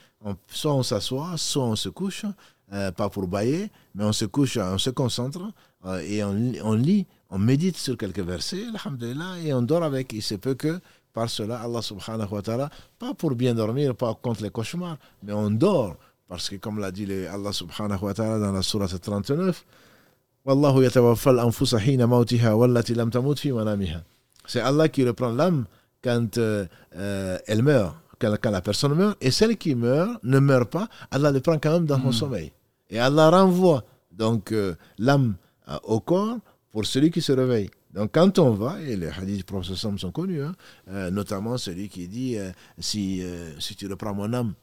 [0.47, 2.25] soit on s'assoit, soit on se couche,
[2.71, 5.51] euh, pas pour bailler, mais on se couche, on se concentre
[5.85, 10.13] euh, et on, on, lit, on médite sur quelques versets, alhamdulillah, et on dort avec.
[10.13, 10.79] Il se peut que
[11.13, 12.69] par cela, Allah subhanahu wa ta'ala,
[12.99, 15.95] pas pour bien dormir, pas contre les cauchemars, mais on dort
[16.27, 19.65] parce que comme l'a dit Allah subhanahu wa ta'ala dans la sourate 39,
[24.45, 25.65] C'est Allah qui reprend l'âme
[26.03, 26.65] quand euh,
[26.95, 31.31] euh, elle meurt, quand, la personne meurt, et celle qui meurt ne meurt pas, Allah
[31.31, 32.13] le prend quand même dans son hmm.
[32.13, 32.51] sommeil.
[32.89, 35.35] Et Allah renvoie donc euh, l'âme
[35.83, 36.37] au corps
[36.73, 37.69] pour celui qui se réveille.
[37.93, 42.09] Donc quand on va, et les hadiths du prophète sont connus, hein, notamment celui qui
[42.09, 42.35] dit
[42.79, 43.23] si,
[43.59, 44.53] si tu reprends mon âme,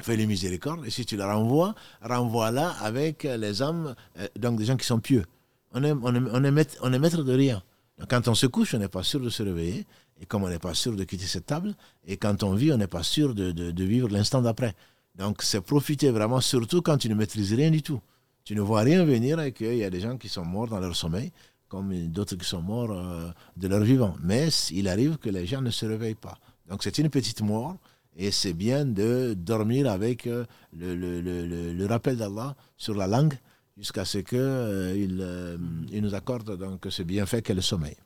[0.00, 4.76] fais-lui miséricorde, et si tu la renvoies, renvoie-la avec les âmes, euh, donc des gens
[4.76, 5.24] qui sont pieux.
[5.72, 7.62] On est, on on est, maître, on est maître de rien.
[8.08, 9.86] quand on se couche, on n'est pas sûr de se réveiller,
[10.20, 11.74] et comme on n'est pas sûr de quitter cette table,
[12.06, 14.74] et quand on vit, on n'est pas sûr de, de, vivre l'instant d'après.
[15.16, 18.00] Donc c'est profiter vraiment, surtout quand tu ne maîtrises rien du tout.
[18.48, 20.80] Tu ne vois rien venir et qu'il y a des gens qui sont morts dans
[20.80, 21.32] leur sommeil,
[21.68, 24.16] comme d'autres qui sont morts euh, de leur vivant.
[24.22, 26.38] Mais il arrive que les gens ne se réveillent pas.
[26.66, 27.76] Donc c'est une petite mort
[28.16, 33.06] et c'est bien de dormir avec euh, le, le, le, le rappel d'Allah sur la
[33.06, 33.34] langue
[33.76, 35.58] jusqu'à ce qu'il euh, il, euh,
[35.92, 37.96] il nous accorde donc ce bienfait qu'est le sommeil.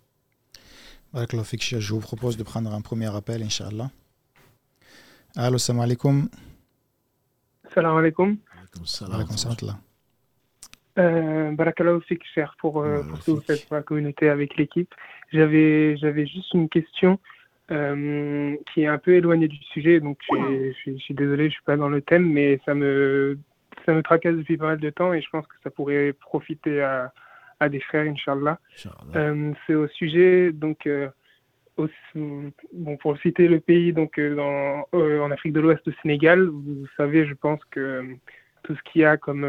[1.14, 3.92] Je vous propose de prendre un premier appel, Inch'Allah.
[5.36, 6.28] Allô, salam alaikum.
[7.72, 8.38] Salam alaikum.
[8.84, 9.36] Salam alaikum.
[10.98, 14.94] Euh, Barakallahu fik, cher, pour, pour ce que vous faites pour la communauté avec l'équipe.
[15.32, 17.18] J'avais, j'avais juste une question.
[17.70, 21.76] Euh, qui est un peu éloigné du sujet, donc je, suis désolé, je suis pas
[21.76, 23.38] dans le thème, mais ça me,
[23.86, 26.82] ça me tracasse depuis pas mal de temps et je pense que ça pourrait profiter
[26.82, 27.12] à,
[27.60, 28.58] à des frères, Inch'Allah.
[29.14, 31.08] Euh, c'est au sujet, donc, euh,
[31.76, 37.26] bon, pour citer le pays, donc, dans, en Afrique de l'Ouest, au Sénégal, vous savez,
[37.26, 38.04] je pense que
[38.64, 39.46] tout ce qu'il y a comme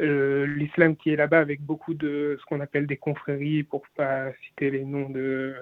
[0.00, 4.70] l'islam qui est là-bas avec beaucoup de ce qu'on appelle des confréries, pour pas citer
[4.70, 5.54] les noms de.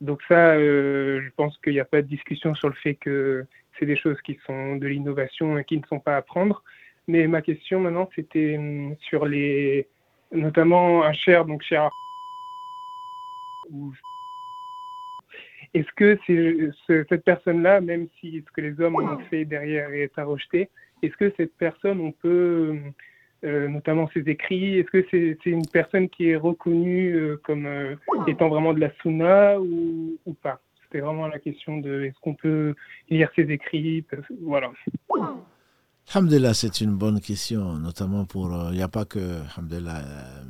[0.00, 3.44] Donc ça, euh, je pense qu'il n'y a pas de discussion sur le fait que
[3.78, 6.62] c'est des choses qui sont de l'innovation et qui ne sont pas à prendre.
[7.08, 9.86] Mais ma question maintenant, c'était hum, sur les,
[10.32, 11.90] notamment un cher, donc cher.
[15.74, 20.16] Est-ce que c'est cette personne-là, même si ce que les hommes ont fait derrière est
[20.18, 20.70] à rejeter,
[21.02, 22.90] est-ce que cette personne, on peut hum, euh,
[23.44, 27.96] notamment ses écrits Est-ce que c'est une personne qui est reconnue euh, comme euh,
[28.26, 30.60] étant vraiment de la sunna ou, pas?
[30.82, 32.74] C'était vraiment la question de est-ce qu'on peut
[33.10, 34.04] lire ses écrits?
[34.42, 34.70] Voilà.
[36.12, 38.50] Alhamdulillah, c'est une bonne question, notamment pour.
[38.70, 39.40] Il n'y a pas que.
[39.56, 40.02] Alhamdulillah,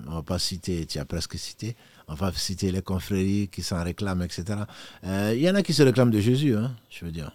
[0.06, 1.76] on ne va pas citer, tu as presque cité,
[2.08, 4.60] on va citer les confréries qui s'en réclament, etc.
[5.04, 7.32] Il y en a qui se réclament de Jésus, hein, je veux dire.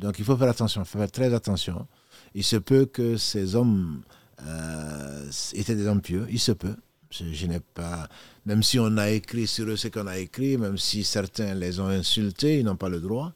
[0.00, 1.86] Donc il faut faire attention, faut faire très attention.
[2.34, 4.19] Il se peut que ces hommes euh,
[5.54, 6.76] étaient des hommes pieux, il se peut.
[7.10, 8.08] Je, n'ai pas,
[8.46, 11.80] même si on a écrit sur eux ce qu'on a écrit, même si certains les
[11.80, 13.32] ont insultés, ils n'ont pas le droit.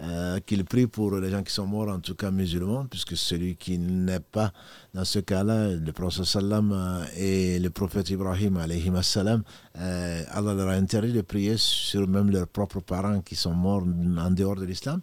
[0.00, 3.56] Euh, qu'il prie pour les gens qui sont morts, en tout cas musulmans, puisque celui
[3.56, 4.52] qui n'est pas
[4.94, 9.42] dans ce cas-là, le prophète sallam euh, et le prophète Ibrahim alayhi salam,
[9.76, 13.82] euh, Allah leur a interdit de prier sur même leurs propres parents qui sont morts
[14.18, 15.00] en dehors de l'islam.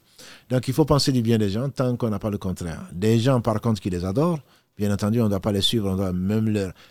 [0.50, 2.88] Donc il faut penser du bien des gens tant qu'on n'a pas le contraire.
[2.94, 4.40] Des gens par contre qui les adorent,
[4.78, 6.50] bien entendu on ne doit pas les suivre, on doit même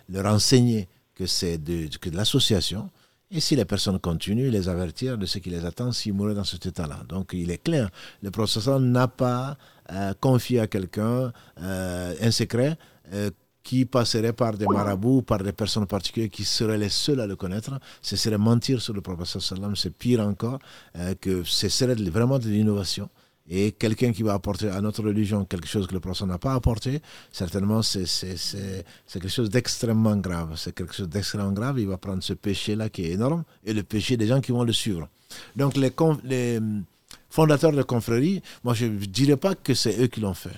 [0.09, 2.91] leur, enseigner que c'est de, l'association.
[3.31, 6.45] Et si les personnes continuent, les avertir de ce qui les attend s'ils mourraient dans
[6.45, 7.01] cet état-là.
[7.09, 7.91] Donc il est clair,
[8.23, 9.57] le professeur n'a pas
[9.91, 12.77] euh, confié à quelqu'un euh, un secret
[13.13, 13.31] euh,
[13.63, 17.35] qui passerait par des marabouts, par des personnes particulières qui seraient les seules à le
[17.35, 17.73] connaître.
[18.03, 20.59] Ce serait mentir sur le professeur sallam, c'est pire encore,
[21.23, 23.09] que ce serait vraiment de l'innovation.
[23.49, 26.55] Et quelqu'un qui va apporter à notre religion quelque chose que le prophète n'a pas
[26.55, 28.07] apporté, certainement c'est
[29.13, 30.55] quelque chose d'extrêmement grave.
[30.57, 31.79] C'est quelque chose d'extrêmement grave.
[31.79, 34.65] Il va prendre ce péché-là qui est énorme et le péché des gens qui vont
[34.65, 35.09] le suivre.
[35.57, 35.93] Donc les,
[36.25, 36.61] les
[37.29, 40.57] fondateurs de confréries, moi je ne dirais pas que c'est eux qui l'ont fait.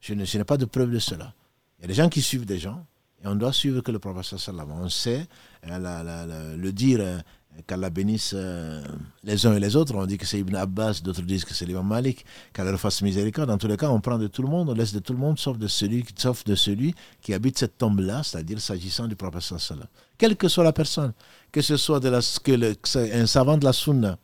[0.00, 1.32] Je n'ai pas de preuve de cela.
[1.78, 2.84] Il y a des gens qui suivent des gens
[3.24, 4.70] et on doit suivre que le prophète sallam.
[4.70, 5.26] On sait
[5.66, 7.18] euh, le dire euh,
[7.66, 8.82] qu'Allah bénisse euh,
[9.24, 9.94] les uns et les autres.
[9.94, 13.48] On dit que c'est Ibn Abbas, d'autres disent que c'est l'imam Malik, qu'Allah fasse miséricorde.
[13.48, 15.18] Dans tous les cas, on prend de tout le monde, on laisse de tout le
[15.18, 19.42] monde, sauf de celui, sauf de celui qui habite cette tombe-là, c'est-à-dire s'agissant du prophète
[19.42, 19.86] sallam.
[20.16, 21.12] Quelle que soit la personne,
[21.50, 24.18] que ce soit de la, que un savant de la sunna,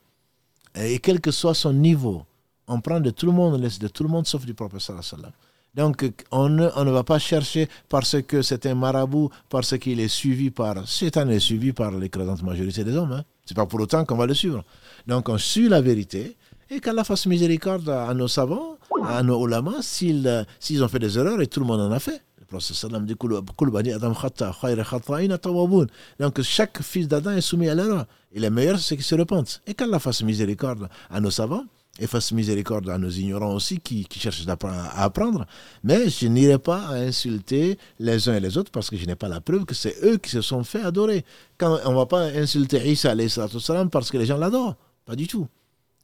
[0.74, 2.24] et quel que soit son niveau,
[2.66, 4.80] on prend de tout le monde, on laisse de tout le monde, sauf du prophète
[4.80, 5.32] sallam.
[5.78, 10.50] Donc, on ne, va pas chercher parce que c'est un marabout, parce qu'il est suivi
[10.50, 10.88] par.
[10.88, 13.12] Satan est suivi par l'écrasante majorité des hommes.
[13.12, 13.22] Hein.
[13.44, 14.64] Ce n'est pas pour autant qu'on va le suivre.
[15.06, 16.36] Donc, on suit la vérité
[16.68, 18.76] et qu'Allah fasse miséricorde à, nos savants,
[19.06, 22.22] à nos ulamas, s'ils ont fait des erreurs et tout le monde en a fait.
[22.40, 23.14] Le prophète dit
[26.18, 28.06] Donc, chaque fils d'Adam est soumis à l'erreur.
[28.32, 29.62] Et le meilleur, c'est qu'il se repentent.
[29.64, 31.66] Et qu'Allah fasse miséricorde à nos savants
[31.98, 35.46] et fasse miséricorde à nos ignorants aussi qui, cherchent à apprendre.
[35.82, 39.28] Mais je n'irai pas insulter les uns et les autres parce que je n'ai pas
[39.28, 41.24] la preuve que c'est eux qui se sont fait adorer.
[41.60, 43.14] On ne va pas insulter Isa
[43.90, 44.76] parce que les gens l'adorent.
[45.04, 45.48] Pas du tout.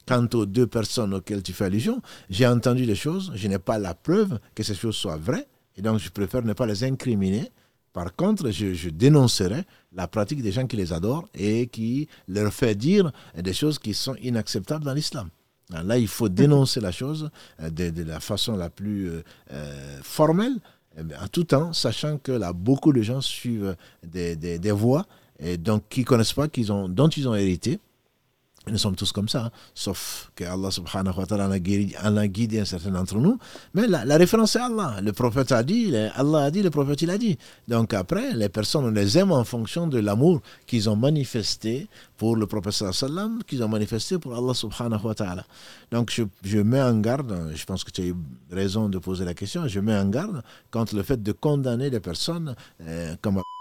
[0.07, 3.79] Quant aux deux personnes auxquelles tu fais allusion, j'ai entendu des choses, je n'ai pas
[3.79, 5.47] la preuve que ces choses soient vraies,
[5.77, 7.51] et donc je préfère ne pas les incriminer.
[7.95, 9.62] Par contre, je, je, dénoncerai
[9.93, 13.95] la pratique des gens qui les adorent et qui leur fait dire des choses qui
[13.95, 15.29] sont inacceptables dans l'islam.
[15.70, 17.31] Là, il faut dénoncer la chose
[17.61, 19.23] euh, de, la façon la plus euh,
[19.53, 20.57] euh, formelle,
[20.99, 23.74] en tout temps, sachant que là, beaucoup de gens suivent
[24.07, 25.07] des, des, voies
[25.41, 27.81] qui ne connaissent pas, dont ils ont hérité,
[28.66, 29.51] nous sommes tous comme ça, hein.
[29.74, 33.39] sauf que Allah subhanahu wa ta'ala en a guidé un certain d'entre nous.
[33.74, 35.01] Mais la, référence c'est Allah.
[35.03, 37.36] Le prophète a dit, Allah a dit, le prophète il a dit.
[37.69, 42.36] Donc après, les personnes, on les aime en fonction de l'amour qu'ils ont manifesté pour
[42.36, 45.45] le prophète sallam, qu'ils ont manifesté pour Allah subhanahu wa ta'ala.
[45.91, 48.15] Donc je, je, mets en garde, je pense que tu as eu
[48.51, 52.01] raison de poser la question, je mets en garde contre le fait de condamner des
[52.01, 53.43] personnes euh, comme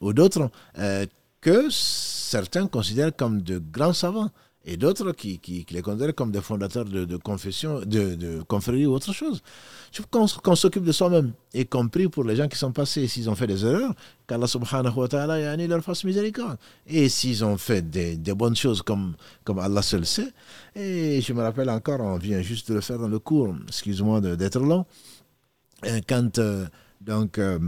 [0.00, 1.06] ou d'autres euh,
[1.42, 4.30] que certains considèrent comme de grands savants
[4.64, 8.86] et d'autres qui, qui, les considèrent comme des fondateurs de, de confession, de, de confrérie
[8.86, 9.42] ou autre chose.
[9.90, 13.28] Je qu'on qu'on s'occupe de soi-même, y compris pour les gens qui sont passés, s'ils
[13.28, 13.92] ont fait des erreurs,
[14.28, 16.58] qu'Allah subhanahu wa ta'ala leur fasse miséricorde.
[16.86, 20.32] Et s'ils ont fait des, des, bonnes choses comme, comme Allah seul sait,
[20.76, 24.20] et je me rappelle encore, on vient juste de le faire dans le cours, excuse-moi
[24.20, 24.86] d'être long,
[26.08, 26.66] quand euh,
[27.00, 27.58] donc euh,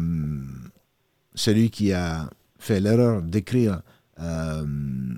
[1.35, 2.31] celui qui a
[2.65, 3.83] fait l'erreur d'écrire
[4.21, 4.65] euh,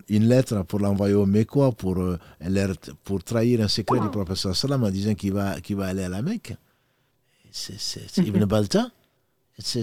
[0.08, 2.18] une lettre pour l'envoyer au Mécois pour, euh,
[3.04, 6.08] pour trahir un secret du professeur Salam en disant qu'il va, qu'il va aller à
[6.08, 6.54] la Mecque.
[7.50, 8.90] C'est Ibn Balta.
[9.58, 9.82] C'est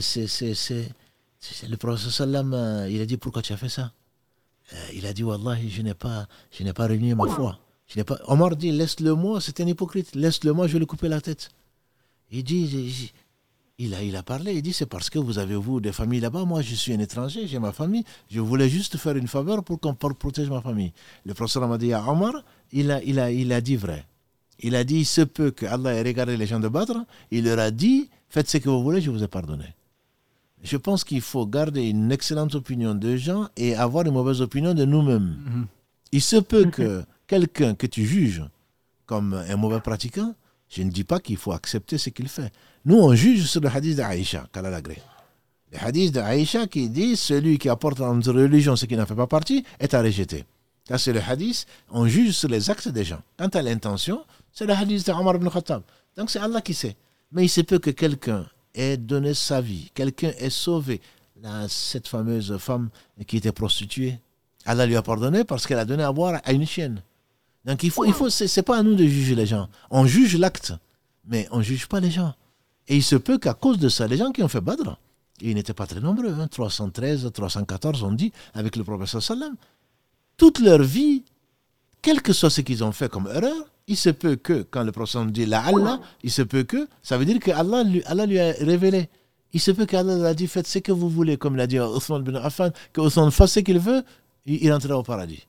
[1.69, 3.91] le professeur Salam, euh, il a dit pourquoi tu as fait ça?
[4.94, 7.60] Il a dit Wallahi, je n'ai pas, je pas réuni ma foi.
[7.88, 8.18] Je pas...
[8.27, 11.49] Omar dit laisse-le moi, c'est un hypocrite, laisse-le moi, je vais lui couper la tête.
[12.31, 13.11] Il dit
[13.79, 16.19] il a, il a parlé, il dit c'est parce que vous avez vous des familles
[16.19, 19.63] là-bas, moi je suis un étranger, j'ai ma famille, je voulais juste faire une faveur
[19.63, 20.93] pour qu'on protège ma famille.
[21.25, 22.33] Le professeur m'a dit à Omar,
[22.71, 24.05] il a, il, a, il a dit vrai.
[24.59, 26.97] Il a dit il se peut que Allah ait regardé les gens de Badr,
[27.31, 29.65] il leur a dit faites ce que vous voulez, je vous ai pardonné.
[30.63, 34.73] je pense qu'il faut garder une excellente opinion de gens et avoir une mauvaise opinion
[34.73, 35.35] de nous-mêmes.
[35.45, 35.65] Mhm.
[36.11, 38.43] Il se peut que quelqu'un que tu juges
[39.07, 40.35] comme un mauvais pratiquant,
[40.75, 42.51] je ne dis pas qu'il faut accepter ce qu'il fait.
[42.85, 44.47] Nous, on juge sur le hadith d'Aïcha.
[44.55, 49.15] Le hadith d'Aïcha qui dit celui qui apporte dans notre religion ce qui n'en fait
[49.15, 50.45] pas partie est à rejeter.
[50.87, 51.65] Ça, c'est le hadith.
[51.91, 53.21] On juge sur les actes des gens.
[53.37, 55.83] Quant à l'intention, c'est le hadith d'Omar ibn Khattab.
[56.17, 56.95] Donc, c'est Allah qui sait.
[57.31, 61.01] Mais il se peut que quelqu'un ait donné sa vie, quelqu'un ait sauvé
[61.67, 62.89] cette fameuse femme
[63.27, 64.19] qui était prostituée.
[64.65, 67.01] Allah lui a pardonné parce qu'elle a donné à boire à une chienne.
[67.65, 69.69] Donc, il faut, il faut, c'est pas à nous de juger les gens.
[69.90, 70.73] On juge l'acte,
[71.26, 72.34] mais on juge pas les gens.
[72.88, 74.98] Et il se peut qu'à cause de ça, les gens qui ont fait Badr,
[75.41, 79.56] ils n'étaient pas très nombreux, 313, hein, 314, on dit, avec le professeur Sallam.
[80.38, 81.23] Toute leur vie,
[82.02, 83.56] quel que soit ce qu'ils ont fait comme erreur,
[83.88, 87.18] il se peut que, quand le prophète dit la Allah, il se peut que, ça
[87.18, 89.10] veut dire que Allah lui, Allah lui a révélé.
[89.52, 91.80] Il se peut qu'Allah lui a dit faites ce que vous voulez, comme l'a dit
[91.80, 94.03] Othman bin Affan, que Othman fasse ce qu'il veut,
[94.45, 95.45] il, il entrera au paradis.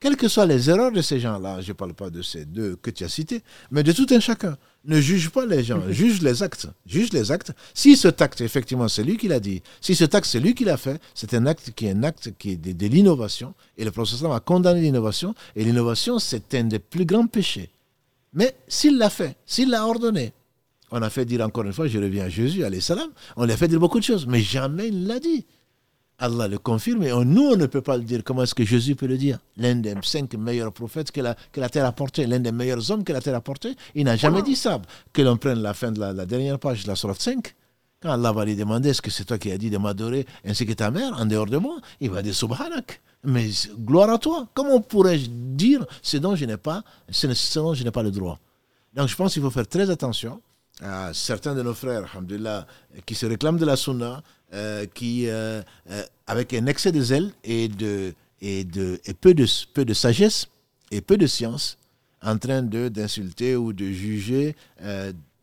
[0.00, 2.76] Quelles que soient les erreurs de ces gens-là, je ne parle pas de ces deux
[2.76, 3.42] que tu as cités,
[3.72, 4.56] mais de tout un chacun.
[4.84, 6.68] Ne juge pas les gens, juge les actes.
[6.86, 7.52] Juge les actes.
[7.74, 10.64] Si ce acte, effectivement, c'est lui qui l'a dit, si ce acte, c'est lui qui
[10.64, 13.54] l'a fait, c'est un acte qui est un acte qui est de, l'innovation.
[13.76, 15.34] Et le professeur a condamné l'innovation.
[15.56, 17.70] Et l'innovation, c'est un des plus grands péchés.
[18.34, 20.32] Mais s'il l'a fait, s'il l'a ordonné,
[20.92, 23.52] on a fait dire encore une fois, je reviens à Jésus, alayhi salam, on lui
[23.52, 25.44] a fait dire beaucoup de choses, mais jamais il l'a dit.
[26.20, 28.22] Allah le confirme et nous, on ne peut pas le dire.
[28.24, 29.38] Comment est-ce que Jésus peut le dire?
[29.56, 32.90] L'un des cinq meilleurs prophètes que la, que la terre a porté, l'un des meilleurs
[32.90, 34.82] hommes que la terre a porté, il n'a jamais dit ça.
[35.12, 37.54] Que l'on prenne la fin de la, dernière page de la Sourate 5.
[38.02, 40.66] Quand Allah va lui demander est-ce que c'est toi qui as dit de m'adorer ainsi
[40.66, 41.76] que ta mère en dehors de moi?
[42.00, 43.00] Il va dire Subhanak.
[43.24, 44.48] Mais gloire à toi.
[44.54, 46.82] Comment pourrais-je dire ce dont je n'ai pas,
[47.92, 48.38] pas le droit?
[48.94, 50.40] Donc je pense qu'il faut faire très attention
[50.80, 52.04] à certains de nos frères,
[53.04, 54.22] qui se réclament de la sunna,
[54.54, 55.60] euh, qui, euh,
[55.90, 59.92] euh, avec un excès de zèle et, de, et, de, et peu, de, peu de
[59.92, 60.46] sagesse
[60.90, 61.76] et peu de science,
[62.22, 64.56] en train d'insulter ou de juger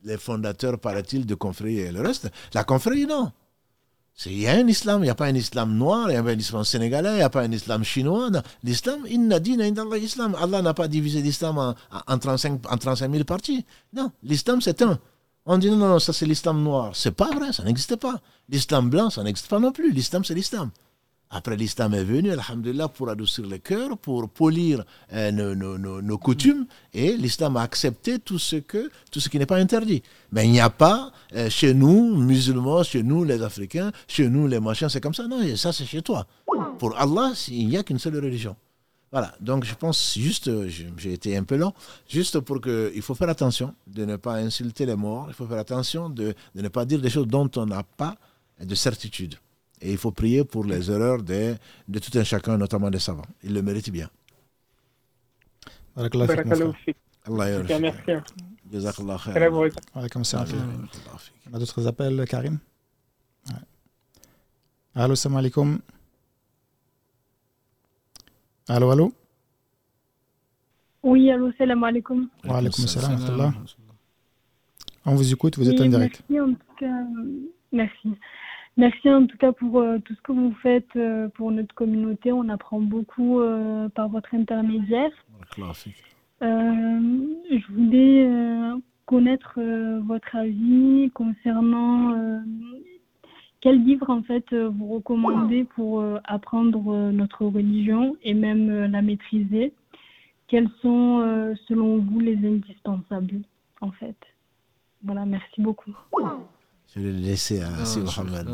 [0.04, 2.30] les fondateurs, paraît-il, de confrérie et le reste.
[2.54, 3.32] La confrérie, non.
[4.26, 6.24] Il y a un islam, il n'y a pas un islam noir, il n'y a
[6.24, 8.30] pas un islam sénégalais, il n'y a pas un islam chinois.
[8.64, 10.36] L'islam, dina Allah islam.
[10.40, 11.76] Allah n'a pas divisé l'islam en,
[12.08, 13.66] en, 35, en 35 000 parties.
[13.94, 15.00] Non, l'islam c'est un.
[15.46, 16.92] On dit non, non, ça c'est l'islam noir.
[16.96, 18.20] C'est pas vrai, ça n'existe pas.
[18.50, 19.92] L'islam blanc, ça n'existe pas non plus.
[19.92, 20.72] L'islam, c'est l'islam.
[21.30, 27.18] Après, l'islam est venu, alhamdulillah, pour adoucir le cœur, pour polir euh, nos, coutumes, et
[27.18, 30.02] l'islam a accepté tout ce, que, tout ce qui n'est pas interdit.
[30.32, 34.48] Mais il n'y a pas, euh, chez nous, musulmans, chez nous, les Africains, chez nous,
[34.48, 35.28] les machins, c'est comme ça.
[35.28, 36.26] Non, ça, c'est chez toi.
[36.80, 38.56] Pour Allah, il n'y a qu'une seule religion.
[39.16, 41.72] Voilà, donc je pense juste, j'ai été un peu long,
[42.06, 45.48] juste pour que, il faut faire attention de ne pas insulter les morts, il faut
[45.48, 48.16] faire attention de, de ne pas dire des choses dont on n'a pas
[48.60, 49.36] de certitude.
[49.80, 51.56] Et il faut prier pour les erreurs de,
[51.88, 53.30] de tout un chacun, notamment des savants.
[53.42, 54.10] Ils le méritent bien.
[55.96, 56.26] Allah
[61.08, 61.32] Merci.
[61.50, 62.60] On a d'autres appels, Karim?
[64.94, 65.80] Allô, salam alaikum.
[68.68, 69.14] Allô, allô?
[71.04, 72.28] Oui, allô, salam alaikum.
[72.44, 73.54] Wa alaikum salam.
[75.06, 76.24] On vous écoute, vous êtes en direct.
[76.28, 77.04] Merci en tout cas.
[77.72, 78.10] Merci.
[78.76, 82.32] Merci en tout cas pour euh, tout ce que vous faites euh, pour notre communauté.
[82.32, 85.12] On apprend beaucoup euh, par votre intermédiaire.
[86.42, 88.28] je voulais
[89.06, 89.60] connaître
[90.08, 92.16] votre avis concernant
[93.66, 98.86] quel livre en fait euh, vous recommandez pour euh, apprendre euh, notre religion et même
[98.92, 99.74] la maîtriser?
[100.48, 103.42] Quels sont selon vous les indispensables
[103.82, 104.16] en fait?
[105.04, 105.96] Voilà, merci beaucoup.
[106.94, 108.48] Je vais le laisser à ah, Mohamed.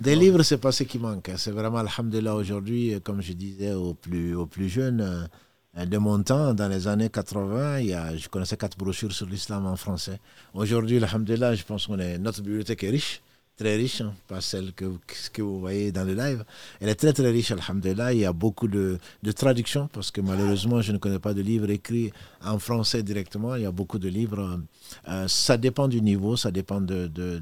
[0.00, 1.28] Des livres, c'est pas ce qui manque.
[1.28, 1.34] Hein.
[1.36, 5.28] C'est vraiment, alhamdulillah, aujourd'hui, comme je disais aux plus, aux plus jeunes,
[5.76, 9.26] de mon temps, dans les années 80, il y a, je connaissais quatre brochures sur
[9.26, 10.20] l'islam en français.
[10.54, 13.23] Aujourd'hui, alhamdulillah, je pense que notre bibliothèque est riche
[13.56, 14.86] très riche, hein, pas celle que,
[15.32, 16.44] que, vous voyez dans le live.
[16.80, 18.12] Elle est très très riche, alhamdulillah.
[18.12, 21.42] Il y a beaucoup de, de traductions parce que malheureusement, je ne connais pas de
[21.42, 22.12] livres écrits
[22.44, 23.54] en français directement.
[23.56, 24.60] Il y a beaucoup de livres.
[25.08, 27.40] Euh, ça dépend du niveau, ça dépend de, de,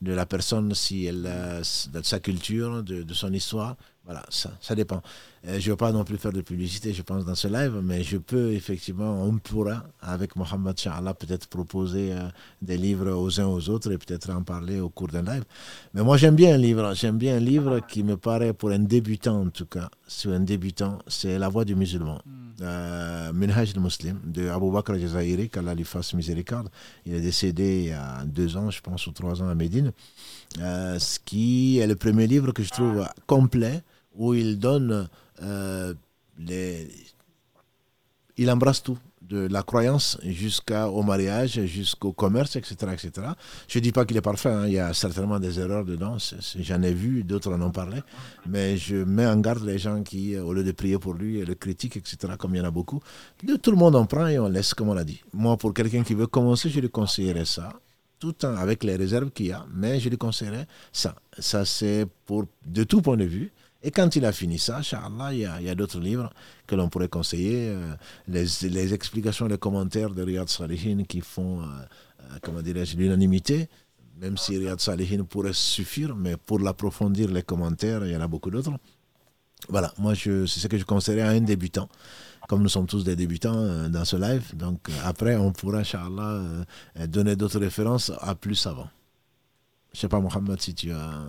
[0.00, 3.76] de, la personne, si elle, de sa culture, de, de son histoire.
[4.04, 5.02] Voilà, ça, ça dépend.
[5.46, 7.80] Euh, je ne veux pas non plus faire de publicité, je pense, dans ce live,
[7.82, 12.28] mais je peux effectivement, on pourra, avec Mohamed Sha'Allah, peut-être proposer euh,
[12.62, 15.44] des livres aux uns aux autres et peut-être en parler au cours d'un live.
[15.92, 16.94] Mais moi, j'aime bien un livre.
[16.94, 20.40] J'aime bien un livre qui me paraît, pour un débutant en tout cas, sur un
[20.40, 22.22] débutant, c'est La Voix du musulman.
[22.24, 22.62] Hmm.
[22.62, 26.70] Euh, Minhaj al-Muslim, de Abu Bakr al-Jazairi, qu'Allah lui fasse miséricorde.
[27.04, 29.92] Il est décédé il y a deux ans, je pense, ou trois ans à Médine.
[30.56, 33.82] ce qui est le premier livre que je trouve complet,
[34.16, 35.08] où il donne
[35.40, 36.88] les...
[38.36, 38.98] Il embrasse tout
[39.28, 42.74] de la croyance jusqu'au mariage, jusqu'au commerce, etc.
[42.92, 43.28] etc.
[43.68, 44.66] Je ne dis pas qu'il est parfait, hein.
[44.66, 46.16] il y a certainement des erreurs dedans,
[46.58, 47.98] j'en ai vu, d'autres en ont parlé,
[48.46, 51.54] mais je mets en garde les gens qui, au lieu de prier pour lui, le
[51.54, 53.00] critiquent, etc., comme il y en a beaucoup.
[53.62, 55.22] tout le monde en prend et on laisse, comme on l'a dit.
[55.32, 57.70] Moi, pour quelqu'un qui veut commencer, je lui conseillerais ça,
[58.18, 61.14] tout en, avec les réserves qu'il y a, mais je lui conseillerais ça.
[61.38, 62.06] Ça, c'est
[62.66, 63.52] de tout point de vue.
[63.86, 64.80] Et quand il a fini ça,
[65.30, 66.32] il y a, d'autres livres
[66.66, 67.68] que l'on pourrait conseiller.
[67.68, 67.94] Euh,
[68.26, 73.68] les, explications, les commentaires de Riyad Salihin qui font, euh, euh, l'unanimité.
[74.18, 78.26] Même si Riyad Salihin pourrait suffire, mais pour l'approfondir, les commentaires, il y en a
[78.26, 78.72] beaucoup d'autres.
[79.68, 81.88] Voilà, moi, c'est ce que je conseillerais à un débutant.
[82.48, 86.42] Comme nous sommes tous des débutants dans ce live, donc après, on pourra, Inch'Allah,
[87.08, 88.88] donner d'autres références à plus avant.
[89.94, 91.24] Je sais pas, Mohamed, si tu as.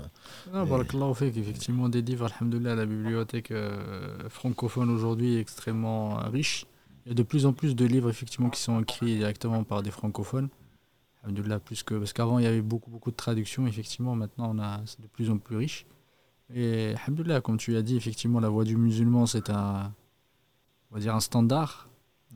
[0.51, 6.65] Non, fait effectivement, des livres, alhamdoulilah, la bibliothèque euh, francophone aujourd'hui est extrêmement riche.
[7.05, 9.83] Il y a de plus en plus de livres, effectivement, qui sont écrits directement par
[9.83, 10.49] des francophones.
[11.21, 11.93] Alhamdoulilah, plus que.
[11.93, 15.07] Parce qu'avant, il y avait beaucoup, beaucoup de traductions, effectivement, maintenant, on a, c'est de
[15.07, 15.85] plus en plus riche.
[16.51, 19.93] Et, alhamdoulilah, comme tu as dit, effectivement, la voix du musulman, c'est un.
[20.89, 21.87] On va dire un standard.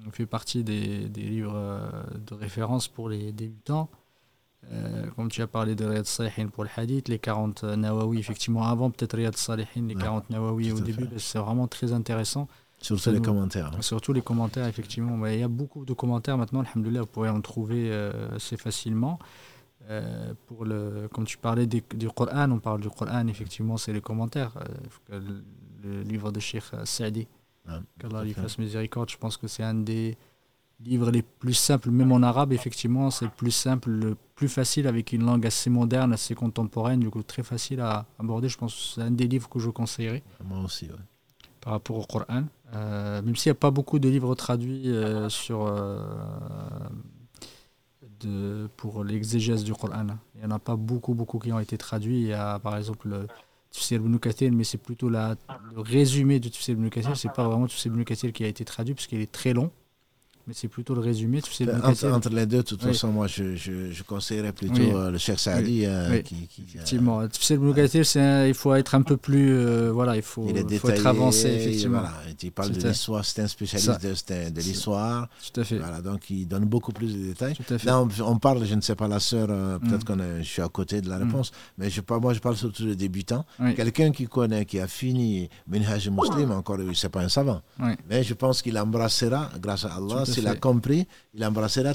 [0.06, 1.90] On fait partie des, des livres euh,
[2.28, 3.90] de référence pour les débutants.
[4.72, 8.64] Euh, comme tu as parlé de Riyad Salihin pour le hadith, les 40 Nawawi, effectivement,
[8.64, 12.48] avant peut-être Riyad Salihin, les 40 Nawawi au début, c'est vraiment très intéressant.
[12.82, 13.72] Surtout les commentaires.
[13.82, 15.26] Surtout les commentaires, effectivement.
[15.28, 19.20] Il y a beaucoup de commentaires maintenant, alhamdoulilah, vous pourrez en trouver euh, assez facilement.
[19.90, 21.82] Euh, pour le, comme tu parlais du,
[22.16, 24.54] Coran, on parle du Coran, effectivement, c'est les commentaires.
[25.10, 27.28] le, livre de Sheikh Saadi,
[27.68, 30.18] ah, qu'Allah lui fasse miséricorde, je pense que c'est un des
[30.84, 34.88] livres les plus simples, même en arabe, effectivement, c'est le plus simple, le plus facile
[34.88, 38.48] avec une langue assez moderne, assez contemporaine, du coup très facile à aborder.
[38.50, 40.24] Je pense que c'est un des livres que je conseillerais.
[40.44, 41.00] Moi aussi, oui.
[41.62, 42.46] Par rapport au Coran.
[42.74, 46.02] Euh, même s'il n'y a pas beaucoup de livres traduits euh, sur, euh,
[48.22, 50.08] de, pour l'exégèse du Coran.
[50.36, 52.22] Il n'y en a pas beaucoup, beaucoup qui ont été traduits.
[52.22, 53.28] Il y a par exemple le
[53.72, 55.36] Tufsir ibn Kathir, mais c'est plutôt la,
[55.76, 57.18] le résumé de Tufsir ibn Kathir.
[57.18, 59.52] Ce n'est pas vraiment Tufsir ibn Kathir qui a été traduit, parce qu'il est très
[59.52, 59.70] long
[60.50, 61.44] mais c'est plutôt le résumé.
[61.44, 64.82] Tu sais, entre, entre, les deux, de toute façon, moi, je, je, je, conseillerais plutôt
[64.82, 65.86] euh, le Cheikh Saadi.
[65.86, 67.22] Euh, qui, qui, effectivement.
[67.40, 69.52] Sais, le il faut être un peu plus.
[69.54, 72.00] Euh, voilà, il faut, il faut être avancé, effectivement.
[72.00, 75.30] Voilà, il parle de l'histoire, c'est un spécialiste de, de l'histoire.
[75.54, 75.78] Tout à fait.
[75.78, 77.54] Voilà, donc il donne beaucoup plus de détails.
[77.56, 77.86] Tout à fait.
[77.86, 79.50] Là, on, parle, je ne sais pas, la sœur,
[79.82, 80.18] peut-être mm.
[80.18, 81.24] que je suis à côté de la mm.
[81.26, 83.46] réponse, mais je, moi, je parle surtout de débutants.
[83.76, 87.62] Quelqu'un qui connaît, qui a fini Minhaj Muslim, encore, ce n'est pas un savant.
[88.10, 91.94] Mais je pense qu'il embrassera, grâce à Allah, il a compris, il embrassera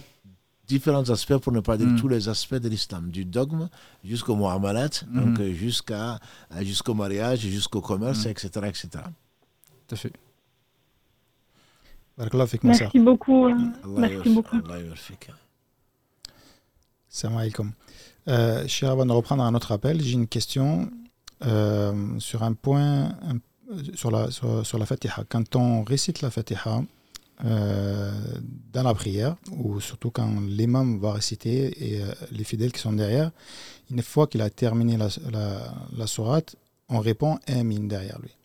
[0.67, 2.01] différents aspects, pour ne pas dire mm.
[2.01, 3.69] tous les aspects de l'islam, du dogme
[4.03, 5.21] jusqu'au muamalat, mm.
[5.21, 6.19] donc euh, jusqu'à,
[6.53, 8.65] euh, jusqu'au mariage, jusqu'au commerce, etc., mm.
[8.65, 8.89] etc.
[9.89, 10.13] Tout à fait.
[12.63, 13.49] Merci beaucoup.
[13.97, 14.57] Merci beaucoup.
[17.09, 17.73] Salam alaikum.
[18.29, 20.91] Euh, avant de reprendre un autre appel, j'ai une question
[21.45, 23.17] euh, sur un point,
[23.95, 25.25] sur, la, sur, sur, la Fatiha.
[25.29, 26.83] Quand on récite la Fatiha,
[27.45, 28.13] euh,
[28.73, 32.93] dans la prière, ou surtout quand l'imam va réciter et euh, les fidèles qui sont
[32.93, 33.33] derrière,
[33.91, 35.09] une fois qu'il a terminé la,
[35.97, 36.55] la, sourate,
[36.89, 38.37] on répond Amin derrière lui.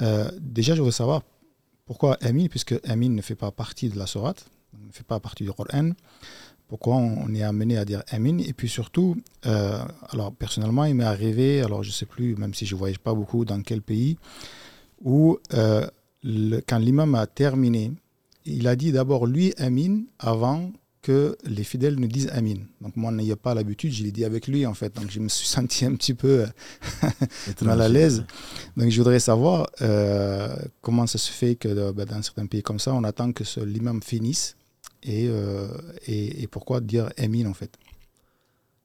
[0.00, 1.20] Euh, déjà, je veux savoir
[1.84, 4.46] pourquoi Amin, puisque Amin ne fait pas partie de la sourate,
[4.86, 5.90] ne fait pas partie du Coran.
[6.66, 8.38] Pourquoi on est amené à dire Amin?
[8.38, 12.64] Et puis surtout, alors personnellement, il m'est arrivé, alors je ne sais plus, même si
[12.64, 14.16] je ne voyage pas beaucoup, dans quel pays,
[15.04, 15.38] où
[16.66, 17.92] quand l'imam a terminé,
[18.44, 22.56] il a dit d'abord lui Amin avant que les fidèles ne disent Amin.
[22.80, 24.94] Donc moi, n'ayant pas l'habitude, je l'ai dit avec lui en fait.
[24.94, 26.44] Donc je me suis senti un petit peu
[27.62, 28.24] mal à l'aise.
[28.76, 32.62] Donc je voudrais savoir euh, comment ça se fait que euh, bah, dans certains pays
[32.62, 34.56] comme ça, on attend que l'imam finisse
[35.08, 35.68] euh,
[36.06, 37.70] et, et, pourquoi dire Amin en fait?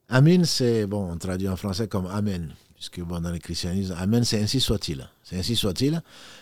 [0.10, 2.54] Amin, c'est, bon, on traduit en français comme Amen
[2.84, 5.08] puisque bon, dans le christianisme, Amen, c'est ainsi soit-il.
[5.24, 6.02] C'est ainsi soit-il.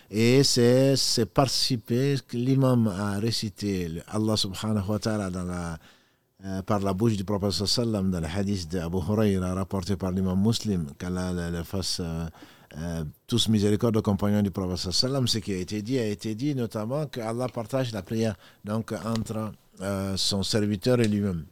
[0.10, 5.78] Et c'est participer, l'imam a récité Allah subhanahu wa ta'ala dans la,
[6.46, 10.42] euh, par la bouche du prophète sallam dans le hadith d'Abu Huraira rapporté par l'imam
[10.42, 12.26] muslim, qu'Allah le fasse euh,
[12.78, 16.34] euh, tous miséricorde aux compagnons du prophète sallam, ce qui a été dit a été
[16.34, 18.36] dit notamment qu'Allah partage la prière
[18.66, 19.52] donc entre
[20.16, 21.46] son serviteur et lui-même.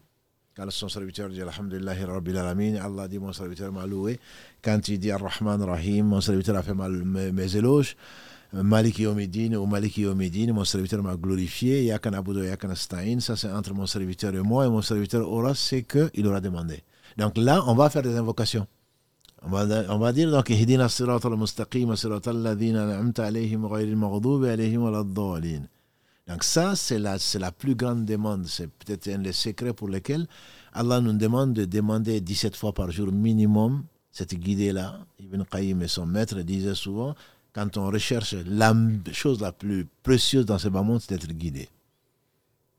[0.60, 2.86] قال السون سربيتور ديال الحمد لله رب العالمين.
[2.86, 4.20] الله دي مون سربيتور معلوي
[4.64, 6.10] كانت دي الرحمن الرحيم.
[6.10, 7.96] مون سربيتور في مال مازلوش
[8.54, 10.52] مالك يوم الدين ومالك يوم الدين.
[10.52, 13.20] مون سربيتور مع غلوريفي يا كان عبدو يا كان أستعين.
[13.20, 16.42] سا سي انتر الله سربيتور و مو اي مون سربيتور اورا سي كو il aura
[16.42, 16.78] demandé.
[17.22, 18.68] Donc là on va faire des invocations.
[19.42, 19.62] On va,
[19.96, 25.00] on va dire donc اهدنا الصراط المستقيم صراط الذين انعمت عليهم غير المغضوب عليهم ولا
[25.00, 25.68] الضالين
[26.30, 28.46] donc ça, c'est la, c'est la plus grande demande.
[28.46, 30.28] C'est peut-être un des secrets pour lesquels
[30.74, 35.00] Allah nous demande de demander 17 fois par jour minimum cette guidée-là.
[35.20, 37.16] Ibn Qayyim et son maître disaient souvent,
[37.52, 38.76] quand on recherche la
[39.12, 41.68] chose la plus précieuse dans ce bas monde, c'est d'être guidé.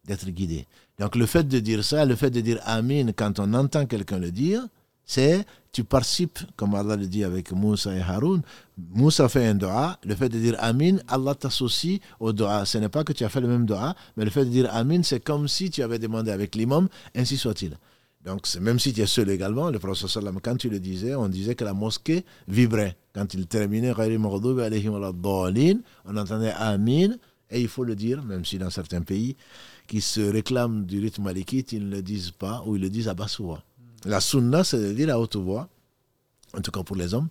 [0.05, 0.64] D'être guidé.
[1.01, 4.20] Donc le fait de dire ça, le fait de dire Amin quand on entend quelqu'un
[4.20, 4.62] le dire,
[5.05, 8.43] c'est tu participes, comme Allah le dit avec Moussa et Haroun.
[8.77, 12.64] Moussa fait un doa, le fait de dire Amin, Allah t'associe au doa.
[12.64, 14.68] Ce n'est pas que tu as fait le même doa, mais le fait de dire
[14.72, 17.77] Amin, c'est comme si tu avais demandé avec l'imam, ainsi soit-il.
[18.24, 21.55] Donc, même si tu es seul également, le prophète quand tu le disais, on disait
[21.55, 22.97] que la mosquée vibrait.
[23.14, 24.24] Quand il terminait, on
[26.16, 27.09] entendait Amin,
[27.51, 29.36] et il faut le dire, même si dans certains pays
[29.86, 33.09] qui se réclament du rythme malikite, ils ne le disent pas, ou ils le disent
[33.09, 33.62] à basse voix.
[34.05, 35.68] La sunna, c'est de dire à haute voix,
[36.56, 37.28] en tout cas pour les hommes,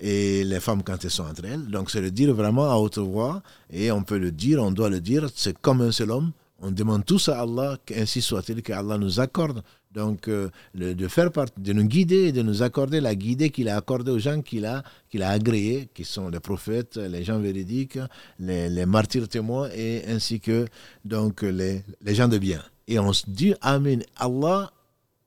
[0.00, 1.66] et les femmes quand elles sont entre elles.
[1.66, 4.90] Donc c'est de dire vraiment à haute voix, et on peut le dire, on doit
[4.90, 6.32] le dire, c'est comme un seul homme.
[6.60, 9.62] On demande tous à Allah, qu'ainsi soit-il, qu'Allah nous accorde,
[9.92, 13.76] donc euh, de faire partie, de nous guider de nous accorder la guidée qu'il a
[13.76, 17.98] accordée aux gens qu'il a, qu'il a agréés, qui sont les prophètes, les gens véridiques,
[18.40, 20.66] les, martyrs témoins, et ainsi que
[21.04, 22.60] donc les, les gens de bien.
[22.88, 24.02] Et on se dit Amen.
[24.16, 24.72] Allah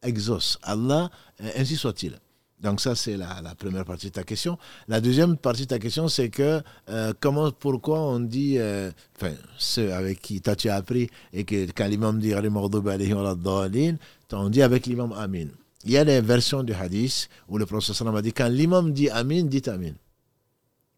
[0.03, 0.57] exauce.
[0.63, 1.09] Allah,
[1.41, 2.19] euh, ainsi soit-il.
[2.61, 4.57] Donc ça, c'est la, première partie de ta question.
[4.87, 9.33] La deuxième partie de ta question, c'est que euh, comment, pourquoi on dit, euh, enfin,
[9.57, 12.33] ceux avec qui tu as appris, et que quand l'imam dit
[14.33, 15.47] on dit avec l'imam Amin.
[15.83, 19.09] Il y a des versions du hadith où le professeur a dit, quand l'imam dit
[19.09, 19.93] Amin, dit Amin.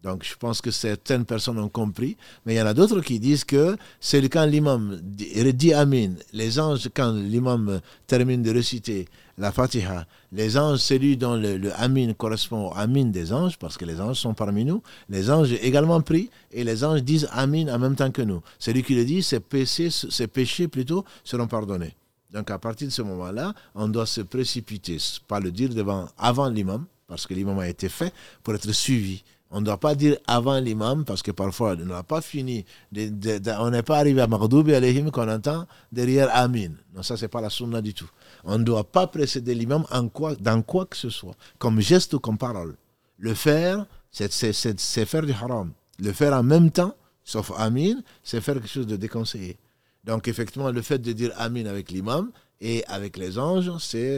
[0.03, 3.19] Donc je pense que certaines personnes ont compris, mais il y en a d'autres qui
[3.19, 9.07] disent que c'est quand l'imam dit Amin, les anges, quand l'imam termine de réciter
[9.38, 13.85] la Fatiha, les anges, celui dont le, Amin correspond au Amin des anges, parce que
[13.85, 17.80] les anges sont parmi nous, les anges également prient et les anges disent Amin en
[17.80, 18.41] même temps que nous.
[18.59, 21.95] Celui qui le dit, ses péchés, ses péchés plutôt seront pardonnés.
[22.34, 24.97] Donc à partir de ce moment-là, on doit se précipiter,
[25.30, 28.13] pas le dire devant, avant l'imam, parce que l'imam a été fait
[28.43, 29.23] pour être suivi.
[29.55, 33.69] On ne doit pas dire avant l'imam, parce que parfois, on n'a pas fini, on
[33.69, 36.71] n'est pas arrivé à Maghdoubi alayhim qu'on entend derrière Amin.
[36.95, 38.09] Non, ça, c'est pas la sunna du tout.
[38.45, 42.15] On ne doit pas précéder l'imam en quoi, dans quoi que ce soit, comme geste
[42.15, 42.75] ou comme parole.
[43.19, 45.71] Le faire, c'est faire du haram.
[45.99, 49.57] Le faire en même temps, sauf Amin, c'est faire quelque chose de déconseillé.
[50.03, 54.17] Donc, effectivement, le fait de dire Amin avec l'imam et avec les anges, c'est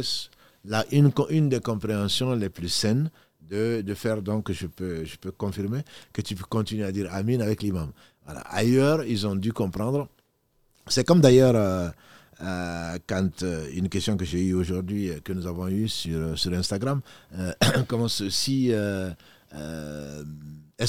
[0.94, 3.10] une, une des compréhensions les plus saines
[3.50, 5.82] de, de, faire, donc je peux, je peux confirmer
[6.14, 7.92] que tu peux continuer à dire Amin avec l'imam.
[8.26, 8.42] Voilà.
[8.42, 10.08] Ailleurs, ils ont dû comprendre.
[10.88, 11.90] C'est comme d'ailleurs euh,
[12.42, 16.54] euh, quand euh, une question que j'ai eue aujourd'hui, que nous avons eue sur, sur
[16.54, 17.02] Instagram,
[17.88, 19.16] comment ceci, est-ce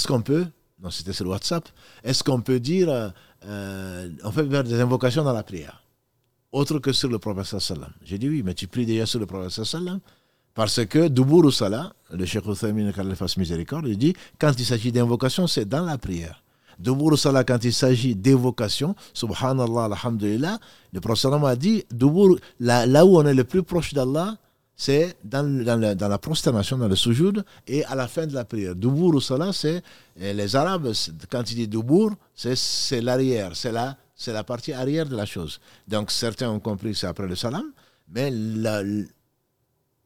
[0.07, 0.47] qu'on peut,
[0.83, 1.69] non c'était sur WhatsApp,
[2.05, 3.13] est-ce qu'on peut dire,
[3.43, 5.83] on fait faire des invocations dans la prière,
[6.53, 9.27] autre que sur le prophète sallam J'ai dit oui, mais tu pries déjà sur le
[9.27, 10.01] prophète sallam
[10.57, 12.43] parce que Duburu Salah, le Cheikh
[12.95, 16.43] qu'Allah fasse miséricorde, il dit quand il s'agit d'invocation, c'est dans la prière.
[16.79, 20.59] Duburu Salah, quand il s'agit d'évocation, Subhanallah, Alhamdulillah,
[20.93, 21.85] le prophète a dit
[22.59, 24.37] là, là, où on est le plus proche d'Allah,
[24.75, 28.47] c'est dans, dans, dans, la prosternation, dans le sujoud, et à la fin de la
[28.47, 28.75] prière.
[28.75, 29.83] Duburu Salah, c'est
[30.17, 30.91] les Arabes,
[31.31, 33.95] quand ils disent Dubur, c'est l'arrière, c'est la,
[34.27, 35.61] la partie arrière de la chose.
[35.87, 37.67] Donc certains ont compris que c'est après le salam,
[38.09, 38.83] mais la,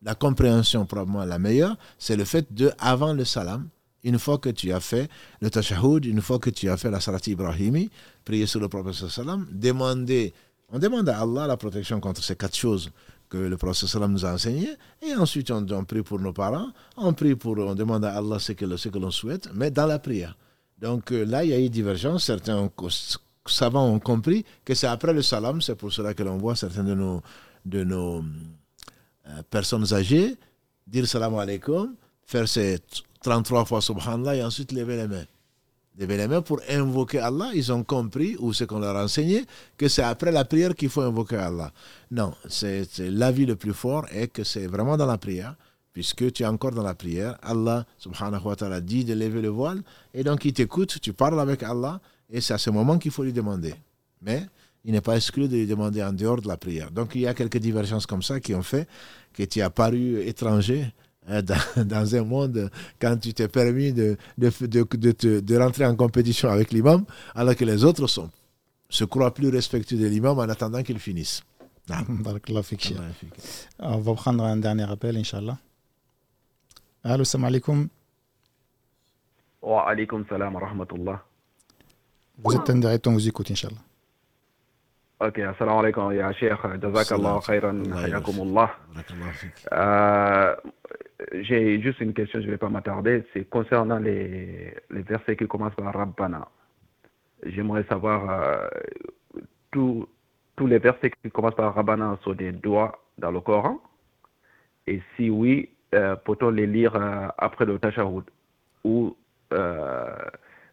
[0.03, 3.69] la compréhension probablement la meilleure, c'est le fait de, avant le salam,
[4.03, 5.11] une fois que tu as fait
[5.41, 7.91] le tashahhud, une fois que tu as fait la salat ibrahimi,
[8.25, 10.33] prier sur le prophète salam, demander,
[10.71, 12.91] on demande à Allah la protection contre ces quatre choses
[13.29, 17.13] que le prophète salam nous a enseignées, et ensuite on, prie pour nos parents, on
[17.13, 20.37] prie pour, on demande à Allah ce que, l'on souhaite, mais dans la prière.
[20.81, 22.71] Donc euh, là, il y a eu divergence, certains
[23.47, 26.85] savants ont compris que c'est après le salam, c'est pour cela que l'on voit certains
[26.85, 27.21] de nos,
[27.67, 28.25] de nos
[29.51, 30.37] personnes âgées,
[30.87, 31.95] dire salam alaikum,
[32.25, 32.79] faire ces
[33.23, 35.25] 33 fois subhanallah et ensuite lever les mains.
[35.99, 37.51] Lever les mains pour invoquer Allah.
[37.55, 39.45] Ils ont compris, ou ce qu'on leur a enseigné,
[39.77, 41.73] que c'est après la prière qu'il faut invoquer Allah.
[42.11, 45.57] Non, c'est l'avis le plus fort et que c'est vraiment dans la prière,
[45.93, 47.37] puisque tu es encore dans la prière.
[47.43, 49.83] Allah subhanahu wa ta'ala dit de lever le voile,
[50.15, 52.01] et donc il t'écoute, tu parles avec Allah,
[52.31, 53.75] et c'est à ce moment qu'il faut lui demander.
[54.23, 54.47] Mais
[54.85, 56.91] il n'est pas exclu de lui demander en dehors de la prière.
[56.91, 58.89] Donc il y a quelques divergences comme ça qui ont fait
[59.33, 60.87] que tu as paru étranger
[61.29, 61.43] hein,
[61.77, 67.05] dans, un monde quand tu t'es permis de, de, de, rentrer en compétition avec l'imam,
[67.35, 68.31] alors que les autres sont,
[68.89, 71.43] se croient plus respectueux de l'imam en attendant qu'il finisse.
[73.79, 75.59] On va prendre un dernier appel, Inch'Allah.
[77.03, 77.89] Allô, salam alaikum.
[79.63, 81.25] Wa alaikum salam wa rahmatullah.
[82.43, 83.81] Vous êtes en direct, on vous écoute, Inch'Allah.
[85.21, 86.81] Ok, assalamu alaikum, ya Cheikh.
[86.81, 88.71] Jazakallah khairan, hayakumullah.
[89.73, 90.57] Euh,
[91.43, 93.25] J'ai juste une question, je ne vais pas m'attarder.
[93.35, 96.49] C'est concernant les, les, versets qui commencent par Rabbana.
[97.45, 98.69] J'aimerais savoir euh,
[99.71, 100.09] tous
[100.67, 103.79] les versets qui commencent par Rabbana sont des doigts dans le Coran?
[104.87, 108.25] Et si oui, euh, peut-on les lire euh, après le Tashahud
[108.85, 109.15] ou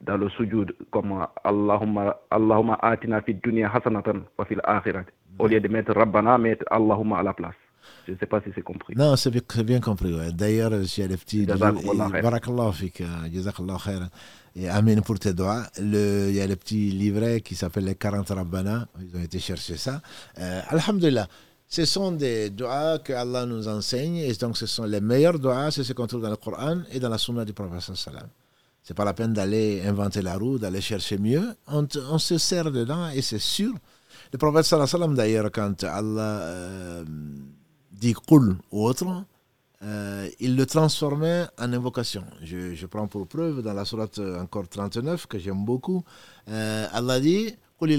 [0.02, 5.06] dans le sujoud comme Allahumma, Allahumma atina fi dunya hasanatan wa fil akhirat.
[5.40, 7.56] Au lieu de mettre Rabbana, mettre Allahumma à la place.
[8.06, 8.96] Je ne sais pas si c'est compris.
[8.96, 9.32] Non, c'est
[9.64, 10.14] bien, compris.
[10.34, 11.46] D'ailleurs, j'ai les petits.
[11.46, 14.08] Barakallah fik, jazakallah khairan.
[14.56, 15.64] Et Amen pour tes doigts.
[15.78, 18.88] Il y a le petit livret qui s'appelle les 40 Rabbana.
[19.02, 20.02] Ils ont été chercher ça.
[20.40, 21.28] Euh, Alhamdulillah.
[21.70, 24.18] Ce sont des doigts que Allah nous enseigne.
[24.18, 25.70] Et donc, ce sont les meilleurs doigts.
[25.70, 28.28] C'est ce qu'on trouve dans le Coran et dans la Sunna du Prophète sallam.
[28.88, 31.44] C'est pas la peine d'aller inventer la roue, d'aller chercher mieux.
[31.68, 33.74] On, se sert dedans et c'est sûr.
[34.32, 37.04] Le Prophète sallam, d'ailleurs, quand Allah euh,
[37.92, 39.26] dit Qul ou autre,
[39.84, 42.24] euh, il le transformait en invocation.
[42.42, 46.06] Je, prends pour preuve dans la sourate encore 39 que j'aime beaucoup.
[46.48, 47.92] Euh, Allah dit Qul.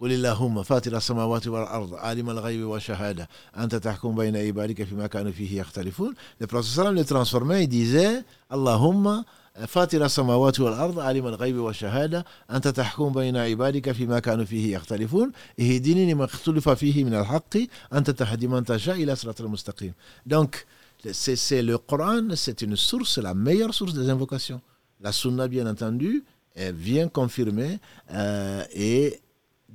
[0.00, 5.60] قل اللهم فاتر السماوات والأرض عالم الغيب والشهادة أنت تحكم بين عبادك فيما كانوا فيه
[5.60, 9.24] يختلفون Le prophète sallam le disait Allahumma
[9.66, 16.12] فاتر السماوات والأرض عالم الغيب والشهادة أنت تحكم بين عبادك فيما كانوا فيه يختلفون اهدني
[16.12, 17.56] لما اختلف فيه من الحق
[17.92, 19.92] أنت تهدي من تشاء إلى صراط المستقيم
[20.26, 20.66] Donc,
[21.12, 24.60] c'est le Coran, c'est une source, la meilleure source des invocations.
[25.00, 26.24] La sunna, bien entendu,
[26.56, 27.78] vient confirmer
[28.10, 29.20] euh, et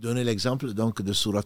[0.02, 1.44] donner l'exemple donc de surat,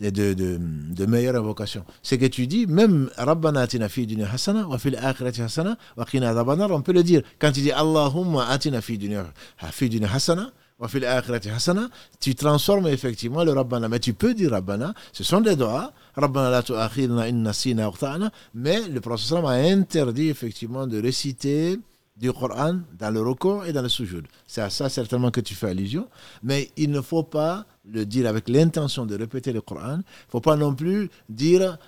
[0.00, 0.58] de, de,
[0.98, 1.84] de, meilleure invocation.
[2.02, 6.34] C'est que tu dis, même Rabbana atina fi dunya hasana wa fil hasana wa qina
[6.70, 7.22] on peut le dire.
[7.38, 9.26] Quand tu dis Allahumma atina fi dunya,
[9.70, 13.88] fi hasana wa fil hasana, tu transformes effectivement le Rabbana.
[13.88, 17.90] Mais tu peux dire Rabbana, ce sont des doigts, Rabbana la tu'akhirna inna sina
[18.54, 21.78] mais le prophète a interdit effectivement de réciter
[22.18, 24.26] du Coran dans le recours et dans le sujoud.
[24.46, 26.08] C'est à ça certainement que tu fais allusion.
[26.42, 29.94] Mais il ne faut pas le dire avec l'intention de répéter le Coran.
[29.94, 31.78] Il ne faut pas non plus dire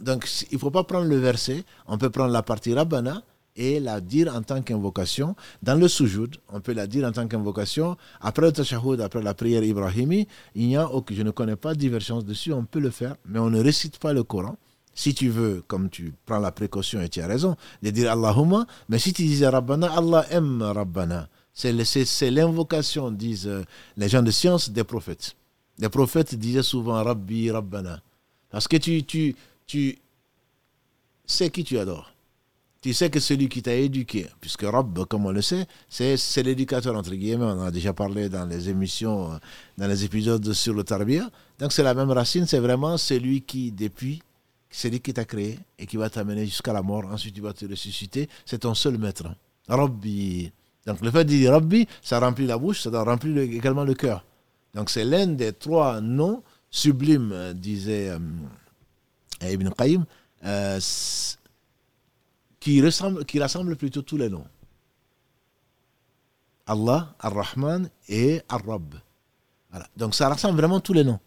[0.00, 1.64] donc, il ne faut pas prendre le verset.
[1.86, 3.22] On peut prendre la partie Rabbana
[3.56, 5.34] et la dire en tant qu'invocation.
[5.62, 7.96] Dans le sujoud, on peut la dire en tant qu'invocation.
[8.20, 11.74] Après le tashahhud, après la prière ibrahimi, il n'y a aucun, je ne connais pas
[11.74, 14.56] de divergence dessus, on peut le faire, mais on ne récite pas le Coran.
[14.94, 18.66] Si tu veux, comme tu prends la précaution et tu as raison, de dire Allahumma,
[18.88, 21.28] mais si tu disais Rabbana, Allah aime Rabbana.
[21.52, 23.64] C'est l'invocation, disent euh,
[23.96, 25.36] les gens de science, des prophètes.
[25.78, 28.00] Les prophètes disaient souvent Rabbi, Rabbana.
[28.50, 29.36] Parce que tu,
[31.26, 32.12] sais qui tu adores.
[32.82, 36.96] Tu sais que celui qui t'a éduqué, puisque Rabb, comme on le sait, c'est l'éducateur,
[36.96, 39.36] entre guillemets, on en a déjà parlé dans les émissions, euh,
[39.76, 41.30] dans les épisodes sur le Tarbia.
[41.58, 44.22] Donc c'est la même racine, c'est vraiment celui qui, depuis
[44.70, 47.04] c'est lui qui t'a créé et qui va t'amener jusqu'à la mort.
[47.06, 48.28] Ensuite, il va te ressusciter.
[48.46, 49.24] C'est ton seul maître.
[49.68, 50.50] Rabbi.
[50.86, 54.24] Donc, le fait de dire Rabbi, ça remplit la bouche, ça remplit également le cœur.
[54.74, 58.18] Donc, c'est l'un des trois noms sublimes, disait euh,
[59.42, 60.04] Ibn Qayyim,
[60.44, 60.80] euh,
[62.60, 62.80] qui
[63.40, 64.46] rassemble plutôt tous les noms.
[66.66, 68.94] Allah, Ar-Rahman et Ar-Rab.
[69.70, 69.88] Voilà.
[69.96, 71.18] Donc, ça rassemble vraiment tous les noms.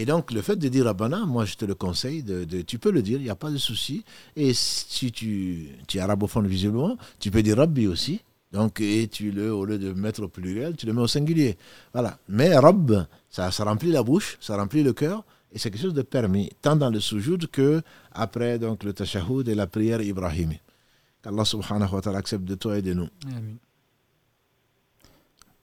[0.00, 2.92] Et donc, le fait de dire Rabbana, moi, je te le conseille, de, tu peux
[2.92, 4.04] le dire, il n'y a pas de souci.
[4.36, 8.20] Et si tu, tu es arabophone visiblement, tu peux dire Rabbi aussi.
[8.52, 11.58] Donc, et tu le, au lieu de mettre au pluriel, tu le mets au singulier.
[11.92, 12.16] Voilà.
[12.28, 15.94] Mais Rabb, ça, ça remplit la bouche, ça remplit le cœur, et c'est quelque chose
[15.94, 20.60] de permis, tant dans le sujoud que après donc, le tashahhud et la prière ibrahimi.
[21.24, 23.08] Qu'Allah subhanahu wa ta'ala accepte de toi et de nous.
[23.26, 23.56] Amen.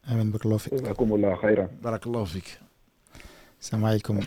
[0.08, 0.30] Amen.
[0.30, 0.60] Barakallahu
[1.82, 2.60] Barakallahu fik.
[3.65, 4.19] Salam alaikum.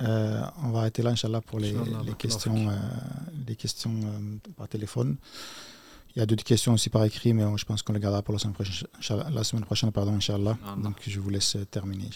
[0.00, 2.74] Euh, on va arrêter là, Inch'Allah, pour les, les questions, euh,
[3.46, 5.16] les questions euh, par téléphone.
[6.14, 8.34] Il y a d'autres questions aussi par écrit, mais je pense qu'on les gardera pour
[8.34, 8.86] la semaine prochaine,
[9.30, 10.56] la semaine prochaine pardon, Inch'Allah.
[10.78, 12.10] Donc je vous laisse terminer.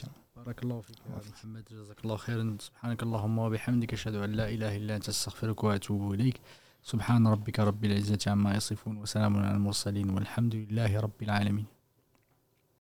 [0.47, 4.77] بارك الله فيك يا محمد جزاك الله خيرا سبحانك اللهم وبحمدك اشهد ان لا اله
[4.77, 6.41] الا انت استغفرك واتوب اليك
[6.83, 11.67] سبحان ربك رب العزه عما يصفون وسلام على المرسلين والحمد لله رب العالمين